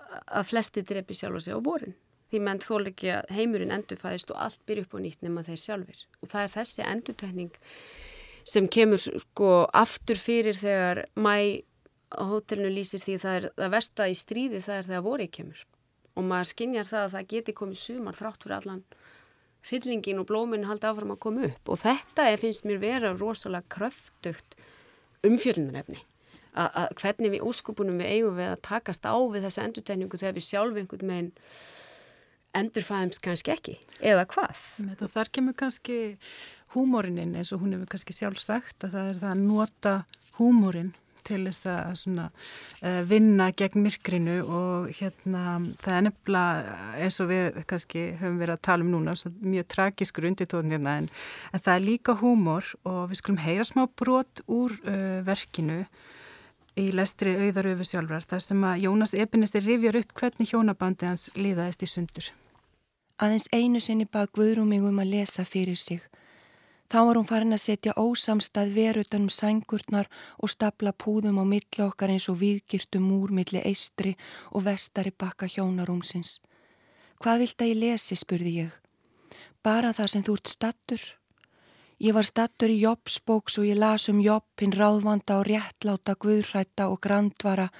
að 0.09 0.49
flesti 0.51 0.83
drepi 0.87 1.15
sjálfa 1.17 1.43
sig 1.43 1.57
á 1.57 1.59
vorin. 1.63 1.95
Því 2.27 2.41
menn 2.43 2.59
þól 2.59 2.89
ekki 2.89 3.11
að 3.15 3.31
heimurinn 3.37 3.71
endurfæðist 3.71 4.33
og 4.33 4.41
allt 4.43 4.59
byrja 4.67 4.83
upp 4.83 4.95
á 4.95 4.99
nýtt 5.03 5.23
nema 5.23 5.45
þeir 5.47 5.61
sjálfur 5.63 6.01
og 6.21 6.31
það 6.33 6.43
er 6.43 6.53
þessi 6.57 6.83
endurtækning 6.83 7.61
sem 8.47 8.67
kemur 8.71 8.99
sko 8.99 9.51
aftur 9.75 10.19
fyrir 10.19 10.59
þegar 10.59 11.05
mæ 11.15 11.63
á 12.11 12.23
hótelinu 12.27 12.71
lýsir 12.71 13.03
því 13.03 13.15
það 13.23 13.37
er 13.37 13.47
það 13.55 13.73
vesta 13.75 14.07
í 14.07 14.15
stríði 14.15 14.63
það 14.63 14.79
er 14.79 14.89
þegar 14.89 15.05
vorið 15.07 15.31
kemur. 15.39 15.63
Og 16.17 16.25
maður 16.25 16.51
skinnjar 16.51 16.89
það 16.89 17.05
að 17.05 17.15
það 17.15 17.31
geti 17.33 17.55
komið 17.57 17.81
sumar 17.81 18.17
þrátt 18.17 18.43
fyrir 18.43 18.57
allan 18.57 18.83
hryllingin 19.67 20.21
og 20.21 20.27
blóminu 20.29 20.67
haldi 20.69 20.87
áfram 20.87 21.11
að 21.13 21.23
koma 21.25 21.47
upp. 21.49 21.71
Og 21.71 21.81
þetta 21.81 22.29
er, 22.31 22.39
finnst 22.39 22.67
mér 22.67 22.79
vera 22.81 23.11
rosalega 23.15 23.67
kröftugt 23.75 24.55
umfjöldunarefni 25.27 25.99
að 26.57 26.91
hvernig 27.01 27.33
við 27.35 27.47
úskupunum 27.47 28.01
við 28.01 28.13
eigum 28.15 28.37
við 28.39 28.51
að 28.51 28.61
takast 28.67 29.07
á 29.07 29.15
við 29.15 29.47
þessa 29.47 29.65
endurtegningu 29.67 30.21
þegar 30.21 30.37
við 30.37 30.47
sjálf 30.47 30.79
einhvern 30.81 31.13
veginn 31.13 31.33
endurfæðumst 32.57 33.21
kannski 33.21 33.53
ekki, 33.53 33.75
eða 34.01 34.23
hvað? 34.31 34.61
Og 34.97 35.09
þar 35.13 35.33
kemur 35.35 35.57
kannski 35.57 35.97
húmórininn 36.75 37.35
eins 37.37 37.53
og 37.53 37.61
hún 37.63 37.75
hefur 37.75 37.91
kannski 37.93 38.15
sjálf 38.15 38.41
sagt 38.41 38.87
að 38.87 38.95
það 38.95 39.11
er 39.11 39.19
það 39.21 39.33
að 39.33 39.43
nota 39.43 39.93
húmórin 40.39 40.95
til 41.27 41.43
þess 41.47 41.67
að 41.67 41.95
svona, 42.01 42.25
uh, 42.81 43.01
vinna 43.07 43.49
gegn 43.57 43.83
myrkrinu 43.83 44.37
og 44.45 44.91
hérna 44.95 45.43
það 45.83 45.95
er 45.95 46.05
nefnilega 46.07 46.77
eins 47.03 47.19
og 47.23 47.31
við 47.31 47.59
kannski 47.69 48.03
höfum 48.21 48.39
verið 48.41 48.55
að 48.55 48.65
tala 48.69 48.85
um 48.85 48.93
núna 48.93 49.15
mjög 49.43 49.67
tragískur 49.73 50.29
undirtóðin 50.29 50.77
hérna 50.77 50.97
en, 51.01 51.09
en 51.51 51.65
það 51.65 51.73
er 51.73 51.87
líka 51.87 52.17
húmor 52.21 52.71
og 52.87 53.01
við 53.11 53.21
skulum 53.21 53.43
heyra 53.43 53.67
smá 53.67 53.83
brot 53.99 54.43
úr 54.47 54.77
uh, 54.87 55.19
verkinu 55.27 55.83
í 56.77 56.91
lestri 56.95 57.33
auðaröfu 57.35 57.87
sjálfrar 57.87 58.25
þar 58.29 58.43
sem 58.43 58.65
að 58.69 58.83
Jónas 58.85 59.13
Ebenesir 59.17 59.65
rifjar 59.65 59.97
upp 60.01 60.13
hvernig 60.19 60.51
hjónabandi 60.51 61.09
hans 61.09 61.29
liðaðist 61.35 61.83
í 61.83 61.89
sundur. 61.91 62.29
Aðeins 63.17 63.47
einu 63.51 63.81
sinni 63.81 64.05
bað 64.05 64.31
Guðrún 64.37 64.69
mig 64.69 64.85
um 64.85 65.01
að 65.01 65.13
lesa 65.15 65.45
fyrir 65.45 65.79
sig. 65.81 66.03
Þá 66.87 66.99
var 67.03 67.17
hún 67.19 67.27
farin 67.27 67.55
að 67.55 67.63
setja 67.65 67.95
ósamstað 67.99 68.69
verutanum 68.77 69.31
sængurnar 69.33 70.07
og 70.39 70.51
stapla 70.53 70.93
púðum 70.93 71.41
á 71.41 71.43
milli 71.43 71.83
okkar 71.83 72.13
eins 72.13 72.29
og 72.31 72.37
viðgirtum 72.39 73.09
múr 73.09 73.33
milli 73.35 73.59
eistri 73.59 74.13
og 74.53 74.63
vestari 74.69 75.11
bakka 75.11 75.49
hjónarúmsins. 75.51 76.37
Hvað 77.19 77.43
vilt 77.43 77.63
að 77.65 77.71
ég 77.73 77.81
lesi, 77.81 78.15
spurði 78.15 78.53
ég. 78.61 78.71
Bara 79.65 79.91
það 79.91 80.11
sem 80.13 80.23
þú 80.23 80.37
ert 80.37 80.53
stattur. 80.53 81.03
Ég 81.97 82.13
var 82.13 82.27
stattur 82.29 82.69
í 82.69 82.77
Jobbsbóks 82.77 83.55
og 83.57 83.65
ég 83.65 83.79
las 83.81 84.05
um 84.11 84.19
Jobb, 84.21 84.45
hinn 84.61 84.75
ráðvanda 84.77 85.39
og 85.39 85.47
réttláta 85.49 86.13
guðrætta 86.13 86.91
og 86.91 86.99
grandvara 87.01 87.71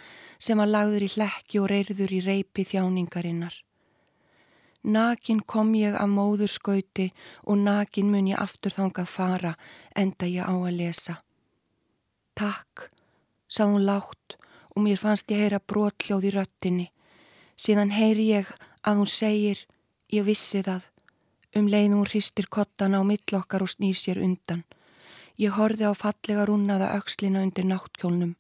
sem 0.42 0.58
að 0.58 0.74
lagður 0.74 1.06
í 1.06 1.10
hlekki 1.14 1.62
og 1.62 1.70
reyrður 1.70 2.14
í 2.18 2.22
reypi 2.26 2.66
þjáningarinnar. 2.66 3.54
Nakin 4.88 5.44
kom 5.46 5.76
ég 5.78 5.94
af 6.00 6.10
móðurskauti 6.10 7.12
og 7.46 7.62
nakin 7.62 8.10
mun 8.10 8.32
ég 8.32 8.42
aftur 8.42 8.74
þangað 8.74 9.14
fara 9.14 9.54
enda 9.94 10.26
ég 10.26 10.50
á 10.50 10.54
að 10.56 10.78
lesa. 10.82 11.20
Takk, 12.34 12.90
sað 13.46 13.74
hún 13.76 13.86
látt 13.86 14.38
og 14.74 14.82
mér 14.82 14.98
fannst 14.98 15.30
ég 15.30 15.46
heyra 15.46 15.62
brotljóð 15.62 16.30
í 16.30 16.34
röttinni. 16.34 16.92
Síðan 17.54 17.94
heyri 17.94 18.32
ég 18.34 18.50
að 18.82 19.04
hún 19.04 19.14
segir, 19.14 19.66
ég 20.10 20.26
vissi 20.26 20.66
það. 20.66 20.90
Um 21.56 21.70
leið 21.72 21.94
hún 21.96 22.10
hristir 22.10 22.50
kottana 22.52 23.00
á 23.00 23.04
millokkar 23.08 23.64
og 23.64 23.72
snýr 23.72 23.96
sér 23.96 24.20
undan. 24.24 24.66
Ég 25.40 25.54
horfi 25.56 25.86
á 25.86 25.94
fallega 25.94 26.48
rúnaða 26.50 26.92
aukslina 26.98 27.44
undir 27.46 27.66
náttkjólnum. 27.70 28.36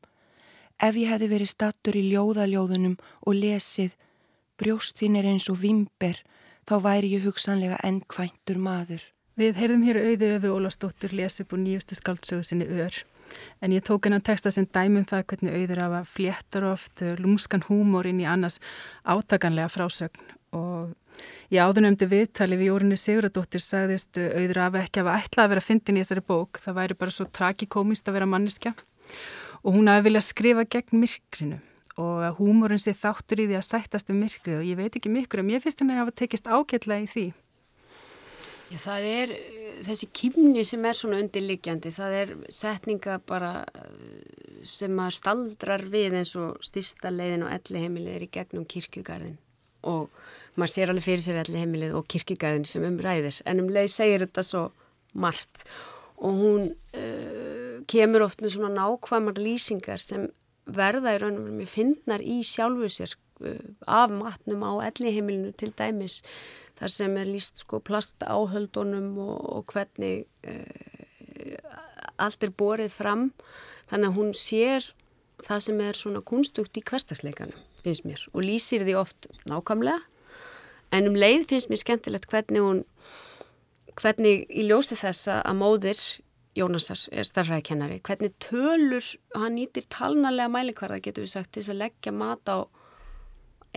Ef 0.81 0.95
ég 0.97 1.09
hefði 1.09 1.29
verið 1.31 1.49
stattur 1.53 1.95
í 1.97 2.03
ljóðaljóðunum 2.11 2.97
og 3.25 3.37
lesið 3.37 3.95
brjóst 4.57 4.97
þín 4.99 5.19
er 5.19 5.29
eins 5.29 5.47
og 5.49 5.61
vimber, 5.61 6.19
þá 6.67 6.75
væri 6.83 7.13
ég 7.15 7.25
hugsanlega 7.25 7.77
enn 7.85 8.01
kvæntur 8.09 8.59
maður. 8.61 9.01
Við 9.37 9.59
heyrðum 9.61 9.85
hér 9.85 9.99
auðu 10.01 10.31
öfu 10.35 10.53
Ólastóttur 10.57 11.13
lesa 11.13 11.43
upp 11.43 11.53
úr 11.53 11.61
nýjustu 11.61 11.95
skaldsögu 11.97 12.43
sinni 12.43 12.65
ör. 12.65 12.95
En 13.61 13.73
ég 13.75 13.83
tók 13.85 14.07
hennan 14.07 14.23
texta 14.25 14.51
sem 14.51 14.65
dæmum 14.65 15.05
það 15.05 15.25
hvernig 15.29 15.57
auður 15.57 15.81
af 15.85 15.97
að 15.99 16.11
fléttar 16.15 16.65
oft 16.71 17.03
lúmskan 17.21 17.65
húmor 17.67 18.07
inn 18.09 18.23
í 18.23 18.25
annars 18.25 18.57
átakanlega 19.05 19.69
frásögn 19.69 20.33
og 20.57 20.95
í 21.53 21.59
áðunöfndu 21.61 22.09
viðtali 22.11 22.57
við 22.59 22.71
Jórunni 22.71 22.97
Siguradóttir 22.99 23.63
sagðist 23.63 24.19
auður 24.19 24.61
af 24.65 24.77
ekki 24.81 25.03
að 25.03 25.13
ætla 25.13 25.45
að 25.45 25.53
vera 25.53 25.63
fyndin 25.63 25.99
í 25.99 26.03
þessari 26.03 26.25
bók. 26.27 26.59
Það 26.63 26.77
væri 26.81 26.99
bara 26.99 27.15
svo 27.15 27.27
tragikomist 27.37 28.09
að 28.09 28.17
vera 28.19 28.29
manneskja. 28.29 28.75
Og 29.63 29.77
hún 29.77 29.89
hafi 29.91 30.07
viljað 30.07 30.27
skrifa 30.27 30.67
gegn 30.67 31.01
myrkrinu 31.01 31.59
og 31.97 32.21
að 32.27 32.35
húmórin 32.37 32.81
sé 32.81 32.93
þáttur 32.93 33.41
í 33.41 33.47
því 33.49 33.57
að 33.57 33.65
sættast 33.65 34.11
um 34.13 34.19
myrkrið. 34.21 34.59
Og 34.59 34.67
ég 34.69 34.77
veit 34.77 34.97
ekki 34.99 35.09
myrkur 35.09 35.41
en 35.41 35.53
ég 35.55 35.63
finnst 35.63 35.81
henni 35.81 35.95
að 35.95 36.03
hafa 36.03 36.17
tekist 36.21 36.49
ágætlega 36.49 37.07
í 37.07 37.09
því. 37.09 37.25
Já, 38.67 38.77
það 38.83 39.07
er 39.09 39.33
uh, 39.33 39.67
þessi 39.87 40.09
kymni 40.19 40.63
sem 40.67 40.85
er 40.85 40.97
svona 40.97 41.21
undirliggjandi, 41.23 41.91
það 41.95 42.15
er 42.21 42.33
setninga 42.51 43.19
bara 43.27 43.51
uh, 43.63 43.91
sem 44.67 44.99
að 44.99 45.13
staldrar 45.15 45.85
við 45.87 46.19
eins 46.19 46.35
og 46.39 46.59
stista 46.65 47.11
leiðin 47.13 47.47
og 47.47 47.53
elli 47.55 47.85
heimilið 47.85 48.17
er 48.17 48.25
í 48.25 48.31
gegnum 48.33 48.67
kirkjugarðin 48.67 49.37
og 49.87 50.09
maður 50.57 50.73
sér 50.73 50.91
alveg 50.91 51.05
fyrir 51.05 51.23
sér 51.23 51.39
allir 51.41 51.61
heimilið 51.61 51.95
og 51.99 52.07
kirkigarðin 52.11 52.65
sem 52.69 52.85
umræðir 52.87 53.39
en 53.45 53.61
um 53.63 53.69
leið 53.73 53.91
segir 53.93 54.25
þetta 54.25 54.43
svo 54.45 54.63
margt. 55.17 55.63
Og 56.17 56.41
hún 56.41 56.67
uh, 56.97 57.77
kemur 57.89 58.25
oft 58.25 58.41
með 58.41 58.55
svona 58.55 58.73
nákvæmar 58.73 59.37
lýsingar 59.41 60.01
sem 60.01 60.27
verða 60.65 61.13
í 61.15 61.21
raunum 61.21 61.59
með 61.59 61.71
finnar 61.75 62.23
í 62.25 62.39
sjálfu 62.45 62.89
sér 62.91 63.13
uh, 63.45 63.61
af 63.85 64.13
matnum 64.13 64.65
á 64.65 64.71
elli 64.89 65.13
heimilinu 65.13 65.53
til 65.53 65.71
dæmis 65.77 66.23
þar 66.77 66.93
sem 66.93 67.15
er 67.21 67.29
líst 67.29 67.63
sko 67.63 67.79
plast 67.85 68.25
áhöldunum 68.25 69.13
og, 69.21 69.37
og 69.59 69.73
hvernig 69.73 70.25
uh, 70.49 71.57
allt 72.17 72.43
er 72.43 72.53
borið 72.57 72.93
fram. 72.97 73.29
Þannig 73.87 74.09
að 74.09 74.17
hún 74.17 74.33
sér 74.35 74.91
það 75.45 75.65
sem 75.67 75.81
er 75.85 75.97
svona 75.97 76.25
kunstugt 76.25 76.77
í 76.79 76.85
hverstasleikanum 76.85 77.65
finnst 77.83 78.07
mér 78.07 78.23
og 78.33 78.45
lýsir 78.45 78.83
því 78.85 78.95
oft 78.99 79.29
nákvæmlega 79.47 80.01
en 80.91 81.09
um 81.09 81.17
leið 81.17 81.47
finnst 81.51 81.71
mér 81.71 81.81
skemmtilegt 81.81 82.29
hvernig 82.31 82.63
hún 82.63 82.85
hvernig 83.97 84.45
í 84.49 84.67
ljósti 84.69 84.97
þessa 84.99 85.41
að 85.41 85.61
móðir 85.61 86.01
Jónasar 86.57 87.03
er 87.13 87.27
starfræðikennari 87.27 87.99
hvernig 88.05 88.33
tölur, 88.41 89.05
hann 89.35 89.57
nýtir 89.59 89.85
talnarlega 89.93 90.49
mælikvarða 90.49 91.01
getur 91.05 91.27
við 91.27 91.35
sagt 91.35 91.51
til 91.53 91.61
þess 91.61 91.73
að 91.75 91.81
leggja 91.83 92.13
mat 92.17 92.49
á 92.49 92.57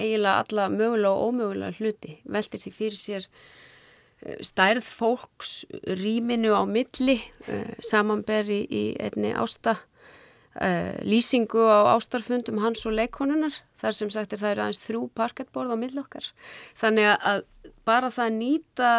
eiginlega 0.01 0.45
alla 0.45 0.69
mögulega 0.73 1.11
og 1.13 1.29
ómögulega 1.29 1.77
hluti. 1.77 2.15
Veltir 2.25 2.63
því 2.63 2.73
fyrir 2.77 2.99
sér 2.99 3.27
eh, 3.27 4.39
stærð 4.45 4.87
fólks 4.87 5.53
rýminu 6.01 6.55
á 6.57 6.65
milli 6.69 7.19
eh, 7.49 7.75
samanberi 7.85 8.63
í 8.65 8.85
einni 9.01 9.35
ásta 9.37 9.77
uh, 10.59 10.97
lýsingu 11.07 11.63
á 11.63 11.95
ástarfundum 11.95 12.61
hans 12.65 12.83
og 12.87 12.97
leikonunar 12.97 13.61
þar 13.81 13.97
sem 13.97 14.11
sagt 14.11 14.35
er 14.35 14.43
það 14.43 14.55
er 14.55 14.63
aðeins 14.65 14.83
þrjú 14.85 15.07
parkettborð 15.17 15.75
á 15.75 15.77
millokkar 15.81 16.31
þannig 16.81 17.13
að 17.15 17.45
bara 17.89 18.11
það 18.13 18.37
nýta 18.41 18.91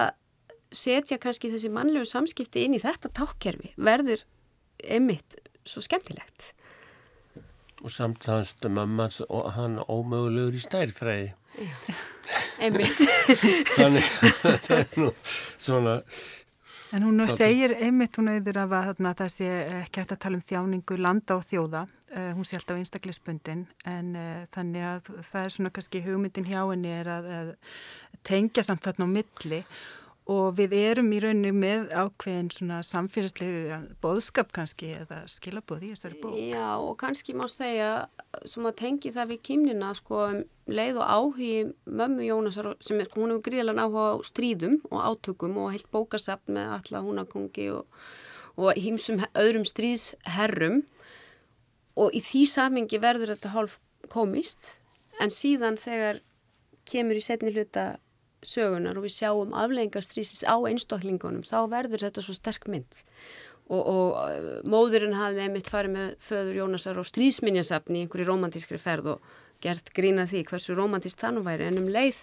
setja 0.72 1.20
kannski 1.22 1.52
þessi 1.52 1.72
mannlegu 1.74 2.08
samskipti 2.08 2.66
inn 2.66 2.78
í 2.78 2.82
þetta 2.82 3.12
tákkerfi 3.12 3.74
verður 3.76 4.24
emitt 4.82 5.38
svo 5.68 5.84
skemmtilegt. 5.84 6.54
Og 7.82 7.92
samt 7.94 8.26
hans 8.30 8.56
mammas 8.70 9.20
og 9.28 9.52
hann 9.56 9.80
ómögulegur 9.82 10.56
í 10.58 10.62
stærfræði 10.62 11.32
emitt 12.62 13.02
þannig 13.78 14.06
það 14.54 14.76
er 14.78 14.92
nú 15.02 15.10
svona 15.60 15.96
En 16.92 17.04
hún 17.04 17.22
Tóti. 17.24 17.38
segir 17.40 17.72
einmitt 17.80 18.18
hún 18.20 18.28
auður 18.34 18.58
af 18.66 18.74
að 18.76 18.88
þarna, 18.90 19.14
það 19.22 19.30
sé 19.32 19.50
ekki 19.78 20.02
hægt 20.02 20.12
að 20.12 20.22
tala 20.26 20.40
um 20.40 20.44
þjáningu 20.50 20.98
landa 21.00 21.38
og 21.38 21.46
þjóða, 21.48 21.86
uh, 22.12 22.32
hún 22.36 22.48
sé 22.48 22.58
alltaf 22.58 22.82
einstaklisbundin 22.82 23.64
en 23.88 24.12
uh, 24.20 24.44
þannig 24.52 24.88
að 24.90 25.12
það 25.30 25.46
er 25.46 25.56
svona 25.56 25.72
kannski 25.78 26.04
hugmyndin 26.04 26.50
hjá 26.50 26.60
henni 26.66 26.92
er 26.92 27.12
að, 27.14 27.30
að 27.38 27.54
tengja 28.28 28.66
samt 28.68 28.84
þarna 28.84 29.08
á 29.08 29.16
milli. 29.16 29.62
og 29.62 30.01
við 30.56 30.74
erum 30.78 31.10
í 31.16 31.20
rauninni 31.24 31.52
með 31.56 31.92
ákveðin 31.98 32.50
svona 32.54 32.80
samfélagslegu 32.86 33.80
boðskap 34.04 34.52
kannski 34.56 34.92
eða 35.02 35.22
skilabóð 35.32 35.86
í 35.88 35.92
þessari 35.94 36.20
bók. 36.22 36.38
Já 36.38 36.68
og 36.78 36.94
kannski 37.02 37.36
má 37.38 37.48
segja 37.52 37.92
sem 38.48 38.68
að 38.68 38.78
tengi 38.84 39.14
það 39.16 39.32
við 39.34 39.42
kýmnina 39.50 39.92
sko 39.98 40.24
um 40.28 40.42
leið 40.72 41.02
og 41.02 41.14
áhugi 41.16 41.54
mömmu 41.86 42.28
Jónasar 42.28 42.72
sem 42.84 43.02
er 43.02 43.10
sko 43.10 43.24
hún 43.24 43.34
hefur 43.36 43.46
gríðilega 43.50 43.88
áhuga 43.88 44.06
á 44.14 44.16
stríðum 44.28 44.78
og 44.92 45.00
átökum 45.10 45.58
og 45.64 45.72
heilt 45.74 45.90
bókasapn 45.92 46.56
með 46.56 46.76
alla 46.78 47.04
húnakongi 47.06 47.68
og, 47.76 48.04
og 48.56 48.78
hýmsum 48.80 49.24
öðrum 49.34 49.68
stríðsherrum 49.68 50.84
og 52.00 52.16
í 52.16 52.22
því 52.24 52.46
samingi 52.54 53.02
verður 53.04 53.36
þetta 53.36 53.56
hálf 53.56 53.80
komist 54.12 54.64
en 55.20 55.34
síðan 55.34 55.80
þegar 55.82 56.22
kemur 56.88 57.20
í 57.20 57.26
setni 57.26 57.52
hluta 57.54 57.98
sögunar 58.46 58.98
og 58.98 59.06
við 59.06 59.16
sjáum 59.20 59.56
afleggingastrýsis 59.58 60.44
á 60.48 60.56
einstaklingunum 60.58 61.46
þá 61.48 61.60
verður 61.72 62.08
þetta 62.08 62.24
svo 62.26 62.36
sterk 62.38 62.68
mynd. 62.72 63.02
Og, 63.72 63.82
og 63.82 64.18
uh, 64.18 64.50
móðurinn 64.68 65.16
hafði 65.16 65.46
einmitt 65.46 65.70
farið 65.72 65.96
með 65.96 66.10
föður 66.26 66.60
Jónasar 66.60 67.00
og 67.00 67.08
stríðsminjasafni 67.08 68.02
í 68.02 68.06
einhverju 68.06 68.28
romantískri 68.28 68.82
ferð 68.82 69.14
og 69.16 69.32
gert 69.64 69.94
grína 69.96 70.26
því 70.28 70.44
hversu 70.50 70.76
romantist 70.76 71.22
það 71.22 71.38
nú 71.38 71.46
væri. 71.46 71.70
En 71.70 71.80
um 71.80 71.90
leið 71.92 72.20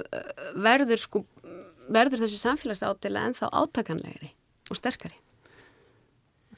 uh, 0.00 0.04
verður 0.58 1.04
sko 1.04 1.24
verður 1.90 2.24
þessi 2.24 2.38
samfélagsátila 2.40 3.26
en 3.26 3.36
þá 3.38 3.46
átakanlegri 3.50 4.32
og 4.70 4.78
sterkari. 4.78 5.16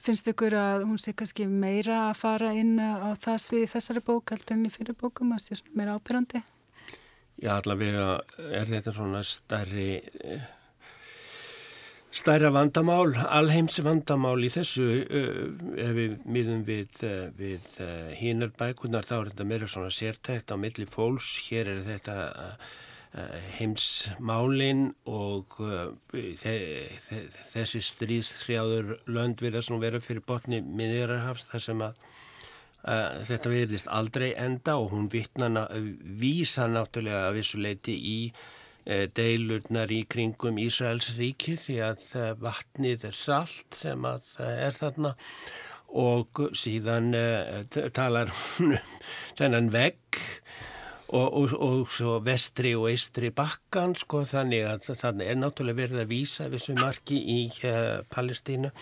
Finnst 0.03 0.27
ykkur 0.27 0.57
að 0.59 0.89
hún 0.89 0.99
sé 0.99 1.13
kannski 1.15 1.47
meira 1.47 2.09
að 2.09 2.19
fara 2.19 2.51
inn 2.59 2.75
á 2.81 3.15
það 3.23 3.39
sviði 3.45 3.69
þessari 3.71 4.03
bók 4.05 4.33
heldur 4.35 4.57
en 4.57 4.67
í 4.67 4.73
fyrir 4.73 4.99
bókum 4.99 5.31
að 5.37 5.45
sé 5.47 5.61
meira 5.77 5.95
ábyrrandi? 5.95 6.43
Já, 7.43 7.57
allavega 7.57 8.21
er 8.55 8.69
þetta 8.71 8.93
svona 8.95 9.21
stærri 9.27 10.03
stærra 12.15 12.53
vandamál, 12.55 13.17
alheims 13.27 13.81
vandamál 13.83 14.37
í 14.45 14.51
þessu 14.53 14.85
ef 15.09 15.91
við 15.97 16.15
miðum 16.29 16.63
við, 16.69 17.03
við 17.35 17.67
hínar 18.21 18.53
bækunar 18.59 19.09
þá 19.09 19.15
er 19.17 19.33
þetta 19.33 19.49
meira 19.49 19.71
svona 19.71 19.91
sértækt 19.91 20.55
á 20.55 20.57
milli 20.61 20.87
fólks, 20.87 21.33
hér 21.49 21.73
er 21.73 21.83
þetta 21.89 22.17
heimsmálin 23.59 24.93
og 25.11 25.59
þessi 26.45 27.83
stríðshrjáður 27.91 28.95
lönd 29.11 29.43
verða 29.43 29.65
svona 29.67 29.83
vera 29.89 30.01
fyrir 30.05 30.23
botni 30.29 30.63
miðjararhafs 30.63 31.51
þar 31.51 31.67
sem 31.67 31.87
að 31.89 31.99
þetta 32.83 33.51
verðist 33.53 33.91
aldrei 33.95 34.33
enda 34.35 34.77
og 34.81 34.91
hún 34.91 35.07
vittna, 35.13 35.69
vísa 36.03 36.67
náttúrulega 36.71 37.29
að 37.29 37.37
vissuleiti 37.39 37.95
í 37.95 38.17
uh, 38.33 39.07
deilurnar 39.15 39.93
í 39.95 40.03
kringum 40.11 40.59
Ísraels 40.59 41.13
ríki 41.19 41.55
því 41.61 41.79
að 41.93 42.09
uh, 42.19 42.33
vatnið 42.43 43.07
er 43.11 43.17
salt 43.17 43.79
sem 43.79 44.09
að 44.09 44.35
er 44.43 44.75
þarna 44.79 45.15
og 45.93 46.39
síðan 46.57 47.13
talar 47.93 48.31
hún 48.33 48.79
um 48.79 48.85
þennan 49.37 49.67
vegg 49.75 50.17
og, 51.13 51.27
og, 51.37 51.53
og 51.53 51.91
svo 51.93 52.15
vestri 52.25 52.73
og 52.79 52.89
eistri 52.89 53.29
bakkan 53.37 53.93
sko 54.01 54.23
þannig 54.29 54.65
að 54.71 54.89
þannig 54.97 55.29
er 55.29 55.37
náttúrulega 55.37 55.81
verið 55.83 56.01
að 56.01 56.15
vísa 56.15 56.49
þessu 56.49 56.79
marki 56.81 57.19
í 57.21 57.41
Palestínu 58.09 58.73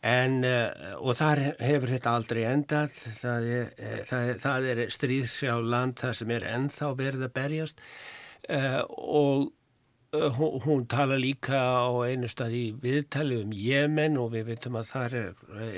En, 0.00 0.38
uh, 0.48 0.94
og 0.96 1.12
þar 1.18 1.42
hefur 1.60 1.90
þetta 1.92 2.12
aldrei 2.16 2.40
endað, 2.48 2.94
það 3.20 3.48
er, 3.52 3.66
uh, 3.76 3.96
það, 4.08 4.28
það 4.40 4.68
er 4.72 4.78
stríðsjá 4.94 5.56
land 5.60 5.98
það 6.00 6.14
sem 6.16 6.30
er 6.32 6.46
ennþá 6.54 6.88
verið 6.96 7.24
að 7.26 7.34
berjast. 7.36 7.82
Uh, 8.48 8.80
og 8.96 9.50
hún, 10.38 10.54
hún 10.64 10.86
tala 10.88 11.18
líka 11.20 11.60
á 11.60 11.92
einu 12.08 12.30
stað 12.32 12.56
í 12.56 12.64
viðtali 12.80 13.42
um 13.44 13.52
Jemen 13.52 14.16
og 14.18 14.32
við 14.32 14.54
veitum 14.54 14.78
að 14.80 14.88
það 14.88 15.18
er 15.18 15.28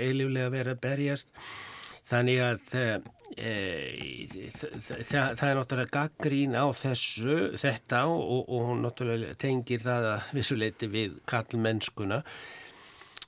eilíflega 0.07 0.55
verið 0.55 0.77
að 0.77 0.85
berjast. 0.87 1.35
Þannig 2.13 2.39
að 2.45 2.63
það, 2.69 3.11
það 5.09 5.45
er 5.49 5.57
náttúrulega 5.57 5.95
gaggrín 5.97 6.55
á 6.55 6.67
þessu, 6.77 7.37
þetta 7.57 8.05
og, 8.11 8.43
og 8.53 8.67
hún 8.69 8.83
náttúrulega 8.85 9.39
tengir 9.41 9.83
það 9.83 10.09
að 10.13 10.31
vissuleiti 10.37 10.91
við 10.93 11.19
kallmennskuna 11.31 12.21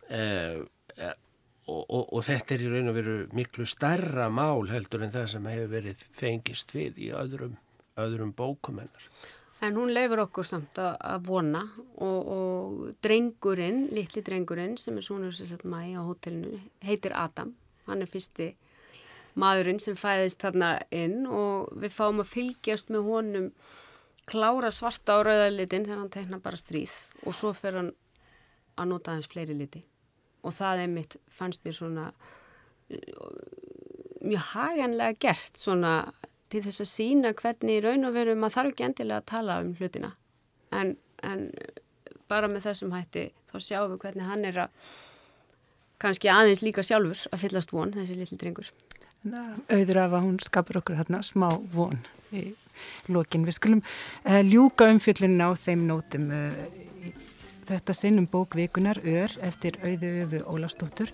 og 0.05 0.74
Og, 1.65 1.85
og, 1.89 2.03
og 2.13 2.25
þetta 2.27 2.55
er 2.55 2.63
í 2.67 2.73
raun 2.73 2.91
og 2.91 2.97
veru 2.99 3.15
miklu 3.33 3.65
starra 3.69 4.27
mál 4.29 4.67
heldur 4.69 5.07
en 5.07 5.15
það 5.15 5.31
sem 5.33 5.47
hefur 5.49 5.71
verið 5.73 6.03
fengist 6.13 6.75
við 6.77 6.99
í 7.07 7.09
öðrum, 7.17 7.55
öðrum 8.01 8.35
bókumennar. 8.37 9.07
En 9.65 9.79
hún 9.81 9.95
leifur 9.97 10.21
okkur 10.27 10.45
samt 10.45 10.77
að 10.83 11.23
vona 11.25 11.63
og, 12.05 12.19
og 12.37 12.83
drengurinn, 13.05 13.87
litli 13.97 14.21
drengurinn 14.27 14.77
sem 14.81 14.99
er 15.01 15.07
svona 15.07 15.31
þess 15.33 15.57
að 15.57 15.65
mæja 15.73 16.05
á 16.05 16.09
hotellinu 16.09 16.61
heitir 16.85 17.17
Adam. 17.17 17.55
Hann 17.89 18.05
er 18.05 18.13
fyrsti 18.13 18.51
maðurinn 19.41 19.81
sem 19.81 19.97
fæðist 19.97 20.45
þarna 20.45 20.75
inn 20.93 21.25
og 21.25 21.73
við 21.81 21.97
fáum 21.97 22.21
að 22.21 22.31
fylgjast 22.35 22.93
með 22.93 23.09
honum 23.09 23.49
klára 24.29 24.71
svarta 24.73 25.17
á 25.17 25.25
rauðalitin 25.25 25.89
þegar 25.89 26.03
hann 26.03 26.13
tegna 26.13 26.43
bara 26.45 26.61
stríð 26.61 26.93
og 27.25 27.37
svo 27.37 27.57
fer 27.57 27.81
hann 27.81 27.91
að 28.77 28.91
nota 28.93 29.17
hans 29.17 29.29
fleiri 29.31 29.57
liti 29.57 29.83
og 30.45 30.55
það 30.55 30.85
er 30.85 30.93
mitt, 30.93 31.17
fannst 31.33 31.65
mér 31.65 31.77
svona 31.79 32.09
mjög 34.25 34.45
haganlega 34.53 35.19
gert 35.21 35.59
svona 35.59 35.95
til 36.53 36.63
þess 36.65 36.85
að 36.85 36.91
sína 36.91 37.33
hvernig 37.39 37.81
í 37.81 37.85
raun 37.85 38.09
og 38.09 38.15
veru 38.15 38.37
maður 38.37 38.59
þarf 38.59 38.75
ekki 38.75 38.87
endilega 38.89 39.23
að 39.23 39.31
tala 39.33 39.59
um 39.65 39.73
hlutina 39.79 40.13
en, 40.77 40.95
en 41.25 41.49
bara 42.31 42.51
með 42.51 42.69
þessum 42.69 42.95
hætti 42.95 43.29
þá 43.51 43.57
sjáum 43.59 43.95
við 43.95 44.05
hvernig 44.05 44.29
hann 44.29 44.49
er 44.49 44.61
að 44.67 44.93
kannski 46.05 46.31
aðeins 46.31 46.63
líka 46.65 46.85
sjálfur 46.85 47.25
að 47.33 47.47
fyllast 47.47 47.73
von 47.75 47.95
þessi 47.95 48.19
litli 48.21 48.39
drengur 48.41 48.71
Auður 49.25 50.03
af 50.03 50.13
að 50.19 50.27
hún 50.27 50.37
skapur 50.45 50.83
okkur 50.83 50.99
hérna 50.99 51.23
smá 51.25 51.47
von 51.73 51.97
í 52.37 52.51
lokin. 53.09 53.47
Við 53.47 53.57
skulum 53.57 53.81
uh, 53.81 54.43
ljúka 54.45 54.91
umfjöllinu 54.93 55.49
á 55.49 55.57
þeim 55.57 55.87
nótum 55.89 56.27
uh, 56.29 56.59
Þetta 57.65 57.95
sinnum 57.97 58.27
bókvikunar 58.29 58.99
Ör 59.01 59.33
eftir 59.47 59.79
auðu 59.81 60.11
öfu 60.25 60.41
Ólafsdóttur. 60.53 61.13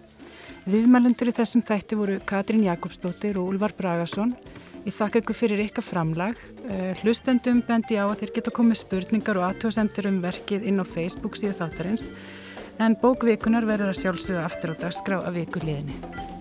Viðmælendur 0.66 1.30
í 1.30 1.34
þessum 1.36 1.62
þætti 1.62 1.98
voru 1.98 2.16
Katrín 2.26 2.64
Jakobsdóttir 2.66 3.38
og 3.38 3.52
Úlvar 3.52 3.74
Bragason. 3.78 4.34
Ég 4.82 4.96
þakka 4.96 5.22
ykkur 5.22 5.36
fyrir 5.36 5.62
ykkar 5.66 5.86
framlag. 5.86 6.40
Eh, 6.66 6.98
hlustendum 7.04 7.62
bendi 7.68 8.00
á 8.00 8.08
að 8.08 8.24
þeir 8.24 8.34
geta 8.40 8.54
komið 8.56 8.80
spurningar 8.82 9.38
og 9.38 9.46
aðtóðsendur 9.50 10.10
um 10.10 10.20
verkið 10.24 10.66
inn 10.66 10.82
á 10.82 10.84
Facebook 10.88 11.38
síðu 11.38 11.54
þáttarins. 11.60 12.10
En 12.80 12.96
bókvikunar 12.98 13.68
verður 13.68 13.92
að 13.92 14.00
sjálfsögða 14.02 14.46
aftur 14.48 14.74
á 14.74 14.80
dagskrá 14.86 15.20
að 15.20 15.42
viku 15.42 15.62
liðinni. 15.62 16.39